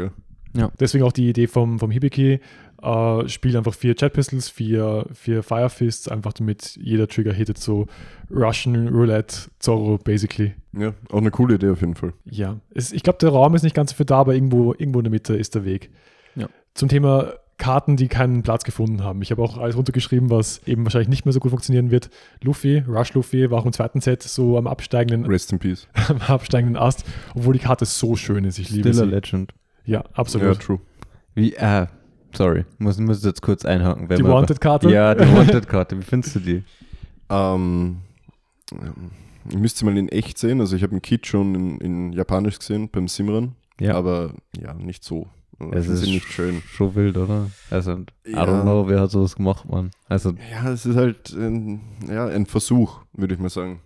ja. 0.56 0.70
Deswegen 0.80 1.04
auch 1.04 1.12
die 1.12 1.28
Idee 1.28 1.46
vom, 1.48 1.78
vom 1.78 1.90
Hibiki, 1.90 2.40
äh, 2.84 3.28
spiel 3.28 3.56
einfach 3.56 3.74
vier 3.74 3.94
Jet 3.98 4.12
Pistols, 4.12 4.48
vier, 4.48 5.06
vier 5.12 5.42
Fire 5.42 5.70
Fists, 5.70 6.08
einfach 6.08 6.32
damit 6.32 6.76
jeder 6.80 7.08
Trigger 7.08 7.32
hittet, 7.32 7.58
so 7.58 7.86
Russian 8.30 8.88
Roulette, 8.88 9.50
Zorro 9.58 9.98
basically. 9.98 10.54
Ja, 10.72 10.92
auch 11.10 11.18
eine 11.18 11.30
coole 11.30 11.54
Idee 11.54 11.70
auf 11.70 11.80
jeden 11.80 11.94
Fall. 11.94 12.12
Ja, 12.24 12.60
es, 12.74 12.92
ich 12.92 13.02
glaube, 13.02 13.18
der 13.20 13.30
Raum 13.30 13.54
ist 13.54 13.62
nicht 13.62 13.76
ganz 13.76 13.90
so 13.90 13.96
viel 13.96 14.06
da, 14.06 14.18
aber 14.18 14.34
irgendwo, 14.34 14.72
irgendwo 14.74 14.98
in 15.00 15.04
der 15.04 15.10
Mitte 15.10 15.34
ist 15.36 15.54
der 15.54 15.64
Weg. 15.64 15.90
Ja. 16.34 16.48
Zum 16.74 16.88
Thema 16.88 17.34
Karten, 17.56 17.96
die 17.96 18.08
keinen 18.08 18.42
Platz 18.42 18.64
gefunden 18.64 19.04
haben. 19.04 19.22
Ich 19.22 19.30
habe 19.30 19.40
auch 19.40 19.58
alles 19.58 19.76
runtergeschrieben, 19.76 20.28
was 20.30 20.60
eben 20.66 20.84
wahrscheinlich 20.84 21.08
nicht 21.08 21.24
mehr 21.24 21.32
so 21.32 21.38
gut 21.38 21.50
funktionieren 21.50 21.92
wird. 21.92 22.10
Luffy, 22.42 22.78
Rush 22.88 23.14
Luffy, 23.14 23.50
war 23.50 23.60
auch 23.60 23.66
im 23.66 23.72
zweiten 23.72 24.00
Set 24.00 24.24
so 24.24 24.58
am 24.58 24.66
absteigenden, 24.66 25.24
Rest 25.30 25.52
in 25.52 25.60
Peace. 25.60 25.86
am 26.08 26.18
absteigenden 26.20 26.76
Ast, 26.76 27.04
obwohl 27.34 27.52
die 27.52 27.60
Karte 27.60 27.84
so 27.84 28.16
schön 28.16 28.44
ist. 28.44 28.58
Ich 28.58 28.70
liebe 28.70 28.88
Still 28.92 29.02
a 29.02 29.06
sie. 29.06 29.10
Legend. 29.10 29.54
Ja, 29.84 30.00
Ja, 30.00 30.04
absolut. 30.14 30.58
true. 30.60 30.80
Wie, 31.36 31.54
äh, 31.54 31.86
sorry, 32.36 32.64
muss, 32.78 32.98
muss 32.98 33.24
jetzt 33.24 33.42
kurz 33.42 33.64
einhaken. 33.64 34.08
wenn 34.08 34.16
die 34.18 34.24
Wanted-Karte? 34.24 34.90
Ja, 34.90 35.14
die 35.14 35.30
Wanted-Karte, 35.32 35.98
wie 35.98 36.02
findest 36.02 36.36
du 36.36 36.40
die? 36.40 36.62
Ähm, 37.30 37.98
ich 39.48 39.56
müsste 39.58 39.80
sie 39.80 39.84
mal 39.84 39.96
in 39.96 40.08
echt 40.08 40.38
sehen. 40.38 40.60
Also 40.60 40.76
ich 40.76 40.82
habe 40.82 40.92
einen 40.92 41.02
Kit 41.02 41.26
schon 41.26 41.54
in, 41.54 41.78
in 41.78 42.12
Japanisch 42.12 42.58
gesehen 42.58 42.88
beim 42.90 43.08
Simran, 43.08 43.54
Ja, 43.80 43.94
aber 43.94 44.32
ja, 44.58 44.74
nicht 44.74 45.04
so. 45.04 45.26
Also 45.58 45.92
es 45.92 46.02
ist 46.02 46.08
nicht 46.08 46.30
schön. 46.32 46.62
schon 46.66 46.94
wild, 46.96 47.16
oder? 47.16 47.48
Also, 47.70 47.92
I 48.26 48.32
Ja. 48.32 48.42
don't 48.44 48.62
know, 48.62 48.88
wer 48.88 49.00
hat 49.00 49.10
sowas 49.12 49.36
gemacht, 49.36 49.68
Mann. 49.68 49.90
Also, 50.08 50.34
Ja, 50.50 50.68
es 50.70 50.84
ist 50.84 50.96
halt 50.96 51.30
ein, 51.32 51.80
ja, 52.08 52.26
ein 52.26 52.46
Versuch, 52.46 53.02
würde 53.12 53.34
ich 53.34 53.40
mal 53.40 53.48
sagen. 53.50 53.80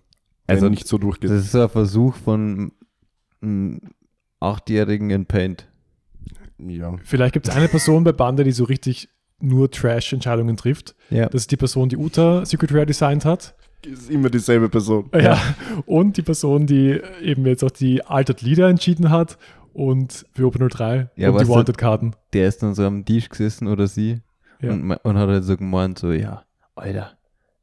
Also, 0.46 0.68
nicht 0.70 0.88
so 0.88 0.96
durchgeht. 0.96 1.28
das 1.30 1.44
ist 1.44 1.54
ein 1.54 1.68
Versuch 1.68 2.14
von 2.16 2.72
einem 3.42 3.80
Achtjährigen 4.40 5.11
in 5.11 5.26
Paint. 5.26 5.67
Ja, 6.58 6.96
Vielleicht 7.04 7.34
gibt 7.34 7.48
es 7.48 7.54
eine 7.54 7.68
Person 7.68 8.04
bei 8.04 8.12
Bande, 8.12 8.44
die 8.44 8.52
so 8.52 8.64
richtig 8.64 9.08
nur 9.40 9.70
Trash-Entscheidungen 9.70 10.56
trifft. 10.56 10.96
Ja. 11.10 11.28
Das 11.28 11.42
ist 11.42 11.50
die 11.52 11.56
Person, 11.56 11.88
die 11.88 11.96
Uta 11.96 12.44
Secret 12.44 12.72
Rare 12.72 12.86
designt 12.86 13.24
hat. 13.24 13.54
ist 13.86 14.10
immer 14.10 14.28
dieselbe 14.30 14.68
Person. 14.68 15.08
Ja. 15.14 15.40
Und 15.86 16.16
die 16.16 16.22
Person, 16.22 16.66
die 16.66 17.00
eben 17.22 17.46
jetzt 17.46 17.62
auch 17.62 17.70
die 17.70 18.04
Altered 18.04 18.42
Leader 18.42 18.68
entschieden 18.68 19.10
hat 19.10 19.38
und 19.72 20.26
für 20.34 20.46
Open 20.46 20.68
03 20.68 21.10
Ja, 21.14 21.30
und 21.30 21.40
die 21.40 21.48
Wanted-Karten. 21.48 22.14
Der 22.32 22.48
ist 22.48 22.62
dann 22.64 22.74
so 22.74 22.84
am 22.84 23.04
Tisch 23.04 23.28
gesessen 23.28 23.68
oder 23.68 23.86
sie 23.86 24.20
Ja. 24.60 24.72
und, 24.72 24.90
und 24.90 25.16
hat 25.18 25.28
halt 25.28 25.44
so 25.44 25.56
gemeint, 25.56 26.00
so, 26.00 26.10
ja, 26.10 26.42
Alter, 26.74 27.12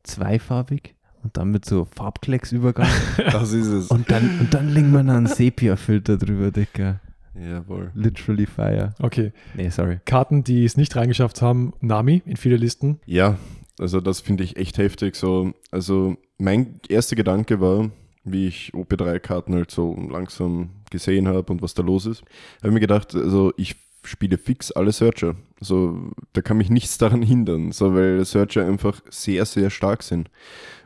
zweifarbig 0.04 0.96
und 1.24 1.36
dann 1.36 1.50
mit 1.52 1.66
so 1.66 1.86
Farbklecksübergang 1.86 2.88
Das 3.32 3.52
ist 3.52 3.68
es. 3.68 3.88
und 3.90 4.10
dann, 4.12 4.40
und 4.40 4.54
dann 4.54 4.70
legen 4.70 4.92
wir 4.92 5.04
noch 5.04 5.16
einen 5.16 5.28
Sepia-Filter 5.28 6.18
drüber, 6.18 6.52
Dicker. 6.52 7.02
Jawohl. 7.38 7.92
Literally 7.94 8.46
fire. 8.46 8.94
Okay. 9.00 9.32
Nee, 9.56 9.70
sorry. 9.70 10.00
Karten, 10.06 10.44
die 10.44 10.66
es 10.66 10.78
nicht 10.78 10.96
reingeschafft 10.96 11.42
haben, 11.42 11.74
Nami 11.82 12.22
in 12.26 12.38
viele 12.38 12.58
Listen. 12.58 13.00
Ja, 13.06 13.38
also 13.80 14.00
das 14.00 14.22
finde 14.22 14.44
ich 14.44 14.58
echt 14.58 14.78
heftig. 14.78 15.16
So, 15.16 15.54
also 15.72 16.16
mein 16.38 16.80
erster 16.88 17.16
Gedanke 17.16 17.60
war, 17.60 17.92
wie 18.24 18.48
ich 18.48 18.72
OP3-Karten 18.74 19.54
halt 19.54 19.72
so 19.72 19.96
langsam 20.10 20.70
gesehen 20.90 21.28
habe 21.28 21.52
und 21.52 21.62
was 21.62 21.74
da 21.74 21.84
los 21.84 22.06
ist, 22.06 22.22
habe 22.60 22.70
ich 22.70 22.74
mir 22.74 22.80
gedacht, 22.80 23.14
also 23.16 23.54
ich 23.58 23.76
spiele 24.04 24.38
fix 24.38 24.72
alle 24.72 24.92
Searcher. 24.92 25.36
Also 25.60 26.12
da 26.34 26.42
kann 26.42 26.58
mich 26.58 26.70
nichts 26.70 26.98
daran 26.98 27.22
hindern, 27.22 27.72
so 27.72 27.94
weil 27.94 28.24
Searcher 28.26 28.66
einfach 28.66 29.02
sehr, 29.10 29.46
sehr 29.46 29.70
stark 29.70 30.04
sind. 30.04 30.30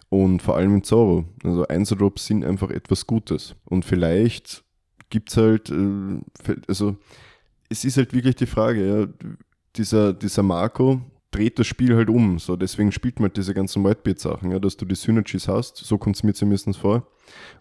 Und 0.09 0.41
vor 0.41 0.57
allem 0.57 0.73
im 0.73 0.83
Zorro. 0.83 1.25
Also 1.43 1.67
Einzeldrops 1.67 2.25
sind 2.25 2.43
einfach 2.43 2.71
etwas 2.71 3.05
Gutes. 3.05 3.55
Und 3.65 3.85
vielleicht 3.85 4.63
gibt 5.09 5.29
es 5.31 5.37
halt, 5.37 5.69
äh, 5.69 6.55
also 6.67 6.95
es 7.69 7.85
ist 7.85 7.97
halt 7.97 8.13
wirklich 8.13 8.35
die 8.35 8.45
Frage, 8.45 8.87
ja, 9.01 9.07
dieser, 9.75 10.13
dieser 10.13 10.43
Marco 10.43 11.01
dreht 11.31 11.59
das 11.59 11.67
Spiel 11.67 11.95
halt 11.95 12.09
um. 12.09 12.39
So, 12.39 12.55
deswegen 12.55 12.91
spielt 12.91 13.19
man 13.19 13.29
halt 13.29 13.37
diese 13.37 13.53
ganzen 13.53 13.83
Whitebeard-Sachen, 13.83 14.51
ja, 14.51 14.57
dass 14.59 14.77
du 14.77 14.85
die 14.85 14.95
Synergies 14.95 15.47
hast. 15.47 15.77
So 15.77 15.97
kommt 15.99 16.15
es 16.15 16.23
mir 16.23 16.33
zumindest 16.33 16.77
vor. 16.77 17.05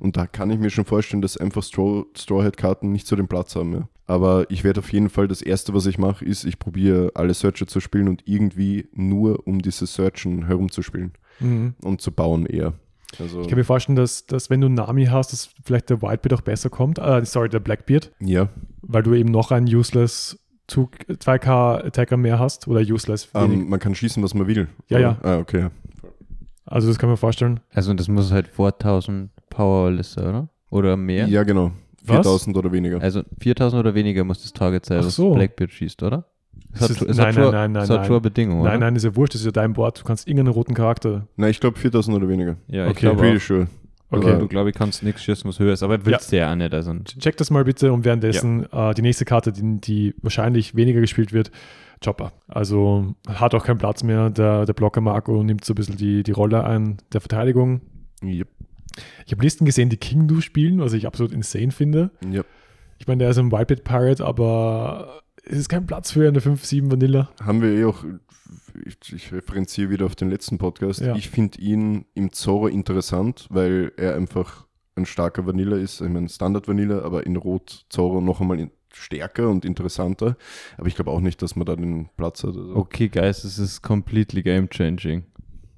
Und 0.00 0.16
da 0.16 0.26
kann 0.26 0.50
ich 0.50 0.58
mir 0.58 0.70
schon 0.70 0.86
vorstellen, 0.86 1.20
dass 1.20 1.36
einfach 1.36 1.62
Straw, 1.62 2.04
Strawhead-Karten 2.16 2.90
nicht 2.90 3.06
so 3.06 3.14
den 3.16 3.28
Platz 3.28 3.54
haben. 3.56 3.74
Ja. 3.74 3.88
Aber 4.06 4.50
ich 4.50 4.64
werde 4.64 4.80
auf 4.80 4.90
jeden 4.90 5.10
Fall, 5.10 5.28
das 5.28 5.42
Erste, 5.42 5.74
was 5.74 5.84
ich 5.84 5.98
mache, 5.98 6.24
ist, 6.24 6.44
ich 6.44 6.58
probiere 6.58 7.10
alle 7.14 7.34
Searcher 7.34 7.66
zu 7.66 7.80
spielen 7.80 8.08
und 8.08 8.22
irgendwie 8.24 8.88
nur 8.94 9.46
um 9.46 9.60
diese 9.60 9.86
Searchen 9.86 10.46
herumzuspielen 10.46 11.12
Mhm. 11.40 11.74
und 11.84 12.00
zu 12.00 12.10
bauen 12.10 12.46
eher. 12.46 12.72
Also, 13.18 13.40
Ich 13.40 13.48
kann 13.48 13.58
mir 13.58 13.64
vorstellen, 13.64 13.96
dass, 13.96 14.26
dass 14.26 14.50
wenn 14.50 14.60
du 14.60 14.68
Nami 14.68 15.06
hast, 15.06 15.32
dass 15.32 15.50
vielleicht 15.64 15.90
der 15.90 16.02
Whitebeard 16.02 16.34
auch 16.34 16.42
besser 16.42 16.68
kommt. 16.70 16.98
Äh, 16.98 17.24
sorry, 17.24 17.48
der 17.48 17.60
Blackbeard, 17.60 18.12
ja, 18.20 18.48
weil 18.82 19.02
du 19.02 19.14
eben 19.14 19.30
noch 19.30 19.50
einen 19.50 19.66
useless 19.66 20.38
Zug 20.66 20.90
2K 21.08 21.86
Attacker 21.86 22.16
mehr 22.18 22.38
hast 22.38 22.68
oder 22.68 22.80
useless. 22.80 23.32
wenig. 23.34 23.60
ähm, 23.60 23.68
man 23.70 23.80
kann 23.80 23.94
schießen, 23.94 24.22
was 24.22 24.34
man 24.34 24.46
will. 24.46 24.68
Ja, 24.88 24.98
ja. 24.98 25.18
Ah, 25.22 25.38
okay. 25.38 25.68
Also 26.66 26.88
das 26.88 26.98
kann 26.98 27.08
man 27.08 27.16
vorstellen. 27.16 27.60
Also 27.72 27.94
das 27.94 28.08
muss 28.08 28.30
halt 28.30 28.46
vor 28.48 28.68
1000 28.68 29.30
Powerliste, 29.48 30.20
oder? 30.20 30.48
Oder 30.70 30.98
mehr? 30.98 31.26
Ja, 31.26 31.42
genau. 31.44 31.72
Was? 32.04 32.16
4000 32.16 32.56
oder 32.58 32.70
weniger. 32.72 33.00
Also 33.00 33.22
4000 33.40 33.80
oder 33.80 33.94
weniger 33.94 34.24
muss 34.24 34.42
das 34.42 34.52
Target 34.52 34.84
sein, 34.84 34.98
Ach 35.00 35.06
was 35.06 35.16
so. 35.16 35.32
Blackbeard 35.34 35.72
schießt, 35.72 36.02
oder? 36.02 36.26
Es 36.80 37.00
nein, 37.00 37.34
nein, 37.34 37.34
nein, 37.34 37.72
nein, 37.72 37.82
es 37.82 37.90
hat 37.90 37.96
nein. 37.98 38.06
schon 38.06 38.14
eine 38.16 38.20
Bedingung, 38.20 38.62
Nein, 38.62 38.96
ist 38.96 39.04
ja 39.04 39.14
wurscht, 39.16 39.34
das 39.34 39.42
ist 39.42 39.46
ja 39.46 39.52
dein 39.52 39.72
Board. 39.72 40.00
Du 40.00 40.04
kannst 40.04 40.26
irgendeinen 40.28 40.54
roten 40.54 40.74
Charakter. 40.74 41.26
Nein, 41.36 41.50
ich 41.50 41.60
glaube 41.60 41.78
4000 41.78 42.16
oder 42.16 42.28
weniger. 42.28 42.56
Ja, 42.66 42.84
Okay, 42.84 42.90
ich 42.92 42.96
glaube 42.98 43.20
Pretty 43.20 43.38
sure. 43.38 43.68
Okay. 44.10 44.30
Aber 44.30 44.38
du 44.38 44.48
glaube 44.48 44.70
ich 44.70 44.76
kannst 44.76 45.02
nichts 45.02 45.22
schießen, 45.22 45.48
was 45.48 45.58
höher 45.58 45.74
ist, 45.74 45.82
aber 45.82 46.04
willst 46.06 46.32
du 46.32 46.38
ja 46.38 46.50
auch 46.50 46.56
nicht. 46.56 46.72
Also, 46.72 46.94
Check 47.18 47.36
das 47.36 47.50
mal 47.50 47.64
bitte 47.64 47.92
und 47.92 48.04
währenddessen 48.04 48.66
äh, 48.72 48.94
die 48.94 49.02
nächste 49.02 49.26
Karte, 49.26 49.52
die, 49.52 49.80
die 49.80 50.14
wahrscheinlich 50.22 50.74
weniger 50.74 51.00
gespielt 51.00 51.32
wird, 51.32 51.50
Chopper. 52.02 52.32
Also 52.46 53.14
hat 53.28 53.54
auch 53.54 53.64
keinen 53.64 53.78
Platz 53.78 54.02
mehr. 54.02 54.30
Der, 54.30 54.64
der 54.64 54.72
Blocker 54.72 55.00
Marco 55.00 55.42
nimmt 55.42 55.64
so 55.64 55.72
ein 55.72 55.76
bisschen 55.76 55.96
die, 55.96 56.22
die 56.22 56.32
Rolle 56.32 56.64
ein 56.64 56.98
der 57.12 57.20
Verteidigung. 57.20 57.82
Yep. 58.22 58.48
Ich 59.26 59.32
habe 59.32 59.42
Listen 59.42 59.64
gesehen, 59.64 59.90
die 59.90 59.96
King 59.96 60.26
Du 60.26 60.40
spielen, 60.40 60.80
was 60.80 60.92
ich 60.92 61.06
absolut 61.06 61.32
insane 61.32 61.70
finde. 61.70 62.10
Yep. 62.24 62.46
Ich 62.98 63.06
meine, 63.06 63.18
der 63.18 63.30
ist 63.30 63.38
ein 63.38 63.52
Wildpit 63.52 63.84
Pirate, 63.84 64.24
aber 64.24 65.22
es 65.48 65.58
ist 65.58 65.68
kein 65.68 65.86
Platz 65.86 66.12
für 66.12 66.28
eine 66.28 66.40
5-7 66.40 66.90
Vanilla. 66.90 67.30
Haben 67.42 67.62
wir 67.62 67.70
eh 67.70 67.84
auch, 67.84 68.04
ich, 68.84 69.12
ich 69.12 69.32
referenziere 69.32 69.90
wieder 69.90 70.06
auf 70.06 70.14
den 70.14 70.30
letzten 70.30 70.58
Podcast. 70.58 71.00
Ja. 71.00 71.14
Ich 71.16 71.30
finde 71.30 71.60
ihn 71.60 72.04
im 72.14 72.32
Zorro 72.32 72.68
interessant, 72.68 73.46
weil 73.50 73.92
er 73.96 74.14
einfach 74.14 74.66
ein 74.96 75.06
starker 75.06 75.46
Vanilla 75.46 75.76
ist. 75.76 76.00
Ich 76.00 76.08
meine, 76.08 76.28
Standard 76.28 76.68
Vanilla, 76.68 77.02
aber 77.02 77.24
in 77.26 77.36
Rot 77.36 77.86
Zorro 77.88 78.20
noch 78.20 78.40
einmal 78.40 78.60
in, 78.60 78.70
stärker 78.92 79.48
und 79.48 79.64
interessanter. 79.64 80.36
Aber 80.76 80.88
ich 80.88 80.94
glaube 80.94 81.10
auch 81.10 81.20
nicht, 81.20 81.40
dass 81.42 81.56
man 81.56 81.66
da 81.66 81.76
den 81.76 82.08
Platz 82.16 82.42
hat. 82.42 82.56
Also. 82.56 82.76
okay, 82.76 83.08
guys, 83.08 83.44
es 83.44 83.58
ist 83.58 83.82
completely 83.82 84.42
game 84.42 84.68
changing. 84.68 85.24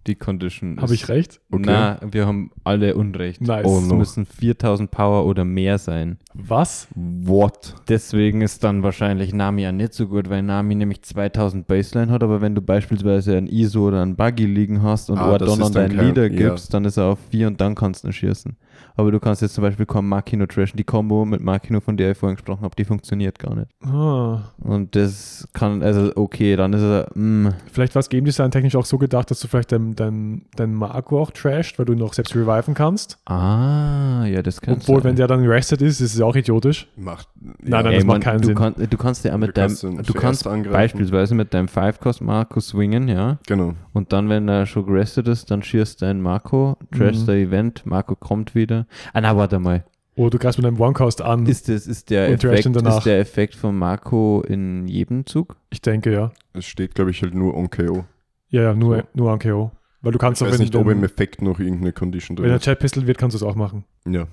Die 0.07 0.15
Condition 0.15 0.81
Habe 0.81 0.95
ich 0.95 1.09
recht? 1.09 1.41
Okay. 1.51 1.63
Na, 1.67 2.01
wir 2.11 2.27
haben 2.27 2.51
alle 2.65 2.95
Unrecht. 2.97 3.43
Nice. 3.43 3.67
Oh 3.67 3.79
Es 3.79 3.93
müssen 3.93 4.25
4000 4.25 4.91
Power 4.91 5.27
oder 5.27 5.45
mehr 5.45 5.77
sein. 5.77 6.17
Was? 6.33 6.89
What? 6.95 7.75
Deswegen 7.89 8.41
ist 8.41 8.65
dann 8.65 8.83
wahrscheinlich 8.83 9.35
Nami 9.35 9.63
ja 9.63 9.73
nicht 9.73 9.93
so 9.93 10.07
gut, 10.09 10.31
weil 10.31 10.43
Nami 10.43 10.75
nämlich 10.75 11.03
2000 11.03 11.67
Baseline 11.67 12.11
hat, 12.11 12.23
aber 12.23 12.41
wenn 12.41 12.55
du 12.55 12.63
beispielsweise 12.63 13.37
ein 13.37 13.47
ISO 13.47 13.89
oder 13.89 14.01
ein 14.01 14.17
Buggy 14.17 14.47
liegen 14.47 14.83
hast 14.83 15.11
und 15.11 15.19
Ah, 15.19 15.33
Ordon 15.33 15.61
ist 15.61 15.75
deinen 15.75 15.95
kein- 15.97 16.07
Leader 16.07 16.31
ja. 16.31 16.49
gibst, 16.49 16.73
dann 16.73 16.87
ist 16.87 16.97
er 16.97 17.05
auf 17.05 17.19
4 17.31 17.49
und 17.49 17.61
dann 17.61 17.75
kannst 17.75 18.03
du 18.05 18.09
ihn 18.09 18.13
schießen. 18.15 18.57
Aber 18.97 19.11
du 19.13 19.21
kannst 19.21 19.41
jetzt 19.43 19.55
zum 19.55 19.63
Beispiel 19.63 19.87
kaum 19.87 20.09
Makino 20.09 20.47
trashen. 20.47 20.77
Die 20.77 20.85
Combo 20.85 21.25
mit 21.25 21.41
Makino, 21.41 21.81
von 21.81 21.97
der 21.97 22.11
ich 22.13 22.19
vorhin 22.19 22.37
gesprochen 22.37 22.63
habe, 22.63 22.75
die 22.77 22.85
funktioniert 22.85 23.39
gar 23.39 23.55
nicht. 23.55 23.69
Ah, 23.83 24.43
Und 24.59 24.95
das 24.95 25.49
kann, 25.55 25.83
also 25.83 26.13
okay, 26.17 26.55
dann 26.57 26.73
ist 26.73 26.83
er, 26.83 27.09
mm, 27.15 27.49
vielleicht 27.73 27.95
war 27.95 28.01
es 28.01 28.09
Game 28.09 28.25
Design 28.25 28.51
technisch 28.51 28.77
auch 28.77 28.85
so 28.85 28.99
gedacht, 28.99 29.31
dass 29.31 29.41
du 29.41 29.49
vielleicht 29.49 29.73
dein, 29.73 29.95
dein, 29.97 30.43
dein 30.57 30.75
Marco 30.75 31.21
auch 31.21 31.31
trasht, 31.31 31.79
weil 31.79 31.87
du 31.87 31.93
ihn 31.95 31.99
noch 31.99 32.13
selbst 32.13 32.35
reviven 32.35 32.75
kannst. 32.75 33.19
ah, 33.27 34.25
ja, 34.27 34.43
das 34.43 34.61
kann 34.61 34.75
Obwohl, 34.75 35.03
wenn 35.05 35.17
der 35.17 35.27
dann 35.27 35.45
rested 35.47 35.81
ist, 35.83 36.01
ist 36.01 36.15
es 36.15 36.21
auch 36.21 36.37
idiotisch. 36.37 36.87
Macht. 36.97 37.29
Nein, 37.41 37.55
nein, 37.85 37.87
Ey, 37.87 37.95
das 37.97 38.05
macht 38.05 38.15
Mann, 38.15 38.21
keinen 38.21 38.41
du 38.43 38.47
Sinn. 38.49 38.57
Kann, 38.57 38.75
du 38.79 38.97
kannst 38.97 39.25
ja 39.25 39.33
auch 39.35 39.39
mit 39.39 39.49
Du 39.49 39.53
deinem, 39.55 39.69
kannst 39.81 40.09
du 40.09 40.13
kannst 40.15 40.47
angreifen. 40.47 40.73
beispielsweise 40.73 41.35
mit 41.35 41.55
deinem 41.55 41.67
5-Cost 41.67 42.21
Marco 42.23 42.61
swingen, 42.61 43.09
ja. 43.09 43.39
Genau. 43.47 43.75
Und 43.93 44.13
dann, 44.13 44.29
wenn 44.29 44.49
er 44.49 44.67
schon 44.67 44.87
gerestet 44.87 45.27
ist, 45.29 45.51
dann 45.51 45.63
schießt 45.63 46.03
dein 46.03 46.21
Marco, 46.21 46.77
trashst 46.97 47.23
Mhm. 47.23 47.27
der 47.27 47.35
Event, 47.37 47.87
Marco 47.87 48.15
kommt 48.15 48.55
wieder. 48.55 48.70
Ah, 49.13 49.21
na, 49.21 49.37
warte 49.37 49.59
mal. 49.59 49.85
Oder 50.17 50.31
du 50.31 50.39
greifst 50.39 50.59
mit 50.59 50.67
einem 50.67 50.81
One-Cast 50.81 51.23
an. 51.23 51.47
Ist, 51.47 51.69
das, 51.69 51.87
ist, 51.87 52.11
der 52.11 52.31
Effekt, 52.31 52.67
ist 52.67 53.05
der 53.07 53.21
Effekt 53.21 53.55
von 53.55 53.79
Marco 53.79 54.43
in 54.47 54.87
jedem 54.87 55.25
Zug? 55.27 55.57
ich 55.71 55.81
denke, 55.81 56.13
ja. 56.13 56.33
Es 56.53 56.67
steht, 56.67 56.95
glaube 56.95 57.11
ich, 57.11 57.23
halt 57.23 57.35
nur 57.35 57.57
on 57.57 57.71
KO. 57.71 58.05
Ja, 58.49 58.63
ja, 58.63 58.75
nur, 58.75 58.97
So. 58.97 59.03
nur 59.15 59.33
an 59.33 59.39
KO. 59.39 59.71
Weil 60.03 60.13
du 60.13 60.19
kannst 60.19 60.41
Ich 60.41 60.47
auch, 60.47 60.51
weiß 60.53 60.59
wenn, 60.59 60.65
nicht, 60.65 60.75
ob 60.77 60.83
im 60.83 60.89
wenn, 60.99 61.05
Effekt 61.05 61.43
noch 61.43 61.59
irgendeine 61.61 61.93
Condition 61.93 62.37
wenn 62.37 62.45
drin 62.45 62.53
er 62.53 62.57
ist. 62.57 62.65
Chat 62.65 62.79
Pistol 62.81 63.07
wird, 63.07 63.19
kannst 63.19 63.35
du 63.35 63.37
es 63.39 63.43
auch 63.43 63.55
machen. 63.55 63.85
Ja, 64.07 64.27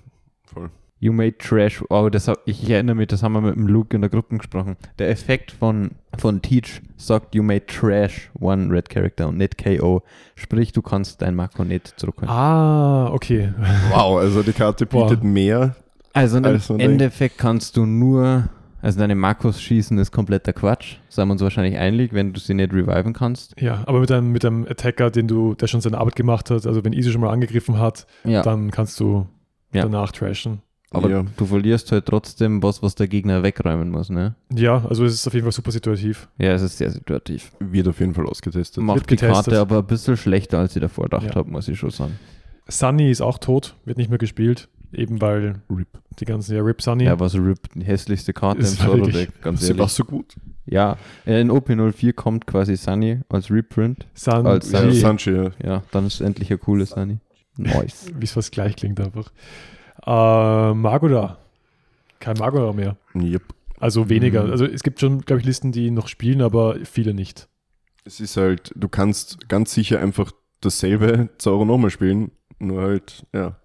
voll. 0.46 0.70
You 1.00 1.14
made 1.14 1.38
trash. 1.38 1.84
Oh, 1.90 2.10
das 2.10 2.28
hab, 2.28 2.40
ich 2.46 2.68
erinnere 2.70 2.96
mich, 2.96 3.08
das 3.08 3.22
haben 3.22 3.34
wir 3.34 3.42
mit 3.42 3.56
dem 3.56 3.68
Luke 3.68 3.96
in 3.96 4.02
der 4.02 4.10
Gruppe 4.10 4.36
gesprochen. 4.38 4.78
Der 4.98 5.10
Effekt 5.10 5.52
von, 5.52 5.92
von 6.18 6.42
Teach 6.42 6.82
sagt, 6.96 7.36
you 7.36 7.44
made 7.44 7.68
trash 7.68 8.32
one 8.40 8.74
red 8.74 8.90
character 8.90 9.28
und 9.28 9.38
nicht 9.38 9.64
KO. 9.64 10.02
Sprich, 10.36 10.72
du 10.72 10.82
kannst 10.82 11.22
dein 11.22 11.36
Marco 11.36 11.64
nicht 11.64 11.94
zurückholen. 12.00 12.30
Ah, 12.30 13.12
okay. 13.12 13.54
Wow, 13.92 14.18
also 14.18 14.42
die 14.42 14.54
Karte 14.54 14.88
bietet 14.88 15.24
mehr. 15.24 15.76
Also 16.14 16.38
im 16.38 16.44
nein. 16.44 16.80
Endeffekt 16.80 17.38
kannst 17.38 17.78
du 17.78 17.86
nur, 17.86 18.50
also 18.82 18.98
deine 19.00 19.14
Marcos 19.14 19.62
schießen 19.62 20.00
ist 20.00 20.12
kompletter 20.12 20.52
Quatsch. 20.52 20.96
Sind 21.10 21.28
wir 21.28 21.34
uns 21.34 21.44
wahrscheinlich 21.44 21.78
einig, 21.78 22.12
wenn 22.14 22.34
du 22.34 22.40
sie 22.40 22.56
nicht 22.56 22.74
reviven 22.74 23.14
kannst. 23.14 23.54
Ja, 23.62 23.84
aber 23.86 24.00
mit 24.00 24.12
einem, 24.12 24.32
mit 24.32 24.44
einem 24.44 24.66
Attacker, 24.68 25.12
den 25.12 25.28
du, 25.28 25.54
der 25.54 25.68
schon 25.68 25.82
seine 25.82 26.00
Arbeit 26.00 26.16
gemacht 26.16 26.50
hat, 26.50 26.66
also 26.66 26.84
wenn 26.84 26.94
Easy 26.94 27.12
schon 27.12 27.22
mal 27.22 27.30
angegriffen 27.30 27.78
hat, 27.78 28.08
Ja, 28.24 28.42
dann 28.42 28.72
kannst 28.72 29.00
du 29.00 29.28
Ja. 29.74 29.84
danach 29.84 30.12
trashen. 30.12 30.64
Aber 30.92 31.10
ja. 31.10 31.26
du 31.36 31.46
verlierst 31.46 31.92
halt 31.92 32.06
trotzdem 32.06 32.64
was, 32.64 32.82
was 32.82 32.96
der 32.96 33.08
Gegner 33.08 33.44
wegräumen 33.44 33.90
muss, 33.90 34.10
ne? 34.10 34.36
Ja, 34.56 34.86
also 34.88 35.04
es 35.06 35.14
ist 35.16 35.28
auf 35.28 35.34
jeden 35.34 35.44
Fall 35.46 35.52
super 35.52 35.72
situativ. 35.72 36.30
Ja, 36.38 36.54
es 36.54 36.62
ist 36.62 36.78
sehr 36.78 36.90
situativ. 36.92 37.52
Wird 37.60 37.88
auf 37.88 38.00
jeden 38.00 38.14
Fall 38.14 38.26
ausgetestet. 38.28 38.84
Macht 38.84 39.02
die 39.10 39.16
getestet. 39.16 39.34
Karte 39.34 39.60
aber 39.60 39.80
ein 39.80 39.88
bisschen 39.88 40.16
schlechter, 40.18 40.60
als 40.60 40.76
ich 40.76 40.82
davor 40.82 41.06
gedacht 41.06 41.26
Ja. 41.28 41.36
habe, 41.36 41.50
muss 41.52 41.68
ich 41.68 41.78
schon 41.78 41.90
sagen. 41.90 42.18
Sunny 42.70 43.10
ist 43.12 43.22
auch 43.22 43.38
tot, 43.38 43.76
wird 43.86 43.98
nicht 43.98 44.10
mehr 44.10 44.18
gespielt, 44.18 44.70
eben 44.94 45.22
weil 45.22 45.62
RIP. 45.70 45.88
die 46.20 46.26
ganzen, 46.26 46.56
ja, 46.56 46.62
Rip 46.62 46.82
Sunny. 46.82 47.06
Ja, 47.06 47.20
was 47.20 47.36
RIP, 47.36 47.60
die 47.76 47.84
hässlichste 47.86 48.34
Karte 48.34 48.62
Ist 48.62 48.80
im 48.82 48.86
Solo-Deck, 48.88 49.42
ganz 49.42 49.62
Sie 49.62 49.74
war 49.74 49.80
ehrlich. 49.80 49.92
so 49.94 50.04
gut. 50.04 50.36
Ja, 50.66 50.98
äh, 51.26 51.40
in 51.40 51.50
OP04 51.50 52.12
kommt 52.14 52.46
quasi 52.46 52.76
Sunny 52.76 53.22
als 53.30 53.50
Reprint. 53.50 54.06
Sun, 54.14 54.46
als 54.46 54.70
Ja, 54.72 54.82
Sunny. 54.82 54.96
Sanchi, 54.96 55.32
ja. 55.32 55.52
Ja, 55.64 55.84
dann 55.92 56.08
ist 56.08 56.20
endlich 56.20 56.52
ein 56.52 56.60
cooles 56.60 56.90
Sunny. 56.90 57.20
Nice. 57.58 58.08
wie 58.18 58.26
es 58.26 58.32
fast 58.34 58.52
gleich 58.52 58.76
klingt 58.76 59.00
einfach. 59.00 59.32
Äh, 60.08 60.74
Magoda. 60.74 61.38
Kein 62.20 62.38
Magoda 62.38 62.72
mehr. 62.72 62.98
Yep. 63.14 63.44
Also 63.80 64.10
weniger. 64.10 64.46
Mhm. 64.46 64.52
Also 64.52 64.66
es 64.66 64.82
gibt 64.82 65.00
schon, 65.00 65.22
glaube 65.22 65.42
ich, 65.42 65.46
Listen, 65.46 65.72
die 65.72 65.92
noch 65.92 66.08
spielen, 66.08 66.42
aber 66.42 66.78
viele 66.86 67.14
nicht. 67.14 67.48
Es 68.06 68.20
ist 68.20 68.38
halt, 68.38 68.72
du 68.76 68.88
kannst 68.88 69.50
ganz 69.50 69.74
sicher 69.74 70.00
einfach 70.00 70.32
dasselbe 70.62 71.30
Zauber 71.38 71.66
nochmal 71.66 71.92
spielen, 71.92 72.32
nur 72.58 72.82
halt, 72.82 73.26
ja. 73.34 73.60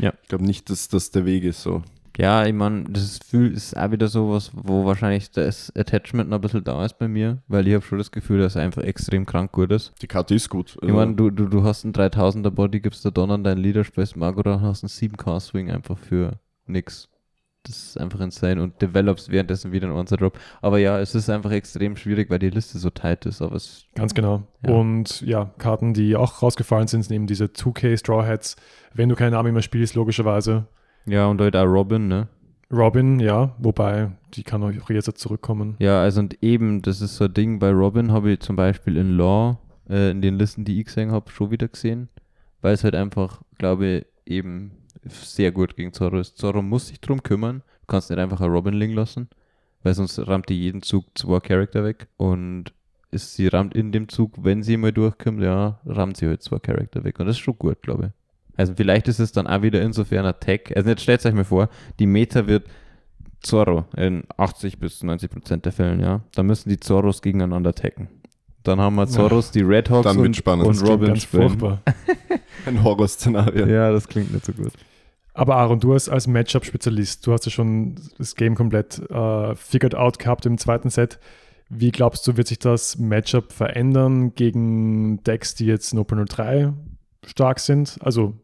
Ja. 0.00 0.12
Ich 0.22 0.28
glaube 0.28 0.44
nicht, 0.44 0.68
dass 0.68 0.88
das 0.88 1.12
der 1.12 1.24
Weg 1.24 1.44
ist 1.44 1.62
so. 1.62 1.82
Ja, 2.16 2.46
ich 2.46 2.52
meine, 2.52 2.84
das 2.84 3.02
ist, 3.02 3.24
viel, 3.24 3.52
ist 3.52 3.76
auch 3.76 3.90
wieder 3.90 4.06
sowas, 4.06 4.52
wo 4.54 4.84
wahrscheinlich 4.84 5.30
das 5.32 5.72
Attachment 5.76 6.30
noch 6.30 6.38
ein 6.38 6.42
bisschen 6.42 6.62
da 6.62 6.84
ist 6.84 6.98
bei 6.98 7.08
mir, 7.08 7.42
weil 7.48 7.66
ich 7.66 7.74
habe 7.74 7.84
schon 7.84 7.98
das 7.98 8.12
Gefühl, 8.12 8.40
dass 8.40 8.54
er 8.54 8.62
einfach 8.62 8.82
extrem 8.82 9.26
krank 9.26 9.50
gut 9.50 9.72
ist. 9.72 9.92
Die 10.00 10.06
Karte 10.06 10.34
ist 10.34 10.48
gut. 10.48 10.76
Ich 10.80 10.92
meine, 10.92 11.14
du, 11.14 11.30
du, 11.30 11.46
du 11.46 11.64
hast 11.64 11.84
einen 11.84 11.92
3000er 11.92 12.50
Body, 12.50 12.80
gibst 12.80 13.04
da 13.04 13.10
dann 13.10 13.30
an 13.30 13.44
deinen 13.44 13.58
Leader, 13.58 13.82
spielst 13.82 14.16
Magora 14.16 14.54
und 14.54 14.62
hast 14.62 14.84
einen 14.84 14.90
7k 14.90 15.40
Swing 15.40 15.70
einfach 15.70 15.98
für 15.98 16.38
nix. 16.66 17.08
Das 17.64 17.76
ist 17.76 17.98
einfach 17.98 18.20
insane 18.20 18.62
und 18.62 18.80
develops 18.82 19.30
währenddessen 19.30 19.72
wieder 19.72 19.88
ein 19.88 19.94
Onser 19.94 20.18
Drop. 20.18 20.38
Aber 20.60 20.78
ja, 20.78 21.00
es 21.00 21.14
ist 21.14 21.30
einfach 21.30 21.50
extrem 21.50 21.96
schwierig, 21.96 22.28
weil 22.28 22.38
die 22.38 22.50
Liste 22.50 22.78
so 22.78 22.90
tight 22.90 23.24
ist, 23.24 23.40
aber 23.40 23.56
es 23.56 23.86
Ganz 23.94 24.12
genau. 24.12 24.42
Ja. 24.62 24.74
Und 24.74 25.22
ja, 25.22 25.46
Karten, 25.56 25.94
die 25.94 26.14
auch 26.14 26.42
rausgefallen 26.42 26.88
sind, 26.88 27.02
sind 27.02 27.14
eben 27.14 27.26
diese 27.26 27.46
2K 27.46 27.96
Straw 27.96 28.26
Hats. 28.26 28.56
Wenn 28.92 29.08
du 29.08 29.16
keine 29.16 29.38
Army 29.38 29.50
mehr 29.50 29.62
spielst, 29.62 29.94
logischerweise. 29.94 30.68
Ja, 31.06 31.26
und 31.26 31.40
halt 31.40 31.56
auch 31.56 31.64
Robin, 31.64 32.08
ne? 32.08 32.28
Robin, 32.72 33.20
ja, 33.20 33.54
wobei 33.58 34.10
die 34.34 34.42
kann 34.42 34.62
auch 34.62 34.90
jetzt 34.90 35.18
zurückkommen. 35.18 35.76
Ja, 35.78 36.00
also 36.00 36.20
und 36.20 36.42
eben, 36.42 36.82
das 36.82 37.00
ist 37.00 37.16
so 37.16 37.24
ein 37.24 37.34
Ding, 37.34 37.58
bei 37.58 37.70
Robin 37.70 38.10
habe 38.10 38.32
ich 38.32 38.40
zum 38.40 38.56
Beispiel 38.56 38.96
in 38.96 39.16
Law, 39.16 39.58
äh, 39.88 40.10
in 40.10 40.22
den 40.22 40.38
Listen, 40.38 40.64
die 40.64 40.80
ich 40.80 40.86
gesehen 40.86 41.12
habe, 41.12 41.30
schon 41.30 41.50
wieder 41.50 41.68
gesehen, 41.68 42.08
weil 42.62 42.74
es 42.74 42.84
halt 42.84 42.94
einfach, 42.94 43.42
glaube 43.58 43.86
ich, 43.86 44.06
eben 44.26 44.72
sehr 45.06 45.52
gut 45.52 45.76
gegen 45.76 45.92
Zorro 45.92 46.18
ist. 46.18 46.38
Zorro 46.38 46.62
muss 46.62 46.88
sich 46.88 47.00
drum 47.00 47.22
kümmern, 47.22 47.62
du 47.82 47.86
kannst 47.86 48.10
nicht 48.10 48.18
einfach 48.18 48.40
eine 48.40 48.52
Robin 48.52 48.74
liegen 48.74 48.94
lassen, 48.94 49.28
weil 49.82 49.94
sonst 49.94 50.18
rammt 50.26 50.48
die 50.48 50.58
jeden 50.60 50.82
Zug 50.82 51.06
zwei 51.14 51.40
Charakter 51.40 51.84
weg 51.84 52.08
und 52.16 52.72
ist, 53.10 53.34
sie 53.34 53.46
rammt 53.46 53.74
in 53.74 53.92
dem 53.92 54.08
Zug, 54.08 54.32
wenn 54.42 54.62
sie 54.62 54.76
mal 54.76 54.92
durchkommt, 54.92 55.40
ja, 55.42 55.80
rammt 55.86 56.16
sie 56.16 56.26
halt 56.26 56.42
zwei 56.42 56.58
Charakter 56.58 57.04
weg 57.04 57.20
und 57.20 57.26
das 57.26 57.36
ist 57.36 57.42
schon 57.42 57.58
gut, 57.58 57.80
glaube 57.82 58.06
ich. 58.06 58.23
Also 58.56 58.74
vielleicht 58.76 59.08
ist 59.08 59.18
es 59.18 59.32
dann 59.32 59.46
auch 59.46 59.62
wieder 59.62 59.82
insofern 59.82 60.26
ein 60.26 60.34
Tag. 60.40 60.76
Also 60.76 60.90
jetzt 60.90 61.02
stellt 61.02 61.24
euch 61.26 61.34
mal 61.34 61.44
vor, 61.44 61.68
die 61.98 62.06
Meta 62.06 62.46
wird 62.46 62.66
Zorro 63.40 63.84
in 63.96 64.24
80 64.36 64.78
bis 64.78 65.02
90 65.02 65.30
Prozent 65.30 65.64
der 65.64 65.72
Fällen, 65.72 66.00
ja. 66.00 66.22
Da 66.34 66.42
müssen 66.42 66.68
die 66.68 66.80
Zorros 66.80 67.22
gegeneinander 67.22 67.74
tacken. 67.74 68.08
Dann 68.62 68.80
haben 68.80 68.94
wir 68.96 69.06
Zorros, 69.06 69.50
die 69.50 69.60
Red 69.60 69.90
Hawks 69.90 70.04
Dann 70.04 70.16
wird 70.16 70.28
und, 70.28 70.36
spannend. 70.36 70.66
und 70.66 70.74
Das 70.74 70.82
klingt 70.82 71.02
Robin 71.02 71.16
furchtbar. 71.16 71.82
Ein 72.66 72.82
Horrorszenario. 72.82 73.66
Ja, 73.66 73.92
das 73.92 74.08
klingt 74.08 74.32
nicht 74.32 74.46
so 74.46 74.52
gut. 74.52 74.72
Aber 75.34 75.56
Aaron, 75.56 75.80
du 75.80 75.92
als, 75.92 76.08
als 76.08 76.26
Matchup-Spezialist, 76.26 77.26
du 77.26 77.32
hast 77.32 77.44
ja 77.44 77.50
schon 77.50 77.96
das 78.16 78.36
Game 78.36 78.54
komplett 78.54 78.98
äh, 79.10 79.54
figured 79.56 79.94
out 79.94 80.18
gehabt 80.18 80.46
im 80.46 80.56
zweiten 80.56 80.88
Set. 80.88 81.18
Wie 81.68 81.90
glaubst 81.90 82.26
du, 82.26 82.36
wird 82.36 82.46
sich 82.46 82.58
das 82.58 82.98
Matchup 82.98 83.52
verändern 83.52 84.34
gegen 84.34 85.22
Decks, 85.24 85.54
die 85.54 85.66
jetzt 85.66 85.92
in 85.92 85.98
Open 85.98 86.24
03 86.24 86.72
stark 87.26 87.58
sind? 87.58 87.98
Also 88.00 88.34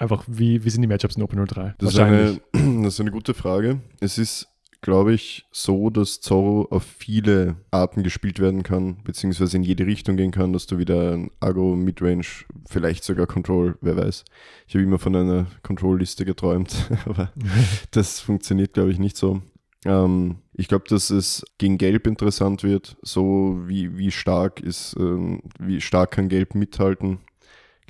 einfach, 0.00 0.24
wie, 0.26 0.64
wie 0.64 0.70
sind 0.70 0.82
die 0.82 0.88
Matchups 0.88 1.16
in 1.16 1.22
Open 1.22 1.46
03? 1.46 1.74
Das 1.78 1.92
ist, 1.92 1.98
eine, 1.98 2.40
das 2.52 2.94
ist 2.94 3.00
eine 3.00 3.10
gute 3.10 3.34
Frage. 3.34 3.80
Es 4.00 4.18
ist, 4.18 4.48
glaube 4.80 5.12
ich, 5.12 5.46
so, 5.52 5.90
dass 5.90 6.20
Zorro 6.20 6.66
auf 6.70 6.82
viele 6.82 7.56
Arten 7.70 8.02
gespielt 8.02 8.40
werden 8.40 8.62
kann, 8.62 9.02
beziehungsweise 9.04 9.56
in 9.56 9.62
jede 9.62 9.86
Richtung 9.86 10.16
gehen 10.16 10.30
kann, 10.30 10.52
dass 10.52 10.66
du 10.66 10.78
wieder 10.78 11.12
ein 11.12 11.30
Agro, 11.40 11.76
Midrange, 11.76 12.24
vielleicht 12.68 13.04
sogar 13.04 13.26
Control, 13.26 13.76
wer 13.82 13.96
weiß. 13.96 14.24
Ich 14.66 14.74
habe 14.74 14.84
immer 14.84 14.98
von 14.98 15.14
einer 15.14 15.46
Control-Liste 15.62 16.24
geträumt, 16.24 16.90
aber 17.04 17.32
das 17.90 18.20
funktioniert, 18.20 18.72
glaube 18.72 18.90
ich, 18.90 18.98
nicht 18.98 19.16
so. 19.16 19.42
Ähm, 19.84 20.36
ich 20.54 20.68
glaube, 20.68 20.84
dass 20.88 21.10
es 21.10 21.44
gegen 21.58 21.78
Gelb 21.78 22.06
interessant 22.06 22.62
wird, 22.62 22.96
so 23.02 23.60
wie, 23.66 23.96
wie 23.96 24.10
stark 24.10 24.60
ist, 24.60 24.94
ähm, 24.98 25.42
wie 25.58 25.80
stark 25.80 26.12
kann 26.12 26.28
Gelb 26.28 26.54
mithalten. 26.54 27.18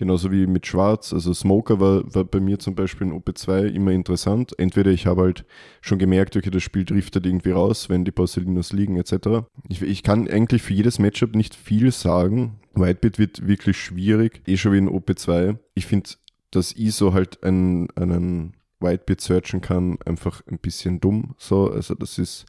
Genauso 0.00 0.32
wie 0.32 0.46
mit 0.46 0.66
Schwarz. 0.66 1.12
Also 1.12 1.34
Smoker 1.34 1.78
war, 1.78 2.14
war 2.14 2.24
bei 2.24 2.40
mir 2.40 2.58
zum 2.58 2.74
Beispiel 2.74 3.08
in 3.08 3.12
OP2 3.12 3.66
immer 3.66 3.90
interessant. 3.90 4.58
Entweder 4.58 4.90
ich 4.90 5.04
habe 5.04 5.20
halt 5.20 5.44
schon 5.82 5.98
gemerkt, 5.98 6.34
okay, 6.34 6.48
das 6.48 6.62
Spiel 6.62 6.86
driftet 6.86 7.26
irgendwie 7.26 7.50
raus, 7.50 7.90
wenn 7.90 8.06
die 8.06 8.10
Porcelinos 8.10 8.72
liegen 8.72 8.96
etc. 8.96 9.44
Ich, 9.68 9.82
ich 9.82 10.02
kann 10.02 10.26
eigentlich 10.26 10.62
für 10.62 10.72
jedes 10.72 10.98
Matchup 10.98 11.34
nicht 11.34 11.54
viel 11.54 11.92
sagen. 11.92 12.60
Whitebeat 12.72 13.18
wird 13.18 13.46
wirklich 13.46 13.76
schwierig, 13.76 14.40
eh 14.46 14.56
schon 14.56 14.72
wie 14.72 14.78
in 14.78 14.88
OP2. 14.88 15.58
Ich 15.74 15.84
finde, 15.84 16.08
dass 16.50 16.74
ISO 16.74 17.12
halt 17.12 17.44
einen, 17.44 17.90
einen 17.90 18.54
Whitebeat 18.80 19.20
searchen 19.20 19.60
kann, 19.60 19.98
einfach 20.06 20.40
ein 20.50 20.60
bisschen 20.60 21.00
dumm. 21.00 21.34
So, 21.36 21.70
also 21.70 21.94
das 21.94 22.16
ist 22.16 22.46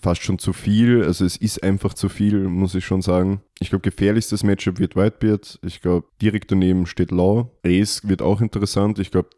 fast 0.00 0.22
schon 0.22 0.38
zu 0.38 0.52
viel. 0.52 1.02
Also 1.02 1.24
es 1.24 1.36
ist 1.36 1.62
einfach 1.62 1.94
zu 1.94 2.08
viel, 2.08 2.48
muss 2.48 2.74
ich 2.74 2.84
schon 2.84 3.02
sagen. 3.02 3.42
Ich 3.60 3.70
glaube, 3.70 3.82
gefährlichstes 3.82 4.44
Matchup 4.44 4.78
wird 4.78 4.96
Whitebeard. 4.96 5.58
Ich 5.64 5.80
glaube, 5.80 6.06
direkt 6.22 6.50
daneben 6.52 6.86
steht 6.86 7.10
Law. 7.10 7.50
Ace 7.64 8.08
wird 8.08 8.22
auch 8.22 8.40
interessant. 8.40 8.98
Ich 8.98 9.10
glaube, 9.10 9.30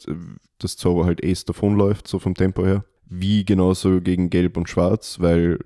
dass 0.59 0.77
Zorro 0.77 1.05
halt 1.05 1.25
Ace 1.25 1.45
davonläuft, 1.45 2.07
so 2.07 2.19
vom 2.19 2.35
Tempo 2.35 2.65
her. 2.65 2.85
Wie 3.07 3.45
genauso 3.45 4.01
gegen 4.01 4.31
Gelb 4.31 4.57
und 4.57 4.69
Schwarz, 4.69 5.19
weil 5.21 5.59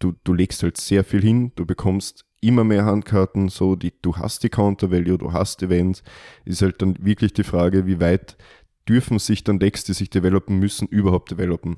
du, 0.00 0.14
du 0.24 0.34
legst 0.34 0.62
halt 0.62 0.76
sehr 0.76 1.04
viel 1.04 1.22
hin. 1.22 1.52
Du 1.54 1.64
bekommst 1.64 2.24
immer 2.40 2.64
mehr 2.64 2.84
Handkarten, 2.84 3.48
so 3.48 3.76
die, 3.76 3.92
du 4.02 4.16
hast 4.16 4.42
die 4.42 4.48
Counter-Value, 4.48 5.18
du 5.18 5.32
hast 5.32 5.62
Events, 5.62 6.02
ist 6.44 6.62
halt 6.62 6.80
dann 6.80 6.96
wirklich 7.04 7.34
die 7.34 7.44
Frage, 7.44 7.86
wie 7.86 8.00
weit 8.00 8.36
dürfen 8.90 9.20
sich 9.20 9.44
dann 9.44 9.60
Decks, 9.60 9.84
die 9.84 9.92
sich 9.92 10.10
developen 10.10 10.58
müssen, 10.58 10.88
überhaupt 10.88 11.30
developen. 11.30 11.76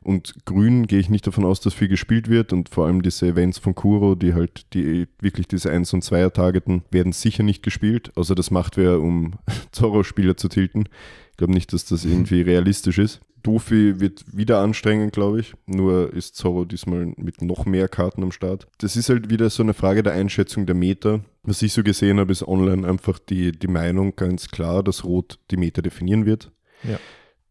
Und 0.00 0.44
grün 0.44 0.86
gehe 0.86 1.00
ich 1.00 1.10
nicht 1.10 1.26
davon 1.26 1.44
aus, 1.44 1.60
dass 1.60 1.74
viel 1.74 1.88
gespielt 1.88 2.28
wird 2.28 2.52
und 2.52 2.68
vor 2.68 2.86
allem 2.86 3.02
diese 3.02 3.26
Events 3.26 3.58
von 3.58 3.74
Kuro, 3.74 4.14
die 4.14 4.32
halt 4.32 4.72
die 4.72 5.08
wirklich 5.20 5.48
diese 5.48 5.72
1 5.72 5.92
und 5.92 6.04
2er 6.04 6.32
targeten, 6.32 6.82
werden 6.92 7.12
sicher 7.12 7.42
nicht 7.42 7.64
gespielt, 7.64 8.12
außer 8.16 8.36
das 8.36 8.52
macht 8.52 8.76
wer, 8.76 9.00
um 9.00 9.32
Zorro-Spieler 9.72 10.36
zu 10.36 10.48
tilten. 10.48 10.84
Ich 11.32 11.36
glaube 11.36 11.52
nicht, 11.52 11.72
dass 11.72 11.84
das 11.84 12.04
irgendwie 12.04 12.42
realistisch 12.42 12.98
ist. 12.98 13.20
Dofi 13.42 13.98
wird 13.98 14.24
wieder 14.32 14.60
anstrengend, 14.60 15.12
glaube 15.12 15.40
ich. 15.40 15.54
Nur 15.66 16.12
ist 16.12 16.36
Zorro 16.36 16.64
diesmal 16.64 17.12
mit 17.16 17.42
noch 17.42 17.66
mehr 17.66 17.88
Karten 17.88 18.22
am 18.22 18.30
Start. 18.30 18.68
Das 18.78 18.94
ist 18.94 19.08
halt 19.08 19.30
wieder 19.30 19.50
so 19.50 19.64
eine 19.64 19.74
Frage 19.74 20.04
der 20.04 20.12
Einschätzung 20.12 20.64
der 20.64 20.76
Meta. 20.76 21.20
Was 21.44 21.62
ich 21.62 21.72
so 21.72 21.82
gesehen 21.82 22.20
habe, 22.20 22.30
ist 22.30 22.46
online 22.46 22.86
einfach 22.86 23.18
die, 23.18 23.52
die 23.52 23.66
Meinung 23.68 24.14
ganz 24.14 24.48
klar, 24.48 24.82
dass 24.82 25.04
Rot 25.04 25.38
die 25.50 25.56
Meta 25.56 25.82
definieren 25.82 26.24
wird. 26.24 26.52
Ja. 26.84 26.98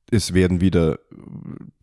Es 0.09 0.33
werden 0.33 0.61
wieder, 0.61 0.99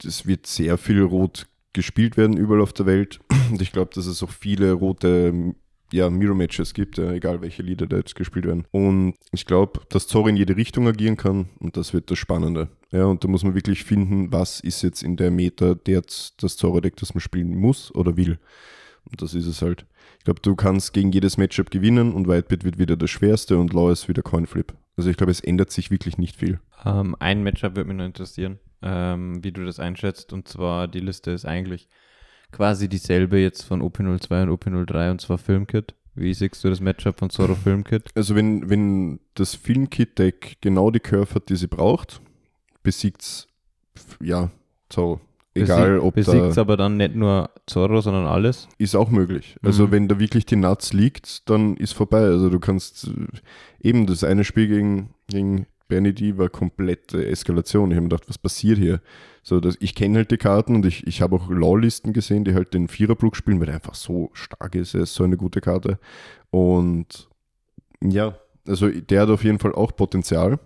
es 0.05 0.27
wird 0.27 0.47
sehr 0.47 0.79
viel 0.79 1.03
Rot 1.03 1.47
gespielt 1.73 2.17
werden 2.17 2.37
überall 2.37 2.63
auf 2.63 2.73
der 2.73 2.87
Welt. 2.87 3.21
Und 3.51 3.61
ich 3.63 3.73
glaube, 3.73 3.91
dass 3.95 4.07
es 4.07 4.23
auch 4.23 4.31
viele 4.31 4.73
rote 4.73 5.55
ja, 5.93 6.11
Mirror-Matches 6.11 6.75
gibt, 6.75 6.99
ja, 6.99 7.13
egal 7.13 7.41
welche 7.41 7.63
Lieder 7.63 7.87
da 7.87 7.97
jetzt 7.97 8.15
gespielt 8.15 8.47
werden. 8.47 8.67
Und 8.71 9.15
ich 9.33 9.47
glaube, 9.47 9.81
dass 9.89 10.07
Zorro 10.07 10.29
in 10.29 10.37
jede 10.37 10.57
Richtung 10.57 10.87
agieren 10.87 11.17
kann 11.17 11.49
und 11.61 11.77
das 11.77 11.95
wird 11.95 12.11
das 12.11 12.19
Spannende. 12.19 12.69
Ja, 12.91 13.05
und 13.05 13.25
da 13.25 13.29
muss 13.29 13.45
man 13.45 13.55
wirklich 13.55 13.85
finden, 13.85 14.33
was 14.33 14.61
ist 14.61 14.83
jetzt 14.83 15.03
in 15.03 15.17
der 15.17 15.31
Meta 15.31 15.75
der, 15.75 16.03
das 16.03 16.57
Zorro-Deck, 16.57 16.97
das 16.97 17.15
man 17.15 17.21
spielen 17.21 17.55
muss 17.57 17.95
oder 17.95 18.17
will. 18.17 18.39
Und 19.11 19.23
das 19.23 19.35
ist 19.35 19.47
es 19.47 19.63
halt. 19.63 19.87
Ich 20.19 20.25
glaube, 20.25 20.41
du 20.41 20.57
kannst 20.57 20.93
gegen 20.93 21.13
jedes 21.13 21.37
Matchup 21.37 21.71
gewinnen 21.71 22.13
und 22.13 22.29
Whitebeard 22.29 22.65
wird 22.65 22.79
wieder 22.79 22.97
das 22.97 23.11
schwerste 23.11 23.59
und 23.59 23.73
Law 23.73 23.91
ist 23.91 24.09
wieder 24.09 24.23
Coinflip. 24.23 24.75
Also 24.97 25.11
ich 25.11 25.17
glaube, 25.17 25.31
es 25.31 25.41
ändert 25.41 25.71
sich 25.71 25.91
wirklich 25.91 26.19
nicht 26.19 26.37
viel. 26.37 26.61
Ähm, 26.85 27.17
ein 27.19 27.43
Matchup 27.43 27.77
würde 27.77 27.89
mich 27.89 27.97
nur 27.97 28.07
interessieren, 28.07 28.59
ähm, 28.83 29.43
wie 29.43 29.53
du 29.53 29.65
das 29.65 29.79
einschätzt. 29.79 30.33
Und 30.33 30.49
zwar, 30.49 30.89
die 30.89 31.01
Liste 31.01 31.31
ist 31.31 31.45
eigentlich 31.45 31.89
quasi 32.53 32.89
dieselbe 32.89 33.39
jetzt 33.39 33.63
von 33.63 33.83
OP02 33.83 34.43
und 34.43 34.51
OP03 34.51 35.11
und 35.13 35.21
zwar 35.21 35.39
Filmkit. 35.39 35.95
Wie 36.15 36.35
siehst 36.35 36.65
du 36.65 36.69
das 36.69 36.81
Matchup 36.81 37.19
von 37.19 37.31
Zoro 37.31 37.55
Filmkit? 37.55 38.11
Also 38.17 38.35
wenn, 38.35 38.69
wenn 38.69 39.21
das 39.35 39.55
Filmkit-Deck 39.55 40.59
genau 40.61 40.91
die 40.91 40.99
Curve 40.99 41.37
hat, 41.37 41.49
die 41.49 41.55
sie 41.55 41.69
braucht, 41.69 42.21
besiegt 42.83 43.23
es, 43.23 43.47
ja, 44.21 44.51
Zorro. 44.89 45.21
Egal, 45.63 45.89
Besieg, 45.91 46.03
ob 46.05 46.15
Besiegt 46.15 46.59
aber 46.59 46.77
dann 46.77 46.97
nicht 46.97 47.15
nur 47.15 47.51
Zorro, 47.67 48.01
sondern 48.01 48.27
alles. 48.27 48.69
ist 48.79 48.95
auch 48.95 49.11
möglich. 49.11 49.57
Also 49.63 49.87
Mhm. 49.87 49.91
wenn 49.93 50.09
da 50.09 50.19
wirklich 50.19 50.47
die 50.47 50.57
Nuts 50.57 50.93
liegt, 50.93 51.49
dann 51.51 51.77
ist 51.77 51.93
vorbei. 51.93 52.21
Also 52.21 52.51
du 52.51 52.59
kannst 52.61 53.09
äh, 53.09 53.89
eben 53.89 54.07
das 54.07 54.25
eine 54.25 54.45
Spiel 54.45 54.69
gegen, 54.69 55.11
gegen 55.29 55.67
Bernie 55.89 56.13
D 56.13 56.37
war 56.37 56.49
komplette 56.51 57.27
Eskalation. 57.27 57.91
Ich 57.91 57.97
habe 57.97 58.03
mir 58.05 58.09
gedacht, 58.11 58.29
was 58.29 58.37
passiert 58.39 58.77
hier? 58.79 59.01
So, 59.43 59.59
dass 59.61 59.77
ich 59.81 59.95
kenne 59.95 60.19
halt 60.19 60.31
die 60.31 60.37
Karten 60.37 60.75
und 60.75 60.85
ich, 60.85 61.07
ich 61.07 61.23
habe 61.23 61.37
auch 61.37 61.49
Law-Listen 61.49 62.13
gesehen, 62.13 62.45
die 62.45 62.53
halt 62.55 62.75
den 62.75 62.89
Viererblock 62.89 63.35
spielen, 63.37 63.59
weil 63.61 63.67
der 63.67 63.77
einfach 63.77 63.95
so 63.95 64.29
stark 64.35 64.75
ist. 64.75 64.95
Er 64.95 65.03
ist 65.03 65.15
so 65.15 65.25
eine 65.25 65.39
gute 65.39 65.63
Karte. 65.63 65.99
Und 66.51 67.29
ja, 68.03 68.37
also 68.67 68.91
der 68.91 69.23
hat 69.23 69.31
auf 69.31 69.45
jeden 69.45 69.59
Fall 69.59 69.73
auch 69.75 69.97
Potenzial, 69.97 70.59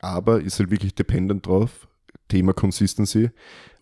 aber 0.00 0.40
ist 0.40 0.60
halt 0.60 0.70
wirklich 0.70 0.94
dependent 0.94 1.46
drauf. 1.48 1.87
Thema 2.28 2.52
Consistency, 2.52 3.30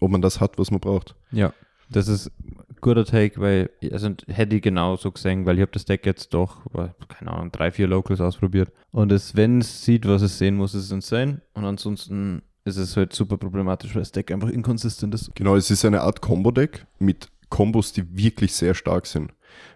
ob 0.00 0.10
man 0.10 0.22
das 0.22 0.40
hat, 0.40 0.58
was 0.58 0.70
man 0.70 0.80
braucht. 0.80 1.14
Ja. 1.32 1.52
Das 1.88 2.08
ist 2.08 2.32
ein 2.40 2.76
guter 2.80 3.04
Take, 3.04 3.40
weil, 3.40 3.70
also 3.92 4.10
hätte 4.26 4.56
ich 4.56 4.62
genauso 4.62 5.12
gesehen, 5.12 5.46
weil 5.46 5.56
ich 5.56 5.62
habe 5.62 5.72
das 5.72 5.84
Deck 5.84 6.04
jetzt 6.04 6.34
doch, 6.34 6.62
keine 7.08 7.30
Ahnung, 7.30 7.52
drei, 7.52 7.70
vier 7.70 7.86
Locals 7.86 8.20
ausprobiert. 8.20 8.72
Und 8.90 9.12
es, 9.12 9.36
wenn 9.36 9.60
es 9.60 9.84
sieht, 9.84 10.06
was 10.06 10.22
es 10.22 10.38
sehen 10.38 10.56
muss, 10.56 10.74
ist 10.74 10.86
es 10.86 10.90
insane. 10.90 11.42
Und 11.54 11.64
ansonsten 11.64 12.42
ist 12.64 12.76
es 12.76 12.96
halt 12.96 13.12
super 13.12 13.36
problematisch, 13.36 13.94
weil 13.94 14.02
das 14.02 14.10
Deck 14.10 14.32
einfach 14.32 14.48
inkonsistent 14.48 15.14
ist. 15.14 15.34
Genau, 15.36 15.54
es 15.54 15.70
ist 15.70 15.84
eine 15.84 16.00
Art 16.00 16.20
Combo-Deck 16.20 16.86
mit 16.98 17.28
Kombos, 17.48 17.92
die 17.92 18.16
wirklich 18.16 18.52
sehr 18.52 18.74
stark 18.74 19.06
sind. 19.06 19.32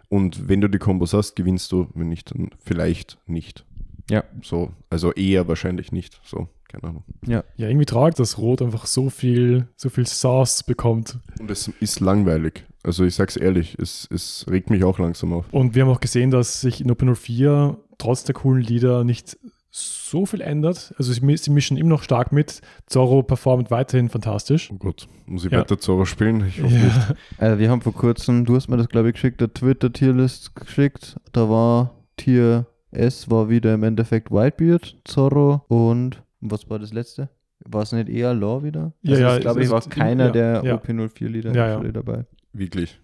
Und 0.09 0.49
wenn 0.49 0.61
du 0.61 0.69
die 0.69 0.79
Kombos 0.79 1.15
hast, 1.15 1.37
gewinnst 1.37 1.71
du, 1.71 1.89
wenn 1.95 2.09
nicht, 2.09 2.35
dann 2.35 2.51
vielleicht 2.59 3.19
nicht. 3.27 3.65
Ja. 4.11 4.25
So, 4.43 4.73
also 4.91 5.13
eher 5.13 5.49
wahrscheinlich 5.49 5.93
nicht. 5.93 6.21
So, 6.25 6.49
keine 6.69 6.85
Ahnung. 6.85 7.05
Ja, 7.27 7.45
irgendwie 7.57 7.87
traurig, 7.87 8.15
dass 8.15 8.39
Rot 8.39 8.61
einfach 8.63 8.87
so 8.87 9.09
viel, 9.11 9.69
so 9.77 9.89
viel 9.89 10.07
Sauce 10.07 10.63
bekommt. 10.63 11.19
Und 11.39 11.51
es 11.51 11.69
ist 11.81 12.01
langweilig. 12.01 12.65
Also 12.83 13.05
ich 13.05 13.15
sag's 13.15 13.37
ehrlich, 13.37 13.77
es, 13.79 14.09
es 14.11 14.47
regt 14.49 14.71
mich 14.71 14.85
auch 14.85 14.99
langsam 14.99 15.33
auf. 15.33 15.45
Und 15.53 15.75
wir 15.75 15.83
haben 15.85 15.91
auch 15.91 16.01
gesehen, 16.01 16.31
dass 16.31 16.61
sich 16.63 16.81
in 16.81 16.91
OP04 16.91 17.77
trotz 17.99 18.25
der 18.25 18.35
coolen 18.35 18.63
Lieder 18.63 19.05
nicht 19.05 19.39
so 19.73 20.27
viel 20.27 20.41
ändert. 20.41 20.93
Also 20.99 21.13
sie, 21.13 21.37
sie 21.37 21.51
mischen 21.51 21.77
immer 21.77 21.91
noch 21.91 22.03
stark 22.03 22.33
mit. 22.33 22.61
Zorro 22.87 23.23
performt 23.23 23.71
weiterhin 23.71 24.09
fantastisch. 24.09 24.71
Oh 24.73 24.77
Gott, 24.79 25.07
muss 25.27 25.45
ich 25.45 25.53
Ja. 25.53 25.61
weiter 25.61 25.79
Zorro 25.79 26.05
spielen? 26.07 26.45
Ich 26.49 26.61
hoffe 26.63 26.75
nicht. 26.75 26.97
Ja. 26.97 27.15
Also 27.39 27.59
wir 27.61 27.71
haben 27.71 27.81
vor 27.83 27.95
kurzem, 27.95 28.45
du 28.45 28.57
hast 28.57 28.69
mir 28.69 28.79
das 28.79 28.89
glaube 28.89 29.09
ich 29.09 29.15
geschickt, 29.15 29.41
der 29.41 29.53
Twitter-Tierlist 29.53 30.57
geschickt. 30.57 31.17
Da 31.33 31.49
war 31.49 31.95
Tier 32.17 32.67
S 32.91 33.31
war 33.31 33.49
wieder 33.49 33.75
im 33.75 33.83
Endeffekt 33.85 34.31
Whitebeard, 34.31 34.97
Zorro 35.05 35.65
und 35.69 36.23
was 36.41 36.69
war 36.71 36.79
das 36.79 36.93
letzte? 36.93 37.29
War 37.67 37.83
es 37.83 37.93
nicht 37.93 38.09
eher 38.09 38.35
Law 38.35 38.63
wieder? 38.63 38.93
Ja, 39.03 39.13
also 39.13 39.23
ja, 39.23 39.35
ich 39.37 39.41
glaube, 39.43 39.61
es- 39.61 39.67
ich 39.67 39.73
war 39.73 39.79
es- 39.81 39.89
keiner 39.91 40.27
ja, 40.27 40.31
der 40.33 40.63
ja. 40.65 40.75
OP04-Lieder 40.77 41.55
Ja, 41.55 41.83
ja. 41.83 41.93
dabei. 41.93 42.25
Wirklich. 42.53 42.99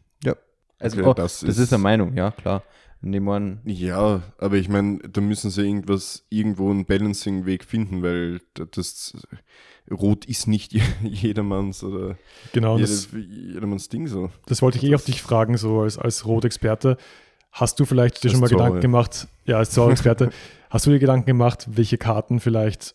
Also 0.78 0.98
Okay, 0.98 1.08
oh, 1.08 1.14
das 1.14 1.40
das, 1.40 1.48
ist- 1.56 1.58
ist, 1.58 1.72
eine 1.72 1.82
Meinung, 1.82 2.14
ja 2.14 2.30
klar. 2.32 2.62
Nehmen 3.00 3.60
Ja, 3.64 4.20
aber 4.36 4.56
ich 4.56 4.68
meine, 4.68 4.98
da 5.10 5.22
müssen 5.22 5.50
sie 5.50 5.62
irgendwas, 5.66 6.26
irgendwo 6.28 6.70
einen 6.70 6.84
Balancing-Weg 6.84 7.64
finden, 7.64 8.02
weil 8.02 8.40
das 8.72 9.16
Rot 9.90 10.26
ist 10.26 10.48
nicht 10.48 10.74
je- 10.74 10.82
jedermanns 11.02 11.82
oder 11.82 12.18
Genau, 12.52 12.76
jede, 12.76 12.88
das, 12.88 13.08
jedermanns 13.12 13.88
Ding 13.88 14.06
so. 14.06 14.28
das 14.48 14.60
wollte 14.60 14.76
ich 14.76 14.84
eh 14.84 14.94
auch 14.94 15.00
dich 15.00 15.22
fragen, 15.22 15.56
so 15.56 15.80
als, 15.80 15.96
als 15.96 16.26
Rot-Experte. 16.26 16.98
Hast 17.56 17.80
du 17.80 17.86
vielleicht 17.86 18.22
dir 18.22 18.28
schon 18.28 18.40
mal 18.40 18.50
Gedanken 18.50 18.82
gemacht, 18.82 19.28
ja, 19.46 19.56
als 19.56 19.70
Zorro-Experte, 19.70 20.28
hast 20.68 20.84
du 20.84 20.90
dir 20.90 20.98
Gedanken 20.98 21.24
gemacht, 21.24 21.66
welche 21.70 21.96
Karten 21.96 22.38
vielleicht 22.38 22.94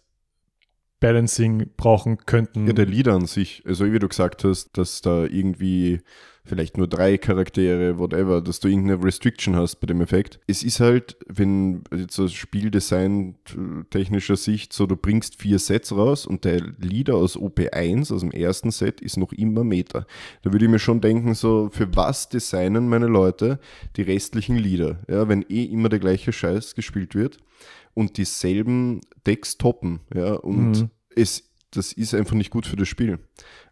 Balancing 1.00 1.72
brauchen 1.78 2.20
könnten? 2.28 2.68
Ja, 2.68 2.74
der 2.74 2.86
Leader 2.86 3.14
an 3.16 3.26
sich, 3.26 3.64
also 3.66 3.92
wie 3.92 3.98
du 3.98 4.08
gesagt 4.08 4.44
hast, 4.44 4.78
dass 4.78 5.02
da 5.02 5.24
irgendwie 5.24 6.02
vielleicht 6.44 6.78
nur 6.78 6.88
drei 6.88 7.18
Charaktere, 7.18 8.00
whatever, 8.00 8.42
dass 8.42 8.60
du 8.60 8.68
irgendeine 8.68 9.04
Restriction 9.04 9.56
hast 9.56 9.76
bei 9.76 9.88
dem 9.88 10.02
Effekt. 10.02 10.40
Es 10.48 10.64
ist 10.64 10.80
halt, 10.80 11.18
wenn 11.28 11.84
jetzt 11.96 12.20
aus 12.20 12.34
Spieldesign 12.34 13.36
äh, 13.50 13.84
technischer 13.90 14.36
Sicht 14.36 14.74
so, 14.74 14.88
du 14.88 14.96
bringst 14.96 15.40
vier 15.42 15.60
Sets 15.60 15.92
raus 15.96 16.26
und 16.26 16.44
der 16.46 16.62
Leader 16.80 17.16
aus 17.16 17.38
OP1, 17.38 18.14
aus 18.14 18.22
dem 18.22 18.32
ersten 18.32 18.72
Set, 18.72 19.02
ist 19.02 19.18
noch 19.18 19.34
immer 19.34 19.64
Meta. 19.64 20.06
Da 20.42 20.52
würde 20.52 20.66
ich 20.66 20.72
mir 20.72 20.80
schon 20.80 21.00
denken, 21.02 21.36
so, 21.36 21.70
für 21.72 21.96
was 21.96 22.30
designen 22.30 22.90
meine 22.90 23.08
Leute 23.08 23.60
die 23.96 24.02
restlichen 24.02 24.58
Leader? 24.58 25.00
Ja, 25.08 25.28
wenn 25.28 25.46
eh 25.48 25.66
immer 25.66 25.90
der 25.90 26.00
gleiche 26.00 26.34
Scheiß 26.34 26.76
gespielt 26.76 27.14
wird 27.16 27.38
und 27.94 28.18
dieselben 28.18 29.02
Decks 29.28 29.58
toppen, 29.58 30.00
ja, 30.14 30.34
und 30.34 30.72
Mhm. 30.72 30.90
es, 31.16 31.52
das 31.72 31.94
ist 31.94 32.14
einfach 32.16 32.36
nicht 32.36 32.50
gut 32.50 32.66
für 32.66 32.76
das 32.76 32.88
Spiel. 32.88 33.20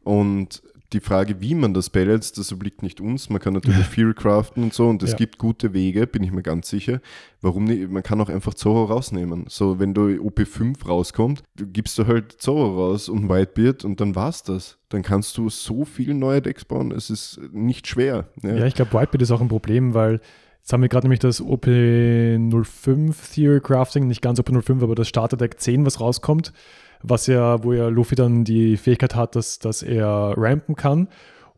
Und 0.04 0.62
die 0.94 1.00
Frage, 1.00 1.40
wie 1.40 1.54
man 1.54 1.74
das 1.74 1.90
balanced, 1.90 2.38
das 2.38 2.52
obliegt 2.52 2.82
nicht 2.82 3.00
uns. 3.00 3.30
Man 3.30 3.40
kann 3.40 3.54
natürlich 3.54 3.86
viel 3.86 4.14
craften 4.14 4.64
und 4.64 4.74
so 4.74 4.88
und 4.88 5.04
es 5.04 5.12
Ja. 5.12 5.18
gibt 5.18 5.38
gute 5.38 5.74
Wege, 5.74 6.08
bin 6.08 6.24
ich 6.24 6.32
mir 6.32 6.42
ganz 6.42 6.68
sicher. 6.70 7.00
Warum 7.42 7.66
nicht? 7.66 7.90
Man 7.92 8.02
kann 8.02 8.20
auch 8.22 8.30
einfach 8.30 8.54
Zorro 8.56 8.86
rausnehmen. 8.86 9.46
So, 9.50 9.80
wenn 9.80 9.94
du 9.94 10.08
OP5 10.20 10.88
rauskommt, 10.88 11.44
gibst 11.56 11.98
du 12.00 12.08
halt 12.08 12.42
Zorro 12.42 12.76
raus 12.88 13.08
und 13.08 13.30
Whitebeard 13.30 13.86
und 13.86 14.02
dann 14.02 14.16
war's 14.16 14.42
das. 14.44 14.78
Dann 14.90 15.04
kannst 15.04 15.38
du 15.38 15.50
so 15.50 15.86
viele 15.86 16.16
neue 16.16 16.42
Decks 16.42 16.66
bauen. 16.66 16.92
Es 16.92 17.10
ist 17.12 17.40
nicht 17.52 17.86
schwer. 17.88 18.30
Ja. 18.42 18.56
Ja, 18.56 18.66
ich 18.66 18.74
glaube, 18.74 18.92
Whitebeard 18.94 19.22
ist 19.22 19.32
auch 19.32 19.42
ein 19.42 19.48
Problem, 19.48 19.94
weil 19.94 20.20
jetzt 20.60 20.74
haben 20.74 20.82
wir 20.82 20.90
gerade 20.90 21.06
nämlich 21.06 21.20
das 21.20 21.40
OP05 21.40 23.34
Theory 23.34 23.62
Crafting, 23.62 24.08
nicht 24.08 24.22
ganz 24.22 24.40
OP05, 24.40 24.82
aber 24.84 24.96
das 24.96 25.08
Starterdeck 25.08 25.60
10, 25.60 25.86
was 25.86 26.00
rauskommt, 26.00 26.54
was 27.02 27.28
ja, 27.28 27.64
wo 27.64 27.74
ja 27.74 27.88
Luffy 27.88 28.16
dann 28.16 28.44
die 28.44 28.78
Fähigkeit 28.78 29.16
hat, 29.16 29.36
dass, 29.36 29.60
dass 29.60 29.84
er 29.84 30.34
rampen 30.38 30.76
kann. 30.76 31.08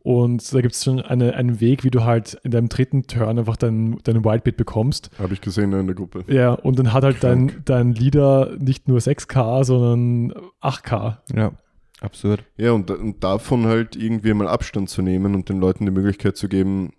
Und 0.02 0.52
da 0.52 0.60
gibt 0.60 0.74
es 0.74 0.82
schon 0.82 1.00
eine, 1.00 1.34
einen 1.34 1.60
Weg, 1.60 1.84
wie 1.84 1.90
du 1.90 2.02
halt 2.02 2.34
in 2.42 2.50
deinem 2.50 2.68
dritten 2.68 3.06
Turn 3.06 3.38
einfach 3.38 3.56
deinen 3.56 3.98
dein 4.02 4.24
Whitebeard 4.24 4.56
bekommst. 4.56 5.10
Habe 5.18 5.34
ich 5.34 5.40
gesehen 5.40 5.72
in 5.72 5.86
der 5.86 5.94
Gruppe. 5.94 6.24
Ja, 6.26 6.54
und 6.54 6.78
dann 6.78 6.92
hat 6.92 7.04
halt 7.04 7.22
dein, 7.22 7.62
dein 7.64 7.92
Leader 7.92 8.56
nicht 8.58 8.88
nur 8.88 8.98
6K, 8.98 9.62
sondern 9.64 10.32
8K. 10.60 11.18
ja, 11.36 11.52
absurd. 12.00 12.42
Ja, 12.56 12.72
und, 12.72 12.90
und 12.90 13.22
davon 13.22 13.66
halt 13.66 13.94
irgendwie 13.94 14.34
mal 14.34 14.48
Abstand 14.48 14.90
zu 14.90 15.02
nehmen 15.02 15.36
und 15.36 15.48
den 15.48 15.60
Leuten 15.60 15.86
die 15.86 15.92
Möglichkeit 15.92 16.36
zu 16.36 16.48
geben, 16.48 16.90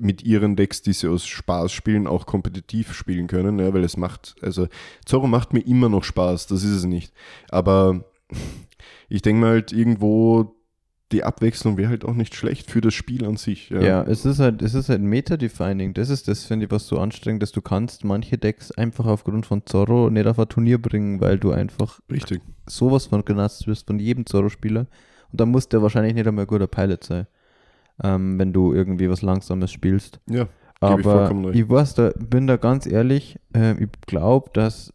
mit 0.00 0.22
ihren 0.22 0.56
Decks, 0.56 0.82
die 0.82 0.92
sie 0.92 1.08
aus 1.08 1.26
Spaß 1.26 1.72
spielen, 1.72 2.06
auch 2.06 2.26
kompetitiv 2.26 2.92
spielen 2.92 3.26
können, 3.26 3.58
ja, 3.58 3.72
weil 3.74 3.84
es 3.84 3.96
macht, 3.96 4.36
also 4.42 4.68
Zorro 5.04 5.26
macht 5.26 5.52
mir 5.52 5.60
immer 5.60 5.88
noch 5.88 6.04
Spaß, 6.04 6.46
das 6.46 6.62
ist 6.62 6.70
es 6.70 6.84
nicht. 6.84 7.12
Aber 7.48 8.04
ich 9.08 9.22
denke 9.22 9.40
mal 9.40 9.50
halt 9.50 9.72
irgendwo, 9.72 10.54
die 11.12 11.24
Abwechslung 11.24 11.76
wäre 11.76 11.88
halt 11.88 12.04
auch 12.04 12.14
nicht 12.14 12.34
schlecht 12.34 12.70
für 12.70 12.80
das 12.80 12.94
Spiel 12.94 13.24
an 13.24 13.36
sich. 13.36 13.70
Ja, 13.70 13.80
ja 13.80 14.02
es 14.02 14.24
ist 14.24 14.38
halt, 14.38 14.62
es 14.62 14.74
ist 14.74 14.88
halt 14.88 15.00
Meta-Defining. 15.00 15.92
Das 15.94 16.08
ist 16.08 16.28
das, 16.28 16.44
finde 16.44 16.66
ich, 16.66 16.70
was 16.70 16.86
so 16.86 16.98
anstrengend 16.98 17.42
ist. 17.42 17.56
Du 17.56 17.62
kannst 17.62 18.04
manche 18.04 18.38
Decks 18.38 18.70
einfach 18.70 19.06
aufgrund 19.06 19.46
von 19.46 19.66
Zorro 19.66 20.08
nicht 20.08 20.26
auf 20.26 20.38
ein 20.38 20.48
Turnier 20.48 20.80
bringen, 20.80 21.20
weil 21.20 21.38
du 21.38 21.50
einfach 21.50 22.00
Richtig. 22.10 22.42
sowas 22.66 23.06
von 23.06 23.24
genutzt 23.24 23.66
wirst 23.66 23.88
von 23.88 23.98
jedem 23.98 24.24
Zorro-Spieler. 24.24 24.86
Und 25.32 25.40
dann 25.40 25.50
muss 25.50 25.68
der 25.68 25.82
wahrscheinlich 25.82 26.14
nicht 26.14 26.26
einmal 26.26 26.44
ein 26.44 26.48
guter 26.48 26.68
Pilot 26.68 27.04
sein, 27.04 27.26
ähm, 28.02 28.38
wenn 28.38 28.52
du 28.52 28.72
irgendwie 28.72 29.10
was 29.10 29.22
Langsames 29.22 29.70
spielst. 29.70 30.20
Ja. 30.28 30.48
Aber 30.80 31.30
ich, 31.52 31.60
ich 31.60 31.68
weiß 31.68 31.94
da, 31.94 32.10
bin 32.16 32.46
da 32.46 32.56
ganz 32.56 32.86
ehrlich, 32.86 33.38
äh, 33.54 33.74
ich 33.82 33.90
glaube, 34.06 34.50
dass 34.54 34.94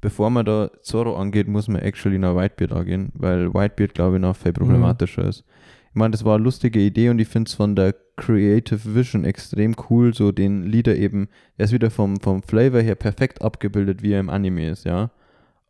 bevor 0.00 0.30
man 0.30 0.44
da 0.44 0.70
Zorro 0.82 1.16
angeht, 1.16 1.48
muss 1.48 1.68
man 1.68 1.82
actually 1.82 2.18
nach 2.18 2.36
Whitebeard 2.36 2.72
angehen, 2.72 3.10
weil 3.14 3.52
Whitebeard, 3.52 3.94
glaube 3.94 4.16
ich, 4.16 4.22
noch 4.22 4.36
viel 4.36 4.52
problematischer 4.52 5.22
mhm. 5.22 5.28
ist. 5.28 5.44
Ich 5.90 5.94
meine, 5.94 6.12
das 6.12 6.24
war 6.24 6.36
eine 6.36 6.44
lustige 6.44 6.80
Idee 6.80 7.08
und 7.08 7.18
ich 7.18 7.28
finde 7.28 7.48
es 7.48 7.54
von 7.54 7.74
der 7.74 7.94
Creative 8.16 8.94
Vision 8.94 9.24
extrem 9.24 9.74
cool, 9.90 10.14
so 10.14 10.32
den 10.32 10.62
Leader 10.62 10.96
eben, 10.96 11.28
er 11.56 11.64
ist 11.64 11.72
wieder 11.72 11.90
vom, 11.90 12.20
vom 12.20 12.42
Flavor 12.42 12.80
her 12.80 12.94
perfekt 12.94 13.42
abgebildet, 13.42 14.02
wie 14.02 14.12
er 14.12 14.20
im 14.20 14.30
Anime 14.30 14.68
ist, 14.68 14.84
ja. 14.84 15.10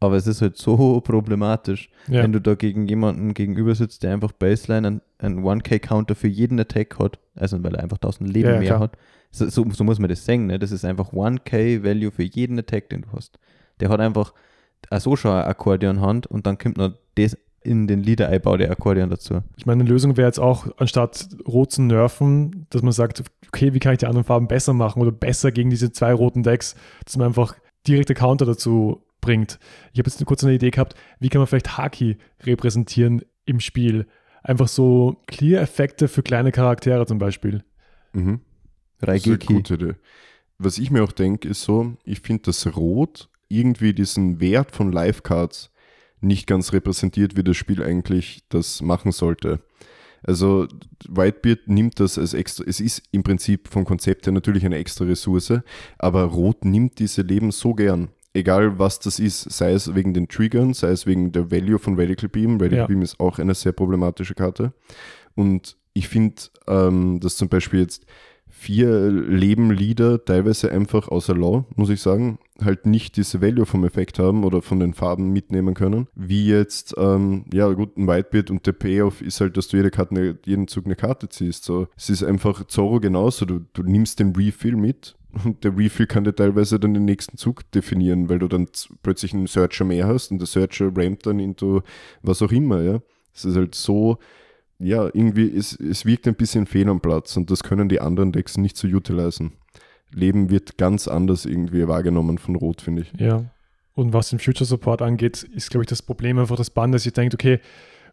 Aber 0.01 0.17
es 0.17 0.27
ist 0.27 0.43
halt 0.43 0.57
so 0.57 1.01
problematisch, 1.05 1.91
ja. 2.07 2.23
wenn 2.23 2.33
du 2.33 2.41
da 2.41 2.55
gegen 2.55 2.87
jemanden 2.87 3.35
gegenüber 3.35 3.75
sitzt, 3.75 4.03
der 4.03 4.13
einfach 4.13 4.33
Baseline 4.33 5.01
einen, 5.19 5.45
1K-Counter 5.45 6.15
für 6.15 6.29
jeden 6.29 6.61
Attack 6.61 6.99
hat, 6.99 7.19
also 7.35 7.63
weil 7.63 7.75
er 7.75 7.83
einfach 7.83 7.99
1000 7.99 8.31
Leben 8.31 8.49
ja, 8.49 8.59
mehr 8.59 8.69
klar. 8.69 8.81
hat. 8.81 8.99
So, 9.31 9.49
so, 9.49 9.67
so, 9.71 9.85
muss 9.85 9.99
man 9.99 10.09
das 10.09 10.25
sehen, 10.25 10.47
ne? 10.47 10.59
Das 10.59 10.73
ist 10.73 10.85
einfach 10.85 11.13
1K-Value 11.13 12.11
für 12.11 12.23
jeden 12.23 12.59
Attack, 12.59 12.89
den 12.91 13.03
du 13.03 13.09
hast. 13.15 13.39
Der 13.81 13.91
hat 13.91 14.01
einfach 14.01 14.33
so 14.99 15.17
schon 15.17 15.33
Akkordeon-Hand 15.33 16.27
und 16.27 16.47
dann 16.47 16.57
kommt 16.57 16.79
noch 16.79 16.93
das 17.17 17.37
in 17.63 17.87
den 17.87 18.03
Lieder-Einbau 18.03 18.57
der 18.57 18.71
Akkordeon 18.71 19.11
dazu. 19.11 19.43
Ich 19.57 19.67
meine, 19.67 19.83
eine 19.83 19.91
Lösung 19.91 20.17
wäre 20.17 20.29
jetzt 20.29 20.39
auch, 20.39 20.69
anstatt 20.79 21.29
rot 21.47 21.73
zu 21.73 21.83
nerven, 21.83 22.67
dass 22.71 22.83
man 22.83 22.93
sagt, 22.93 23.23
okay, 23.49 23.75
wie 23.75 23.81
kann 23.81 23.93
ich 23.93 23.99
die 23.99 24.07
anderen 24.07 24.25
Farben 24.25 24.49
besser 24.49 24.73
machen 24.73 25.03
oder 25.03 25.13
besser 25.13 25.53
gegen 25.53 25.69
diese 25.69 25.93
zwei 25.93 26.13
roten 26.13 26.43
Decks, 26.43 26.77
dass 27.05 27.17
man 27.17 27.27
einfach 27.27 27.57
direkte 27.87 28.15
Counter 28.15 28.47
dazu 28.47 29.03
bringt. 29.21 29.59
Ich 29.93 29.99
habe 29.99 30.09
jetzt 30.09 30.25
kurz 30.25 30.45
eine 30.45 30.55
Idee 30.55 30.71
gehabt, 30.71 30.95
wie 31.21 31.29
kann 31.29 31.41
man 31.41 31.47
vielleicht 31.47 31.77
Haki 31.77 32.19
repräsentieren 32.43 33.23
im 33.45 33.61
Spiel? 33.61 34.07
Einfach 34.43 34.69
so 34.69 35.21
Clear-Effekte 35.27 36.09
für 36.09 36.23
kleine 36.23 36.53
Charaktere 36.53 37.07
zum 37.07 37.19
Beispiel. 37.19 37.65
Mhm. 38.13 38.41
Das 39.01 39.17
ist 39.17 39.27
eine 39.27 39.39
gute 39.39 39.75
Idee. 39.75 39.95
Was 40.59 40.79
ich 40.79 40.91
mir 40.91 41.05
auch 41.05 41.13
denke, 41.13 41.49
ist 41.49 41.63
so, 41.63 41.97
ich 42.05 42.21
finde 42.21 42.45
das 42.45 42.77
Rot 42.77 43.29
irgendwie 43.49 43.95
diesen 43.95 44.41
Wert 44.41 44.73
von 44.73 44.93
Live-Cards 44.93 45.71
nicht 46.21 46.47
ganz 46.47 46.73
repräsentiert, 46.73 47.37
wie 47.37 47.45
das 47.45 47.57
Spiel 47.57 47.83
eigentlich 47.83 48.43
das 48.49 48.83
machen 48.83 49.13
sollte. 49.13 49.61
Also 50.23 50.67
Whitebeard 51.09 51.69
nimmt 51.69 52.01
das 52.01 52.19
als 52.19 52.35
extra, 52.35 52.65
es 52.67 52.81
ist 52.81 53.03
im 53.13 53.23
Prinzip 53.23 53.69
vom 53.69 53.85
Konzept 53.85 54.27
her 54.27 54.33
natürlich 54.33 54.65
eine 54.65 54.77
extra 54.77 55.05
Ressource, 55.05 55.61
aber 55.97 56.25
Rot 56.25 56.65
nimmt 56.65 56.99
diese 56.99 57.23
Leben 57.23 57.53
so 57.53 57.75
gern. 57.75 58.09
Egal 58.39 58.79
was 58.79 59.01
das 59.01 59.19
ist, 59.19 59.51
sei 59.51 59.73
es 59.73 59.95
wegen 59.97 60.15
den 60.15 60.29
Triggern, 60.29 60.73
sei 60.73 60.91
es 60.91 61.07
wegen 61.07 61.33
der 61.33 61.51
Value 61.51 61.79
von 61.79 61.99
Radical 61.99 62.29
Beam. 62.29 62.53
Radical 62.53 62.79
ja. 62.79 62.87
Beam 62.87 63.03
ist 63.03 63.19
auch 63.19 63.41
eine 63.41 63.55
sehr 63.55 63.73
problematische 63.73 64.35
Karte. 64.35 64.73
Und 65.35 65.77
ich 65.93 66.09
finde, 66.09 66.43
ähm, 66.69 67.19
dass 67.19 67.37
zum 67.37 67.49
Beispiel 67.49 67.81
jetzt 67.81 68.07
vier 68.59 69.09
Leben-Lieder 69.09 70.25
teilweise 70.25 70.73
einfach 70.73 71.09
außer 71.09 71.35
Law, 71.35 71.65
muss 71.77 71.91
ich 71.91 72.03
sagen, 72.03 72.39
halt 72.61 72.87
nicht 72.87 73.17
diese 73.17 73.41
Value 73.41 73.67
vom 73.67 73.85
Effekt 73.85 74.19
haben 74.19 74.43
oder 74.43 74.63
von 74.63 74.81
den 74.81 74.95
Farben 74.95 75.33
mitnehmen 75.33 75.75
können. 75.75 76.09
Wie 76.17 76.49
jetzt, 76.49 76.93
ähm, 76.99 77.45
ja 77.53 77.69
gut, 77.69 77.97
ein 77.97 78.09
Whitebeard 78.09 78.51
und 78.51 78.67
der 78.67 78.73
Payoff 78.73 79.23
ist 79.23 79.41
halt, 79.41 79.57
dass 79.57 79.69
du 79.69 79.77
jede 79.77 79.93
Karte, 79.93 80.39
jeden 80.45 80.67
Zug 80.67 80.87
eine 80.87 80.97
Karte 80.97 81.29
ziehst. 81.29 81.65
So, 81.65 81.87
es 81.97 82.11
ist 82.11 82.25
einfach 82.25 82.67
Zorro 82.67 82.99
genauso. 82.99 83.47
Du, 83.47 83.61
du 83.75 83.85
nimmst 83.85 84.19
den 84.19 84.35
Refill 84.35 84.75
mit 84.75 85.17
und 85.45 85.63
der 85.63 85.79
Refill 85.79 86.07
kann 86.07 86.25
dir 86.25 86.35
teilweise 86.35 86.81
dann 86.81 86.95
den 86.95 87.05
nächsten 87.05 87.37
Zug 87.37 87.71
definieren, 87.71 88.29
weil 88.29 88.41
du 88.41 88.49
dann 88.49 88.67
plötzlich 89.05 89.35
einen 89.35 89.47
Searcher 89.47 89.85
mehr 89.85 90.09
hast 90.09 90.33
und 90.33 90.39
der 90.39 90.49
Searcher 90.49 90.91
rampt 90.97 91.27
dann 91.27 91.39
into 91.39 91.83
was 92.23 92.43
auch 92.43 92.51
immer, 92.51 92.83
ja. 92.83 93.01
Es 93.33 93.45
ist 93.45 93.55
halt 93.55 93.77
so 93.77 94.19
ja, 94.79 95.07
irgendwie, 95.07 95.55
es, 95.57 95.79
es 95.79 96.05
wirkt 96.05 96.29
ein 96.29 96.35
bisschen 96.35 96.67
fehl 96.67 96.89
am 96.89 97.01
Platz 97.01 97.37
und 97.37 97.51
das 97.51 97.63
können 97.63 97.89
die 97.89 98.01
anderen 98.01 98.33
Decks 98.33 98.57
nicht 98.57 98.77
so 98.77 98.87
utilisieren. 98.87 99.53
Leben 100.11 100.51
wird 100.51 100.79
ganz 100.79 101.09
anders 101.09 101.45
irgendwie 101.45 101.87
wahrgenommen 101.87 102.39
von 102.39 102.57
Rot, 102.57 102.81
finde 102.81 103.03
ich. 103.03 103.21
Ja. 103.21 103.45
Und 103.95 104.13
was 104.13 104.31
den 104.31 104.39
Future 104.39 104.65
Support 104.65 105.03
angeht, 105.03 105.43
ist, 105.43 105.71
glaube 105.71 105.83
ich, 105.83 105.89
das 105.89 106.03
Problem 106.03 106.39
einfach 106.39 106.57
das 106.57 106.71
Band, 106.71 106.95
dass 106.95 107.05
ihr 107.05 107.13
denkt, 107.13 107.35
okay, 107.35 107.61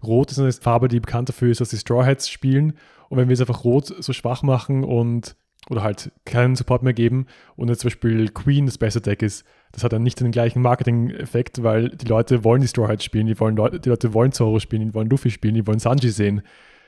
Rot 0.04 0.32
ist 0.32 0.40
eine 0.40 0.52
Farbe, 0.52 0.88
die 0.88 1.00
bekannt 1.00 1.30
dafür 1.30 1.52
ist, 1.52 1.62
dass 1.62 1.70
die 1.70 1.78
Straw 1.78 2.06
Hats 2.06 2.28
spielen. 2.28 2.74
Und 3.10 3.18
wenn 3.18 3.28
wir 3.28 3.34
jetzt 3.34 3.42
einfach 3.42 3.64
Rot 3.64 3.94
so 4.00 4.12
schwach 4.12 4.42
machen 4.42 4.84
und 4.84 5.36
oder 5.70 5.84
halt 5.84 6.12
keinen 6.26 6.56
Support 6.56 6.84
mehr 6.84 6.94
geben 6.94 7.26
und 7.56 7.70
jetzt 7.70 7.82
zum 7.82 7.90
Beispiel 7.90 8.30
Queen 8.30 8.66
das 8.66 8.78
beste 8.78 9.02
Deck 9.02 9.22
ist, 9.22 9.46
das 9.72 9.84
hat 9.84 9.94
dann 9.94 10.04
nicht 10.04 10.20
den 10.20 10.32
gleichen 10.32 10.62
Marketing-Effekt, 10.62 11.64
weil 11.64 11.90
die 11.90 12.06
Leute 12.06 12.44
wollen 12.44 12.62
die 12.62 12.68
Straw 12.68 12.88
Hats 12.88 13.04
spielen, 13.04 13.28
die, 13.28 13.40
wollen 13.40 13.56
die 13.56 13.90
Leute 13.90 14.14
wollen 14.14 14.32
Zoro 14.32 14.60
spielen, 14.60 14.84
die 14.84 14.94
wollen 14.94 15.10
Luffy 15.10 15.32
spielen, 15.32 15.56
die 15.56 15.68
wollen 15.68 15.80
Sanji 15.80 16.10
sehen. 16.10 16.42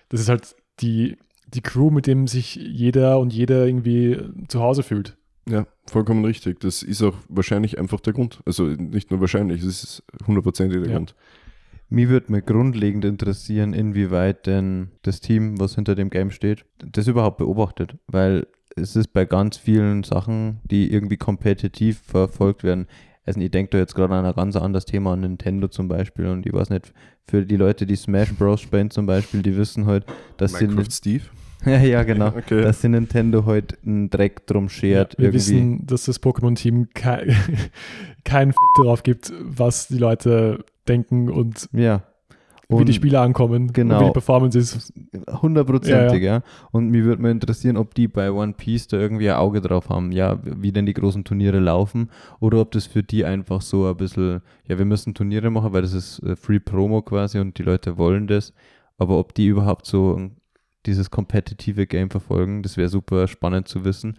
Das 0.09 0.21
ist 0.21 0.29
halt 0.29 0.55
die, 0.79 1.17
die 1.47 1.61
Crew, 1.61 1.89
mit 1.89 2.07
dem 2.07 2.27
sich 2.27 2.55
jeder 2.55 3.19
und 3.19 3.33
jeder 3.33 3.65
irgendwie 3.65 4.19
zu 4.47 4.61
Hause 4.61 4.83
fühlt. 4.83 5.17
Ja, 5.49 5.65
vollkommen 5.85 6.25
richtig. 6.25 6.59
Das 6.59 6.83
ist 6.83 7.01
auch 7.01 7.15
wahrscheinlich 7.29 7.79
einfach 7.79 7.99
der 8.01 8.13
Grund. 8.13 8.41
Also 8.45 8.65
nicht 8.65 9.11
nur 9.11 9.21
wahrscheinlich, 9.21 9.63
es 9.63 9.83
ist 9.83 10.03
hundertprozentig 10.25 10.81
der 10.81 10.89
ja. 10.89 10.97
Grund. 10.97 11.15
Mir 11.89 12.09
würde 12.09 12.31
mir 12.31 12.41
grundlegend 12.41 13.05
interessieren, 13.05 13.73
inwieweit 13.73 14.45
denn 14.45 14.91
das 15.03 15.21
Team, 15.21 15.57
was 15.57 15.75
hinter 15.75 15.95
dem 15.95 16.09
Game 16.09 16.31
steht, 16.31 16.65
das 16.79 17.07
überhaupt 17.07 17.37
beobachtet. 17.37 17.95
Weil 18.07 18.47
es 18.77 18.95
ist 18.95 19.13
bei 19.13 19.25
ganz 19.25 19.57
vielen 19.57 20.03
Sachen, 20.03 20.59
die 20.63 20.91
irgendwie 20.91 21.17
kompetitiv 21.17 22.01
verfolgt 22.05 22.63
werden. 22.63 22.87
Also 23.25 23.41
ich 23.41 23.51
denke 23.51 23.71
da 23.71 23.77
jetzt 23.77 23.93
gerade 23.93 24.15
an 24.15 24.25
ein 24.25 24.33
ganz 24.33 24.55
anderes 24.55 24.85
Thema, 24.85 25.13
an 25.13 25.21
Nintendo 25.21 25.67
zum 25.67 25.87
Beispiel. 25.87 26.27
Und 26.27 26.45
ich 26.45 26.53
weiß 26.53 26.69
nicht, 26.69 26.93
für 27.27 27.45
die 27.45 27.57
Leute, 27.57 27.85
die 27.85 27.95
Smash 27.95 28.33
Bros. 28.33 28.61
spielen 28.61 28.89
zum 28.89 29.05
Beispiel, 29.05 29.41
die 29.41 29.57
wissen 29.57 29.85
halt, 29.85 30.05
dass 30.37 30.53
Minecraft 30.53 30.85
sie... 30.89 30.91
Steve? 30.91 31.23
ja, 31.65 31.79
ja, 31.79 32.03
genau. 32.03 32.27
Okay. 32.37 32.61
Dass 32.61 32.81
sie 32.81 32.89
Nintendo 32.89 33.45
heute 33.45 33.75
halt 33.75 33.85
einen 33.85 34.09
Dreck 34.09 34.47
drum 34.47 34.69
schert. 34.69 35.13
Ja, 35.13 35.19
wir 35.19 35.25
irgendwie. 35.25 35.35
wissen, 35.35 35.85
dass 35.85 36.05
das 36.05 36.21
Pokémon-Team 36.21 36.89
kein, 36.93 37.35
keinen 38.23 38.51
F 38.51 38.55
darauf 38.77 39.03
gibt, 39.03 39.33
was 39.41 39.87
die 39.87 39.97
Leute 39.97 40.63
denken 40.87 41.29
und 41.29 41.67
ja. 41.73 42.03
Und 42.69 42.81
wie 42.81 42.85
die 42.85 42.93
Spiele 42.93 43.21
ankommen 43.21 43.71
genau, 43.71 43.95
und 43.95 44.01
wie 44.01 44.05
die 44.07 44.11
Performance 44.11 44.59
ist. 44.59 44.93
Hundertprozentig, 45.41 46.21
ja, 46.21 46.27
ja. 46.27 46.37
ja, 46.37 46.43
Und 46.71 46.89
mir 46.89 47.05
würde 47.05 47.21
mal 47.21 47.31
interessieren, 47.31 47.77
ob 47.77 47.95
die 47.95 48.09
bei 48.09 48.29
One 48.29 48.53
Piece 48.53 48.87
da 48.87 48.97
irgendwie 48.97 49.29
ein 49.29 49.37
Auge 49.37 49.61
drauf 49.61 49.87
haben, 49.87 50.11
ja, 50.11 50.37
wie 50.43 50.73
denn 50.73 50.85
die 50.85 50.93
großen 50.93 51.23
Turniere 51.23 51.59
laufen 51.59 52.09
oder 52.41 52.59
ob 52.59 52.71
das 52.71 52.85
für 52.85 53.03
die 53.03 53.23
einfach 53.23 53.61
so 53.61 53.87
ein 53.87 53.95
bisschen, 53.95 54.41
ja, 54.67 54.77
wir 54.77 54.83
müssen 54.83 55.13
Turniere 55.13 55.49
machen, 55.49 55.71
weil 55.71 55.81
das 55.81 55.93
ist 55.93 56.19
äh, 56.23 56.35
Free 56.35 56.59
Promo 56.59 57.01
quasi 57.01 57.39
und 57.39 57.57
die 57.57 57.63
Leute 57.63 57.97
wollen 57.97 58.27
das. 58.27 58.53
Aber 58.97 59.17
ob 59.17 59.33
die 59.33 59.47
überhaupt 59.47 59.85
so 59.85 60.29
dieses 60.85 61.09
kompetitive 61.09 61.87
Game 61.87 62.09
verfolgen, 62.09 62.63
das 62.63 62.75
wäre 62.75 62.89
super 62.89 63.27
spannend 63.27 63.69
zu 63.69 63.85
wissen. 63.85 64.17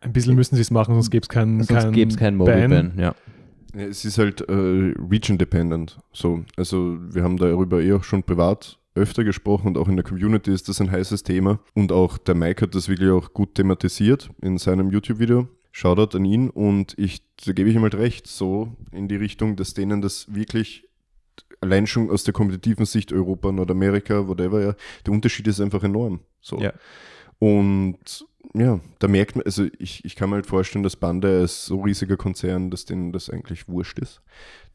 Ein 0.00 0.12
bisschen 0.12 0.36
müssen 0.36 0.54
sie 0.54 0.62
es 0.62 0.70
machen, 0.70 0.94
sonst 0.94 1.10
gäbe 1.10 1.24
es 1.24 1.28
keinen 1.28 1.62
Sonst 1.62 2.16
keinen 2.16 2.36
Mobile 2.36 2.68
Ban, 2.68 3.14
ja. 3.74 3.86
Es 3.86 4.04
ist 4.04 4.18
halt 4.18 4.40
äh, 4.42 4.52
region-dependent. 4.52 5.98
So. 6.12 6.44
Also 6.56 6.98
wir 7.00 7.22
haben 7.22 7.36
darüber 7.36 7.80
eh 7.80 7.92
auch 7.92 8.04
schon 8.04 8.22
privat 8.22 8.78
öfter 8.94 9.24
gesprochen 9.24 9.68
und 9.68 9.78
auch 9.78 9.88
in 9.88 9.96
der 9.96 10.04
Community 10.04 10.52
ist 10.52 10.68
das 10.68 10.80
ein 10.80 10.90
heißes 10.90 11.22
Thema. 11.24 11.58
Und 11.74 11.92
auch 11.92 12.18
der 12.18 12.34
Mike 12.34 12.62
hat 12.62 12.74
das 12.74 12.88
wirklich 12.88 13.10
auch 13.10 13.32
gut 13.32 13.56
thematisiert 13.56 14.30
in 14.40 14.58
seinem 14.58 14.90
YouTube-Video. 14.90 15.48
Shoutout 15.72 16.16
an 16.16 16.24
ihn 16.24 16.50
und 16.50 16.94
ich, 16.96 17.22
da 17.44 17.52
gebe 17.52 17.68
ich 17.68 17.74
ihm 17.74 17.82
halt 17.82 17.96
recht, 17.96 18.28
so 18.28 18.76
in 18.92 19.08
die 19.08 19.16
Richtung, 19.16 19.56
dass 19.56 19.74
denen 19.74 20.00
das 20.00 20.32
wirklich 20.32 20.88
allein 21.60 21.88
schon 21.88 22.10
aus 22.10 22.22
der 22.22 22.32
kompetitiven 22.32 22.86
Sicht 22.86 23.12
Europa, 23.12 23.50
Nordamerika, 23.50 24.28
whatever, 24.28 24.62
ja, 24.62 24.76
der 25.04 25.12
Unterschied 25.12 25.48
ist 25.48 25.60
einfach 25.60 25.82
enorm. 25.82 26.20
So. 26.40 26.60
Ja. 26.60 26.72
Und 27.40 28.24
ja, 28.52 28.80
da 28.98 29.08
merkt 29.08 29.36
man, 29.36 29.44
also 29.44 29.66
ich, 29.78 30.04
ich 30.04 30.16
kann 30.16 30.30
mir 30.30 30.36
halt 30.36 30.46
vorstellen, 30.46 30.82
dass 30.82 30.96
Banda 30.96 31.42
ist 31.42 31.64
so 31.66 31.80
riesiger 31.80 32.16
Konzern, 32.16 32.70
dass 32.70 32.84
denen 32.84 33.12
das 33.12 33.30
eigentlich 33.30 33.68
wurscht 33.68 33.98
ist. 33.98 34.20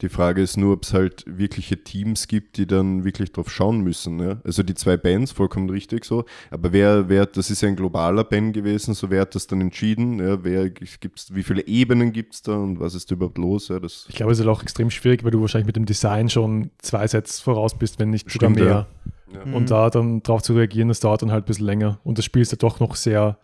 Die 0.00 0.08
Frage 0.08 0.42
ist 0.42 0.56
nur, 0.56 0.74
ob 0.74 0.84
es 0.84 0.92
halt 0.92 1.24
wirkliche 1.26 1.82
Teams 1.82 2.26
gibt, 2.26 2.56
die 2.56 2.66
dann 2.66 3.04
wirklich 3.04 3.32
drauf 3.32 3.50
schauen 3.50 3.80
müssen. 3.80 4.18
Ja? 4.18 4.40
Also 4.44 4.62
die 4.62 4.74
zwei 4.74 4.96
Bands, 4.96 5.32
vollkommen 5.32 5.68
richtig 5.70 6.04
so. 6.04 6.24
Aber 6.50 6.72
wer, 6.72 7.08
wer, 7.08 7.26
das 7.26 7.50
ist 7.50 7.60
ja 7.60 7.68
ein 7.68 7.76
globaler 7.76 8.24
Band 8.24 8.54
gewesen, 8.54 8.94
so 8.94 9.10
wer 9.10 9.22
hat 9.22 9.34
das 9.34 9.46
dann 9.46 9.60
entschieden? 9.60 10.18
Ja? 10.18 10.42
Wer 10.42 10.70
gibt's, 10.70 11.34
wie 11.34 11.42
viele 11.42 11.66
Ebenen 11.66 12.12
gibt 12.12 12.34
es 12.34 12.42
da 12.42 12.56
und 12.56 12.80
was 12.80 12.94
ist 12.94 13.10
da 13.10 13.14
überhaupt 13.14 13.38
los? 13.38 13.68
Ja, 13.68 13.78
das 13.78 14.06
ich 14.08 14.16
glaube, 14.16 14.32
es 14.32 14.38
ist 14.38 14.46
auch 14.46 14.62
extrem 14.62 14.90
schwierig, 14.90 15.24
weil 15.24 15.30
du 15.30 15.40
wahrscheinlich 15.40 15.66
mit 15.66 15.76
dem 15.76 15.86
Design 15.86 16.28
schon 16.28 16.70
zwei 16.78 17.06
Sets 17.06 17.40
voraus 17.40 17.78
bist, 17.78 17.98
wenn 17.98 18.10
nicht 18.10 18.30
sogar 18.30 18.50
mehr. 18.50 18.64
Ja. 18.64 18.86
Ja. 19.32 19.54
Und 19.54 19.70
da 19.70 19.90
dann 19.90 20.22
drauf 20.22 20.42
zu 20.42 20.54
reagieren, 20.54 20.88
das 20.88 21.00
dauert 21.00 21.22
dann 21.22 21.30
halt 21.30 21.44
ein 21.44 21.46
bisschen 21.46 21.66
länger. 21.66 22.00
Und 22.02 22.18
das 22.18 22.24
Spiel 22.24 22.42
ist 22.42 22.52
ja 22.52 22.58
doch 22.58 22.80
noch 22.80 22.96
sehr 22.96 23.38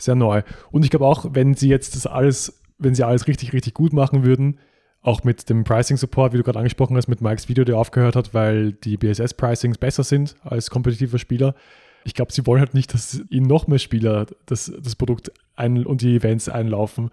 sehr 0.00 0.14
neu. 0.14 0.42
Und 0.70 0.84
ich 0.84 0.90
glaube 0.90 1.06
auch, 1.06 1.26
wenn 1.32 1.54
sie 1.54 1.68
jetzt 1.68 1.94
das 1.94 2.06
alles, 2.06 2.62
wenn 2.78 2.94
sie 2.94 3.04
alles 3.04 3.26
richtig, 3.26 3.52
richtig 3.52 3.74
gut 3.74 3.92
machen 3.92 4.24
würden, 4.24 4.58
auch 5.02 5.24
mit 5.24 5.48
dem 5.48 5.64
Pricing-Support, 5.64 6.32
wie 6.32 6.38
du 6.38 6.42
gerade 6.42 6.58
angesprochen 6.58 6.96
hast, 6.96 7.08
mit 7.08 7.22
Mikes 7.22 7.48
Video, 7.48 7.64
der 7.64 7.78
aufgehört 7.78 8.16
hat, 8.16 8.34
weil 8.34 8.72
die 8.72 8.96
BSS-Pricings 8.96 9.78
besser 9.78 10.04
sind 10.04 10.36
als 10.42 10.68
kompetitiver 10.68 11.18
Spieler. 11.18 11.54
Ich 12.04 12.14
glaube, 12.14 12.32
sie 12.32 12.46
wollen 12.46 12.60
halt 12.60 12.74
nicht, 12.74 12.92
dass 12.92 13.22
ihnen 13.30 13.46
noch 13.46 13.66
mehr 13.66 13.78
Spieler 13.78 14.26
das, 14.46 14.72
das 14.82 14.96
Produkt 14.96 15.32
ein, 15.56 15.86
und 15.86 16.02
die 16.02 16.16
Events 16.16 16.48
einlaufen, 16.48 17.10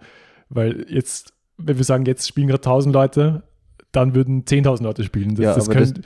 weil 0.50 0.86
jetzt, 0.88 1.32
wenn 1.56 1.78
wir 1.78 1.84
sagen, 1.84 2.04
jetzt 2.04 2.28
spielen 2.28 2.48
gerade 2.48 2.60
1000 2.60 2.94
Leute, 2.94 3.42
dann 3.92 4.14
würden 4.14 4.44
10.000 4.44 4.82
Leute 4.82 5.04
spielen. 5.04 5.34
Das, 5.34 5.44
Ja, 5.44 5.54
das, 5.54 5.70
können, 5.70 5.94
das, 5.94 6.02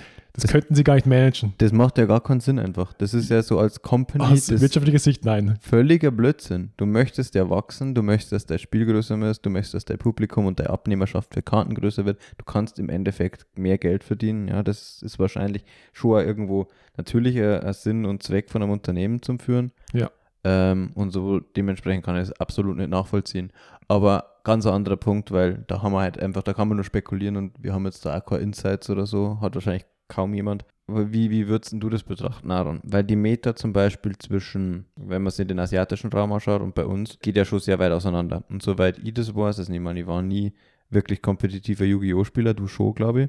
könnten 0.48 0.74
sie 0.74 0.82
gar 0.82 0.94
nicht 0.94 1.06
managen. 1.06 1.52
Das 1.58 1.72
macht 1.72 1.98
ja 1.98 2.06
gar 2.06 2.22
keinen 2.22 2.40
Sinn 2.40 2.58
einfach. 2.58 2.94
Das 2.94 3.12
ist 3.12 3.28
ja 3.28 3.42
so 3.42 3.58
als 3.58 3.82
Company 3.82 4.24
Aus 4.24 4.46
das 4.46 4.60
wirtschaftlicher 4.60 4.98
Sicht 4.98 5.24
nein. 5.24 5.58
völliger 5.60 6.10
Blödsinn. 6.10 6.72
Du 6.78 6.86
möchtest 6.86 7.34
ja 7.34 7.50
wachsen, 7.50 7.94
du 7.94 8.02
möchtest, 8.02 8.32
dass 8.32 8.46
dein 8.46 8.58
Spiel 8.58 8.86
größer 8.86 9.20
wird, 9.20 9.44
du 9.44 9.50
möchtest, 9.50 9.74
dass 9.74 9.84
dein 9.84 9.98
Publikum 9.98 10.46
und 10.46 10.58
deine 10.58 10.70
Abnehmerschaft 10.70 11.34
für 11.34 11.42
Karten 11.42 11.74
größer 11.74 12.06
wird. 12.06 12.18
Du 12.38 12.44
kannst 12.44 12.78
im 12.78 12.88
Endeffekt 12.88 13.46
mehr 13.56 13.76
Geld 13.76 14.04
verdienen. 14.04 14.48
Ja, 14.48 14.62
das 14.62 15.02
ist 15.02 15.18
wahrscheinlich 15.18 15.64
schon 15.92 16.24
irgendwo 16.24 16.68
natürlich 16.96 17.38
ein 17.40 17.72
Sinn 17.74 18.06
und 18.06 18.22
Zweck 18.22 18.50
von 18.50 18.62
einem 18.62 18.72
Unternehmen 18.72 19.20
zum 19.20 19.38
Führen. 19.38 19.72
Ja. 19.92 20.10
Ähm, 20.44 20.90
und 20.94 21.10
so 21.10 21.40
dementsprechend 21.40 22.04
kann 22.04 22.16
ich 22.16 22.22
es 22.22 22.32
absolut 22.32 22.76
nicht 22.76 22.90
nachvollziehen. 22.90 23.52
Aber 23.86 24.38
ganz 24.44 24.66
ein 24.66 24.72
anderer 24.72 24.96
Punkt, 24.96 25.30
weil 25.30 25.64
da 25.66 25.82
haben 25.82 25.92
wir 25.92 26.00
halt 26.00 26.18
einfach, 26.18 26.42
da 26.42 26.52
kann 26.52 26.68
man 26.68 26.76
nur 26.76 26.84
spekulieren 26.84 27.36
und 27.36 27.62
wir 27.62 27.72
haben 27.74 27.84
jetzt 27.84 28.04
da 28.06 28.16
auch 28.16 28.24
keine 28.24 28.42
Insights 28.42 28.90
oder 28.90 29.06
so, 29.06 29.38
hat 29.40 29.54
wahrscheinlich 29.54 29.84
kaum 30.12 30.34
jemand. 30.34 30.64
Aber 30.88 31.12
wie, 31.12 31.30
wie 31.30 31.48
würdest 31.48 31.74
du 31.74 31.88
das 31.88 32.02
betrachten, 32.02 32.50
Aaron? 32.50 32.80
Weil 32.82 33.04
die 33.04 33.16
Meta 33.16 33.54
zum 33.54 33.72
Beispiel 33.72 34.16
zwischen, 34.18 34.86
wenn 34.96 35.22
man 35.22 35.30
sich 35.30 35.46
den 35.46 35.58
asiatischen 35.58 36.12
Raum 36.12 36.32
anschaut 36.32 36.60
und 36.60 36.74
bei 36.74 36.84
uns, 36.84 37.18
geht 37.20 37.36
ja 37.36 37.44
schon 37.44 37.60
sehr 37.60 37.78
weit 37.78 37.92
auseinander. 37.92 38.44
Und 38.50 38.62
soweit 38.62 38.98
ich 38.98 39.14
das 39.14 39.34
weiß, 39.34 39.58
ich 39.60 39.80
meine, 39.80 40.00
ich 40.00 40.06
war 40.06 40.22
nie 40.22 40.52
wirklich 40.90 41.22
kompetitiver 41.22 41.84
Yu-Gi-Oh! 41.84 42.24
Spieler, 42.24 42.52
du 42.52 42.66
schon, 42.66 42.94
glaube 42.94 43.22
ich. 43.22 43.28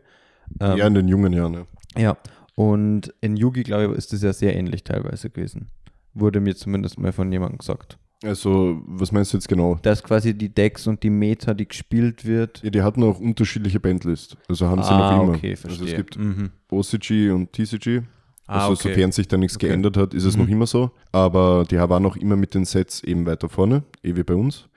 Ähm, 0.59 0.77
ja, 0.77 0.87
in 0.87 0.93
den 0.93 1.07
jungen 1.07 1.31
Jahren, 1.31 1.53
ja. 1.53 1.65
ja, 1.95 2.17
und 2.55 3.13
in 3.21 3.35
Yugi, 3.37 3.63
glaube 3.63 3.93
ich, 3.93 3.97
ist 3.97 4.13
das 4.13 4.21
ja 4.21 4.33
sehr 4.33 4.55
ähnlich 4.55 4.83
teilweise 4.83 5.29
gewesen. 5.29 5.69
Wurde 6.13 6.39
mir 6.39 6.55
zumindest 6.55 6.99
mal 6.99 7.11
von 7.11 7.31
jemandem 7.31 7.57
gesagt. 7.57 7.97
Also, 8.23 8.81
was 8.87 9.11
meinst 9.11 9.33
du 9.33 9.37
jetzt 9.37 9.47
genau? 9.47 9.77
Dass 9.81 10.01
quasi 10.01 10.33
die 10.33 10.49
Decks 10.49 10.87
und 10.87 11.03
die 11.03 11.09
Meta, 11.09 11.53
die 11.53 11.67
gespielt 11.67 12.25
wird. 12.25 12.61
Ja, 12.63 12.69
die 12.69 12.81
hatten 12.81 13.03
auch 13.03 13.19
unterschiedliche 13.19 13.79
Bandlists. 13.79 14.37
Also 14.47 14.67
haben 14.67 14.81
sie 14.81 14.89
ah, 14.91 15.17
noch 15.17 15.23
immer. 15.23 15.33
okay, 15.35 15.55
verstehe. 15.55 15.83
Also 15.83 15.91
es 15.91 15.95
gibt 15.97 16.17
mhm. 16.17 16.49
OCG 16.71 17.31
und 17.31 17.51
TCG. 17.51 18.01
Ah, 18.47 18.67
also 18.67 18.73
okay. 18.73 18.89
sofern 18.89 19.11
sich 19.11 19.27
da 19.27 19.37
nichts 19.37 19.55
Okay. 19.57 19.67
geändert 19.67 19.97
hat, 19.97 20.13
ist 20.13 20.23
es 20.23 20.35
Mhm. 20.37 20.43
noch 20.43 20.49
immer 20.49 20.67
so. 20.67 20.91
Aber 21.11 21.65
die 21.69 21.77
waren 21.77 22.05
auch 22.05 22.15
immer 22.15 22.35
mit 22.35 22.53
den 22.53 22.65
Sets 22.65 23.03
eben 23.03 23.25
weiter 23.25 23.49
vorne, 23.49 23.83
eh 24.03 24.15
wie 24.15 24.23
bei 24.23 24.35
uns. 24.35 24.67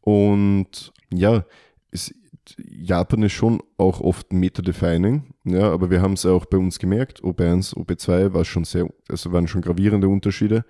Und 0.00 0.92
ja, 1.12 1.44
es, 1.90 2.14
Japan 2.58 3.22
ist 3.22 3.32
schon 3.32 3.62
auch 3.78 4.00
oft 4.00 4.32
Meta-defining, 4.32 5.22
ja, 5.44 5.70
aber 5.70 5.90
wir 5.90 6.02
haben 6.02 6.14
es 6.14 6.26
auch 6.26 6.44
bei 6.46 6.58
uns 6.58 6.78
gemerkt, 6.78 7.22
OB1, 7.22 7.74
OB2 7.76 8.34
war 8.34 8.44
schon 8.44 8.64
sehr, 8.64 8.88
also 9.08 9.32
waren 9.32 9.46
schon 9.46 9.62
gravierende 9.62 10.08
Unterschiede. 10.08 10.64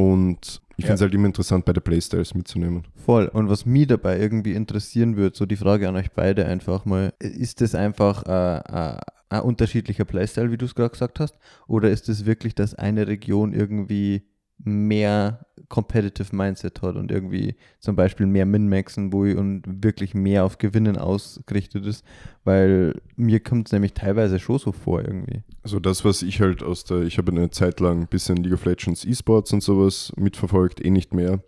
Und 0.00 0.62
ich 0.76 0.84
Ja. 0.84 0.88
finde 0.88 0.94
es 0.94 1.00
halt 1.02 1.14
immer 1.14 1.26
interessant, 1.26 1.64
bei 1.64 1.72
der 1.72 1.80
Playstyles 1.82 2.34
mitzunehmen. 2.34 2.84
Voll. 3.04 3.26
Und 3.28 3.48
was 3.50 3.66
mich 3.66 3.86
dabei 3.86 4.18
irgendwie 4.18 4.52
interessieren 4.52 5.16
würde, 5.16 5.36
so 5.36 5.44
die 5.46 5.56
Frage 5.56 5.88
an 5.88 5.96
euch 5.96 6.10
beide 6.12 6.46
einfach 6.46 6.84
mal, 6.86 7.12
ist 7.18 7.60
das 7.60 7.74
einfach 7.74 8.24
äh, 8.26 8.58
äh, 8.58 8.96
ein 9.28 9.40
unterschiedlicher 9.42 10.04
Playstyle, 10.04 10.50
wie 10.50 10.56
du 10.56 10.64
es 10.64 10.74
gerade 10.74 10.90
gesagt 10.90 11.20
hast? 11.20 11.36
Oder 11.68 11.90
ist 11.90 12.08
es 12.08 12.24
wirklich, 12.24 12.54
dass 12.54 12.74
eine 12.74 13.06
Region 13.06 13.52
irgendwie 13.52 14.22
mehr 14.64 15.46
Competitive 15.68 16.34
Mindset 16.34 16.82
hat 16.82 16.96
und 16.96 17.12
irgendwie 17.12 17.54
zum 17.78 17.94
Beispiel 17.94 18.26
mehr 18.26 18.44
Min-Maxen, 18.44 19.12
wo 19.12 19.22
und 19.22 19.62
wirklich 19.66 20.14
mehr 20.14 20.44
auf 20.44 20.58
Gewinnen 20.58 20.98
ausgerichtet 20.98 21.86
ist? 21.86 22.04
Weil 22.44 23.00
mir 23.16 23.40
kommt 23.40 23.68
es 23.68 23.72
nämlich 23.72 23.94
teilweise 23.94 24.38
schon 24.38 24.58
so 24.58 24.72
vor 24.72 25.02
irgendwie. 25.02 25.42
Also 25.62 25.78
das, 25.78 26.04
was 26.04 26.22
ich 26.22 26.40
halt 26.40 26.62
aus 26.62 26.84
der, 26.84 27.02
ich 27.02 27.18
habe 27.18 27.30
eine 27.30 27.50
Zeit 27.50 27.80
lang 27.80 28.00
ein 28.00 28.08
bisschen 28.08 28.38
League 28.38 28.54
of 28.54 28.64
Legends 28.64 29.04
E-Sports 29.04 29.52
und 29.52 29.62
sowas 29.62 30.12
mitverfolgt, 30.16 30.84
eh 30.84 30.90
nicht 30.90 31.14
mehr. 31.14 31.40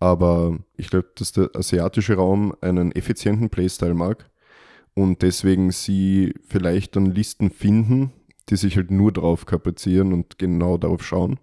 Aber 0.00 0.58
ich 0.78 0.88
glaube, 0.88 1.08
dass 1.14 1.32
der 1.32 1.50
asiatische 1.54 2.14
Raum 2.14 2.54
einen 2.62 2.90
effizienten 2.92 3.50
Playstyle 3.50 3.94
mag 3.94 4.30
und 4.94 5.20
deswegen 5.20 5.70
sie 5.70 6.32
vielleicht 6.48 6.96
dann 6.96 7.06
Listen 7.06 7.50
finden, 7.50 8.12
die 8.48 8.56
sich 8.56 8.76
halt 8.76 8.90
nur 8.90 9.12
darauf 9.12 9.44
kapazieren 9.44 10.14
und 10.14 10.38
genau 10.38 10.78
darauf 10.78 11.04
schauen. 11.04 11.38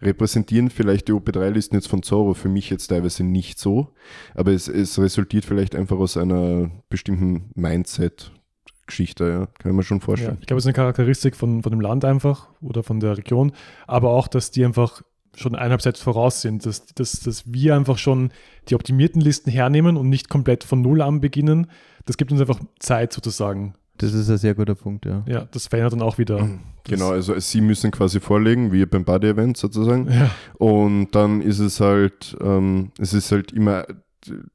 Repräsentieren 0.00 0.70
vielleicht 0.70 1.08
die 1.08 1.12
OP3-Listen 1.12 1.76
jetzt 1.76 1.88
von 1.88 2.02
Zorro 2.02 2.34
für 2.34 2.48
mich 2.48 2.70
jetzt 2.70 2.88
teilweise 2.88 3.24
nicht 3.24 3.58
so, 3.58 3.94
aber 4.34 4.52
es, 4.52 4.68
es 4.68 4.98
resultiert 4.98 5.44
vielleicht 5.44 5.74
einfach 5.74 5.96
aus 5.98 6.16
einer 6.16 6.70
bestimmten 6.88 7.50
Mindset-Geschichte, 7.54 9.24
ja. 9.28 9.46
kann 9.58 9.74
mir 9.74 9.82
schon 9.82 9.98
Ja, 9.98 10.04
vorstellen. 10.04 10.38
ich 10.40 10.46
glaube, 10.46 10.58
es 10.58 10.64
ist 10.64 10.68
eine 10.68 10.74
Charakteristik 10.74 11.36
von, 11.36 11.62
von 11.62 11.72
dem 11.72 11.80
Land 11.80 12.04
einfach 12.04 12.48
oder 12.60 12.82
von 12.82 13.00
der 13.00 13.16
Region, 13.16 13.52
aber 13.86 14.10
auch, 14.10 14.28
dass 14.28 14.50
die 14.50 14.64
einfach 14.64 15.02
schon 15.34 15.54
eineinhalb 15.54 15.82
Sets 15.82 16.00
voraus 16.00 16.40
sind, 16.40 16.64
dass, 16.64 16.86
dass, 16.86 17.20
dass 17.20 17.52
wir 17.52 17.76
einfach 17.76 17.98
schon 17.98 18.30
die 18.68 18.74
optimierten 18.74 19.20
Listen 19.20 19.50
hernehmen 19.50 19.96
und 19.96 20.08
nicht 20.08 20.28
komplett 20.28 20.64
von 20.64 20.80
Null 20.80 21.02
an 21.02 21.20
beginnen. 21.20 21.70
Das 22.06 22.16
gibt 22.16 22.32
uns 22.32 22.40
einfach 22.40 22.60
Zeit 22.78 23.12
sozusagen. 23.12 23.74
Das 23.98 24.12
ist 24.12 24.28
ein 24.28 24.38
sehr 24.38 24.54
guter 24.54 24.74
Punkt, 24.74 25.06
ja. 25.06 25.24
Ja, 25.26 25.46
das 25.50 25.66
verändert 25.66 25.94
dann 25.94 26.02
auch 26.02 26.18
wieder. 26.18 26.48
Genau, 26.84 27.10
also 27.10 27.38
sie 27.38 27.60
müssen 27.60 27.90
quasi 27.90 28.20
vorlegen, 28.20 28.72
wie 28.72 28.86
beim 28.86 29.04
Body-Event 29.04 29.56
sozusagen. 29.56 30.08
Ja, 30.10 30.30
Und 30.54 31.10
dann 31.12 31.40
ist 31.42 31.58
es 31.58 31.80
halt, 31.80 32.36
ähm, 32.40 32.92
es 32.98 33.12
ist 33.12 33.32
halt 33.32 33.52
immer 33.52 33.86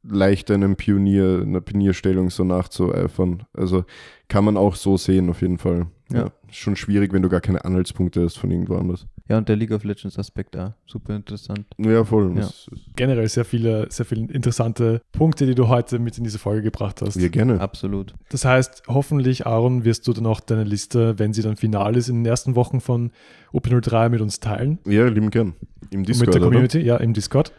leicht 0.03 0.51
einem 0.51 0.75
Pionier, 0.75 1.41
einer 1.41 1.61
Pionierstellung 1.61 2.29
so 2.29 2.43
nachzueifern. 2.43 3.43
Also 3.53 3.85
kann 4.27 4.45
man 4.45 4.57
auch 4.57 4.75
so 4.75 4.97
sehen, 4.97 5.29
auf 5.29 5.41
jeden 5.41 5.57
Fall. 5.57 5.87
Ja. 6.11 6.31
Ist 6.49 6.57
Schon 6.57 6.75
schwierig, 6.75 7.13
wenn 7.13 7.21
du 7.21 7.29
gar 7.29 7.41
keine 7.41 7.63
Anhaltspunkte 7.65 8.23
hast 8.23 8.37
von 8.37 8.51
irgendwo 8.51 8.75
anders. 8.75 9.07
Ja, 9.31 9.37
und 9.37 9.47
der 9.47 9.55
League 9.55 9.71
of 9.71 9.85
Legends 9.85 10.19
Aspekt 10.19 10.57
auch. 10.57 10.73
Super 10.85 11.15
interessant. 11.15 11.65
Ja, 11.77 12.03
voll. 12.03 12.37
Ja. 12.37 12.49
Generell 12.97 13.29
sehr 13.29 13.45
viele, 13.45 13.89
sehr 13.89 14.05
viele 14.05 14.29
interessante 14.29 15.01
Punkte, 15.13 15.45
die 15.45 15.55
du 15.55 15.69
heute 15.69 15.99
mit 15.99 16.17
in 16.17 16.25
diese 16.25 16.37
Folge 16.37 16.63
gebracht 16.63 17.01
hast. 17.01 17.15
Ja, 17.15 17.29
gerne. 17.29 17.61
Absolut. 17.61 18.13
Das 18.27 18.43
heißt, 18.43 18.83
hoffentlich, 18.89 19.47
Aaron, 19.47 19.85
wirst 19.85 20.05
du 20.05 20.11
dann 20.11 20.25
auch 20.25 20.41
deine 20.41 20.65
Liste, 20.65 21.17
wenn 21.17 21.31
sie 21.31 21.43
dann 21.43 21.55
final 21.55 21.95
ist, 21.95 22.09
in 22.09 22.17
den 22.17 22.25
ersten 22.25 22.57
Wochen 22.57 22.81
von 22.81 23.11
OP03 23.53 24.09
mit 24.09 24.19
uns 24.19 24.41
teilen. 24.41 24.79
Ja, 24.85 25.07
lieben 25.07 25.29
gern. 25.29 25.53
Im 25.91 25.99
Und 25.99 26.09
Discord, 26.09 26.27
mit 26.27 26.35
der 26.35 26.41
oder? 26.41 26.49
Community, 26.49 26.79
ja, 26.81 26.97
im 26.97 27.13
Discord. 27.13 27.53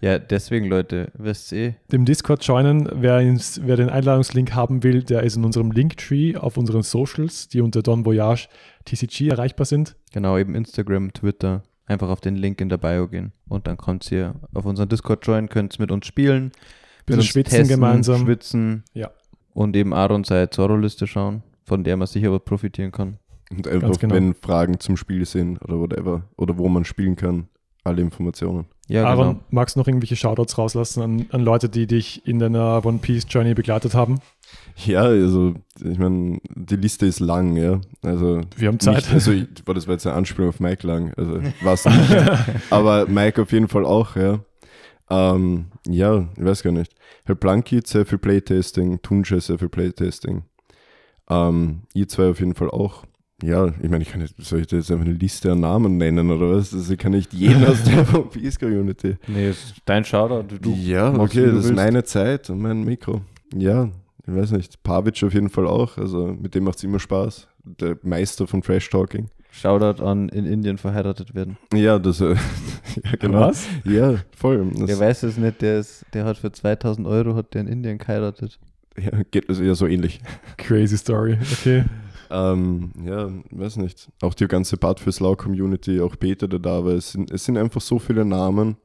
Ja, 0.00 0.18
deswegen, 0.18 0.66
Leute, 0.66 1.12
wisst 1.14 1.52
ihr 1.52 1.58
eh, 1.58 1.74
Dem 1.92 2.06
Discord 2.06 2.42
joinen. 2.44 2.88
Wer, 2.94 3.20
ins, 3.20 3.60
wer 3.64 3.76
den 3.76 3.90
Einladungslink 3.90 4.54
haben 4.54 4.82
will, 4.82 5.02
der 5.02 5.22
ist 5.22 5.36
in 5.36 5.44
unserem 5.44 5.72
Linktree 5.72 6.36
auf 6.36 6.56
unseren 6.56 6.82
Socials, 6.82 7.48
die 7.48 7.60
unter 7.60 7.82
Don 7.82 8.06
Voyage 8.06 8.48
TCG 8.86 9.28
erreichbar 9.28 9.66
sind. 9.66 9.96
Genau, 10.12 10.38
eben 10.38 10.54
Instagram, 10.54 11.12
Twitter. 11.12 11.62
Einfach 11.84 12.08
auf 12.08 12.20
den 12.20 12.36
Link 12.36 12.60
in 12.60 12.68
der 12.68 12.78
Bio 12.78 13.08
gehen. 13.08 13.32
Und 13.48 13.66
dann 13.66 13.76
könnt 13.76 14.10
ihr 14.12 14.36
auf 14.54 14.64
unseren 14.64 14.88
Discord 14.88 15.26
joinen, 15.26 15.48
könnt 15.48 15.78
mit 15.78 15.90
uns 15.90 16.06
spielen. 16.06 16.52
Bisschen 17.04 17.20
uns 17.20 17.28
schwitzen 17.28 17.68
gemeinsam. 17.68 18.22
Schwitzen. 18.22 18.84
Ja. 18.94 19.10
Und 19.52 19.76
eben 19.76 19.92
Aaron 19.92 20.24
seine 20.24 20.48
Zorro-Liste 20.48 21.06
schauen, 21.06 21.42
von 21.64 21.84
der 21.84 21.96
man 21.96 22.06
sicher 22.06 22.32
was 22.32 22.44
profitieren 22.44 22.92
kann. 22.92 23.18
Und 23.50 23.66
einfach, 23.66 23.98
genau. 23.98 24.14
wenn 24.14 24.34
Fragen 24.34 24.78
zum 24.78 24.96
Spiel 24.96 25.26
sind 25.26 25.60
oder 25.62 25.78
whatever, 25.80 26.22
oder 26.36 26.56
wo 26.56 26.68
man 26.68 26.84
spielen 26.84 27.16
kann, 27.16 27.48
alle 27.82 28.00
Informationen. 28.00 28.66
Ja, 28.90 29.04
Aaron, 29.04 29.28
genau. 29.28 29.40
magst 29.50 29.76
du 29.76 29.80
noch 29.80 29.86
irgendwelche 29.86 30.16
Shoutouts 30.16 30.58
rauslassen 30.58 31.00
an, 31.00 31.26
an 31.30 31.42
Leute, 31.42 31.68
die 31.68 31.86
dich 31.86 32.26
in 32.26 32.40
deiner 32.40 32.84
One 32.84 32.98
Piece 32.98 33.24
Journey 33.28 33.54
begleitet 33.54 33.94
haben? 33.94 34.20
Ja, 34.84 35.02
also 35.02 35.54
ich 35.80 35.96
meine, 35.96 36.40
die 36.48 36.74
Liste 36.74 37.06
ist 37.06 37.20
lang, 37.20 37.56
ja. 37.56 37.80
Also 38.02 38.40
Wir 38.56 38.66
haben 38.66 38.80
Zeit. 38.80 38.96
Nicht, 38.96 39.10
also 39.12 39.30
ich, 39.30 39.46
boah, 39.64 39.74
das 39.74 39.86
war 39.86 39.94
jetzt 39.94 40.08
eine 40.08 40.16
Anspielung 40.16 40.48
auf 40.48 40.58
Mike 40.58 40.84
lang, 40.84 41.14
also 41.16 41.40
was 41.62 41.84
nicht. 41.84 42.16
Aber 42.70 43.06
Mike 43.06 43.40
auf 43.40 43.52
jeden 43.52 43.68
Fall 43.68 43.84
auch, 43.84 44.16
ja. 44.16 44.40
Ähm, 45.08 45.66
ja, 45.86 46.26
ich 46.36 46.44
weiß 46.44 46.64
gar 46.64 46.72
nicht. 46.72 46.92
Herr 47.26 47.36
Blanki 47.36 47.82
sehr 47.84 48.04
viel 48.04 48.18
Playtesting, 48.18 49.02
Tunche 49.02 49.40
sehr 49.40 49.60
viel 49.60 49.68
Playtesting. 49.68 50.42
Ähm, 51.28 51.82
ihr 51.94 52.08
zwei 52.08 52.30
auf 52.30 52.40
jeden 52.40 52.56
Fall 52.56 52.70
auch. 52.70 53.04
Ja, 53.42 53.68
ich 53.82 53.88
meine, 53.88 54.02
ich 54.02 54.10
kann 54.10 54.20
nicht, 54.20 54.34
soll 54.44 54.60
ich 54.60 54.66
da 54.66 54.76
jetzt 54.76 54.90
einfach 54.90 55.04
eine 55.04 55.14
Liste 55.14 55.52
an 55.52 55.60
Namen 55.60 55.96
nennen 55.96 56.30
oder 56.30 56.56
was? 56.56 56.74
Also 56.74 56.92
ich 56.92 56.98
kann 56.98 57.12
nicht 57.12 57.32
jeden 57.32 57.64
aus 57.64 57.82
der 57.84 58.00
One 58.14 58.26
Piece 58.30 58.58
Community. 58.58 59.16
Nee, 59.26 59.50
ist 59.50 59.74
dein 59.86 60.04
Shoutout. 60.04 60.56
Du, 60.60 60.74
ja, 60.74 61.10
machst, 61.10 61.36
okay, 61.36 61.46
du 61.46 61.56
das 61.56 61.64
ist 61.66 61.74
meine 61.74 62.04
Zeit 62.04 62.50
und 62.50 62.60
mein 62.60 62.84
Mikro. 62.84 63.22
Ja, 63.54 63.88
ich 64.26 64.34
weiß 64.34 64.52
nicht. 64.52 64.82
Pavic 64.82 65.22
auf 65.22 65.32
jeden 65.32 65.48
Fall 65.48 65.66
auch. 65.66 65.96
Also 65.96 66.36
mit 66.38 66.54
dem 66.54 66.64
macht 66.64 66.76
es 66.78 66.84
immer 66.84 66.98
Spaß. 66.98 67.48
Der 67.64 67.96
Meister 68.02 68.46
von 68.46 68.60
Trash 68.62 68.90
Talking. 68.90 69.28
Shoutout 69.52 70.02
an 70.04 70.28
in 70.28 70.46
Indien 70.46 70.78
verheiratet 70.78 71.34
werden. 71.34 71.56
Ja, 71.74 71.98
das, 71.98 72.20
äh, 72.20 72.34
ja, 73.04 73.10
genau. 73.18 73.40
Was? 73.40 73.66
Ja, 73.84 74.14
voll. 74.36 74.70
Das, 74.76 74.86
Der 74.86 74.98
weiß 75.00 75.22
es 75.24 75.36
nicht, 75.38 75.60
der, 75.60 75.80
ist, 75.80 76.04
der 76.14 76.24
hat 76.24 76.38
für 76.38 76.52
2000 76.52 77.06
Euro 77.06 77.34
hat 77.34 77.54
der 77.54 77.62
in 77.62 77.66
Indien 77.66 77.98
geheiratet. 77.98 78.58
ja, 78.96 79.10
geht 79.30 79.48
also 79.48 79.62
ja 79.64 79.74
so 79.74 79.86
ähnlich. 79.86 80.20
Crazy 80.56 80.96
Story. 80.96 81.38
Okay. 81.60 81.84
Ähm, 82.30 82.92
ja, 83.04 83.30
weiß 83.50 83.76
nicht. 83.76 84.08
Auch 84.22 84.34
die 84.34 84.46
ganze 84.46 84.76
Bad 84.76 85.00
für 85.00 85.12
Slow 85.12 85.36
Community, 85.36 86.00
auch 86.00 86.16
Peter, 86.18 86.46
der 86.46 86.60
da 86.60 86.84
war. 86.84 86.92
Es 86.92 87.12
sind, 87.12 87.30
es 87.30 87.44
sind 87.44 87.56
einfach 87.56 87.80
so 87.80 87.98
viele 87.98 88.24
Namen 88.24 88.76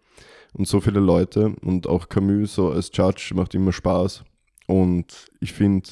und 0.54 0.68
so 0.68 0.82
viele 0.82 1.00
Leute 1.00 1.56
und 1.62 1.88
auch 1.88 2.10
Camus 2.10 2.56
so 2.56 2.72
als 2.72 2.90
Judge 2.94 3.34
macht 3.36 3.54
immer 3.54 3.72
Spaß. 3.72 4.24
Und 4.68 5.28
ich 5.40 5.54
finde, 5.54 5.88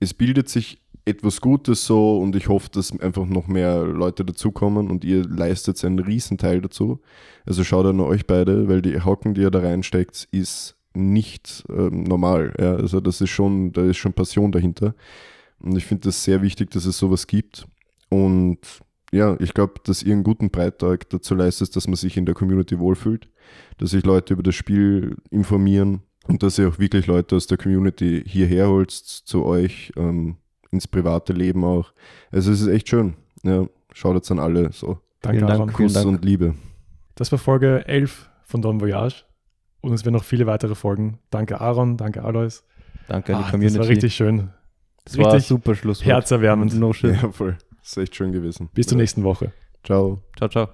es 0.00 0.12
bildet 0.12 0.48
sich 0.48 0.82
etwas 1.04 1.40
Gutes 1.40 1.86
so 1.86 2.18
und 2.18 2.34
ich 2.34 2.48
hoffe, 2.48 2.68
dass 2.72 2.98
einfach 2.98 3.26
noch 3.26 3.46
mehr 3.46 3.84
Leute 3.84 4.24
dazukommen 4.24 4.90
und 4.90 5.04
ihr 5.04 5.22
leistet 5.24 5.82
einen 5.84 6.00
Riesenteil 6.00 6.60
dazu. 6.60 7.00
Also 7.46 7.62
schaut 7.62 7.86
an 7.86 8.00
euch 8.00 8.26
beide, 8.26 8.68
weil 8.68 8.82
die 8.82 9.00
Hocken, 9.00 9.34
die 9.34 9.42
ihr 9.42 9.52
da 9.52 9.60
reinsteckt, 9.60 10.26
ist 10.32 10.76
nicht 10.94 11.64
ähm, 11.68 12.02
normal. 12.02 12.54
Ja? 12.58 12.74
Also 12.74 13.00
das 13.00 13.20
ist 13.20 13.30
schon, 13.30 13.72
da 13.72 13.84
ist 13.84 13.98
schon 13.98 14.14
Passion 14.14 14.50
dahinter. 14.50 14.94
Und 15.60 15.76
ich 15.76 15.86
finde 15.86 16.04
das 16.08 16.22
sehr 16.22 16.42
wichtig, 16.42 16.70
dass 16.70 16.84
es 16.86 16.98
sowas 16.98 17.26
gibt. 17.26 17.66
Und 18.08 18.58
ja, 19.12 19.36
ich 19.40 19.54
glaube, 19.54 19.74
dass 19.84 20.02
ihr 20.02 20.12
einen 20.12 20.24
guten 20.24 20.50
Beitrag 20.50 21.08
dazu 21.10 21.34
leistet, 21.34 21.74
dass 21.76 21.86
man 21.86 21.96
sich 21.96 22.16
in 22.16 22.26
der 22.26 22.34
Community 22.34 22.78
wohlfühlt, 22.78 23.28
dass 23.78 23.90
sich 23.90 24.04
Leute 24.04 24.34
über 24.34 24.42
das 24.42 24.54
Spiel 24.54 25.16
informieren 25.30 26.02
und 26.26 26.42
dass 26.42 26.58
ihr 26.58 26.68
auch 26.68 26.78
wirklich 26.78 27.06
Leute 27.06 27.36
aus 27.36 27.46
der 27.46 27.56
Community 27.58 28.22
hierher 28.26 28.68
holt 28.68 28.90
zu 28.90 29.44
euch, 29.44 29.92
ähm, 29.96 30.36
ins 30.72 30.88
private 30.88 31.32
Leben 31.32 31.64
auch. 31.64 31.92
Also 32.30 32.50
es 32.52 32.60
ist 32.60 32.68
echt 32.68 32.88
schön. 32.88 33.14
Ja, 33.44 33.66
schaut 33.92 34.16
jetzt 34.16 34.30
an 34.30 34.38
alle 34.40 34.72
so. 34.72 34.98
Danke, 35.22 35.38
Vielen 35.38 35.58
Dank, 35.58 35.72
Kuss 35.72 35.92
Dank. 35.92 36.06
und 36.06 36.24
Liebe. 36.24 36.54
Das 37.14 37.30
war 37.32 37.38
Folge 37.38 37.86
11 37.86 38.28
von 38.44 38.60
Don 38.60 38.80
Voyage. 38.80 39.24
Und 39.80 39.92
es 39.92 40.04
werden 40.04 40.14
noch 40.14 40.24
viele 40.24 40.46
weitere 40.46 40.74
Folgen. 40.74 41.18
Danke 41.30 41.60
Aaron, 41.60 41.96
danke 41.96 42.24
Alois. 42.24 42.62
Danke 43.08 43.34
an 43.36 43.42
die 43.42 43.48
Ah, 43.48 43.50
Community. 43.52 43.78
Das 43.78 43.86
war 43.86 43.90
richtig 43.90 44.14
schön. 44.14 44.50
Das 45.06 45.18
war 45.18 45.32
ein 45.34 45.40
super 45.40 45.74
Schlusswort. 45.74 46.06
Herzerwärmend. 46.06 46.74
No 46.74 46.92
shit. 46.92 47.14
Ja, 47.22 47.30
voll. 47.30 47.56
Das 47.80 47.92
ist 47.92 47.96
echt 47.96 48.16
schön 48.16 48.32
gewesen. 48.32 48.68
Bis 48.74 48.88
zur 48.88 48.98
nächsten 48.98 49.22
Woche. 49.22 49.52
Ciao. 49.84 50.20
Ciao, 50.36 50.48
ciao. 50.48 50.68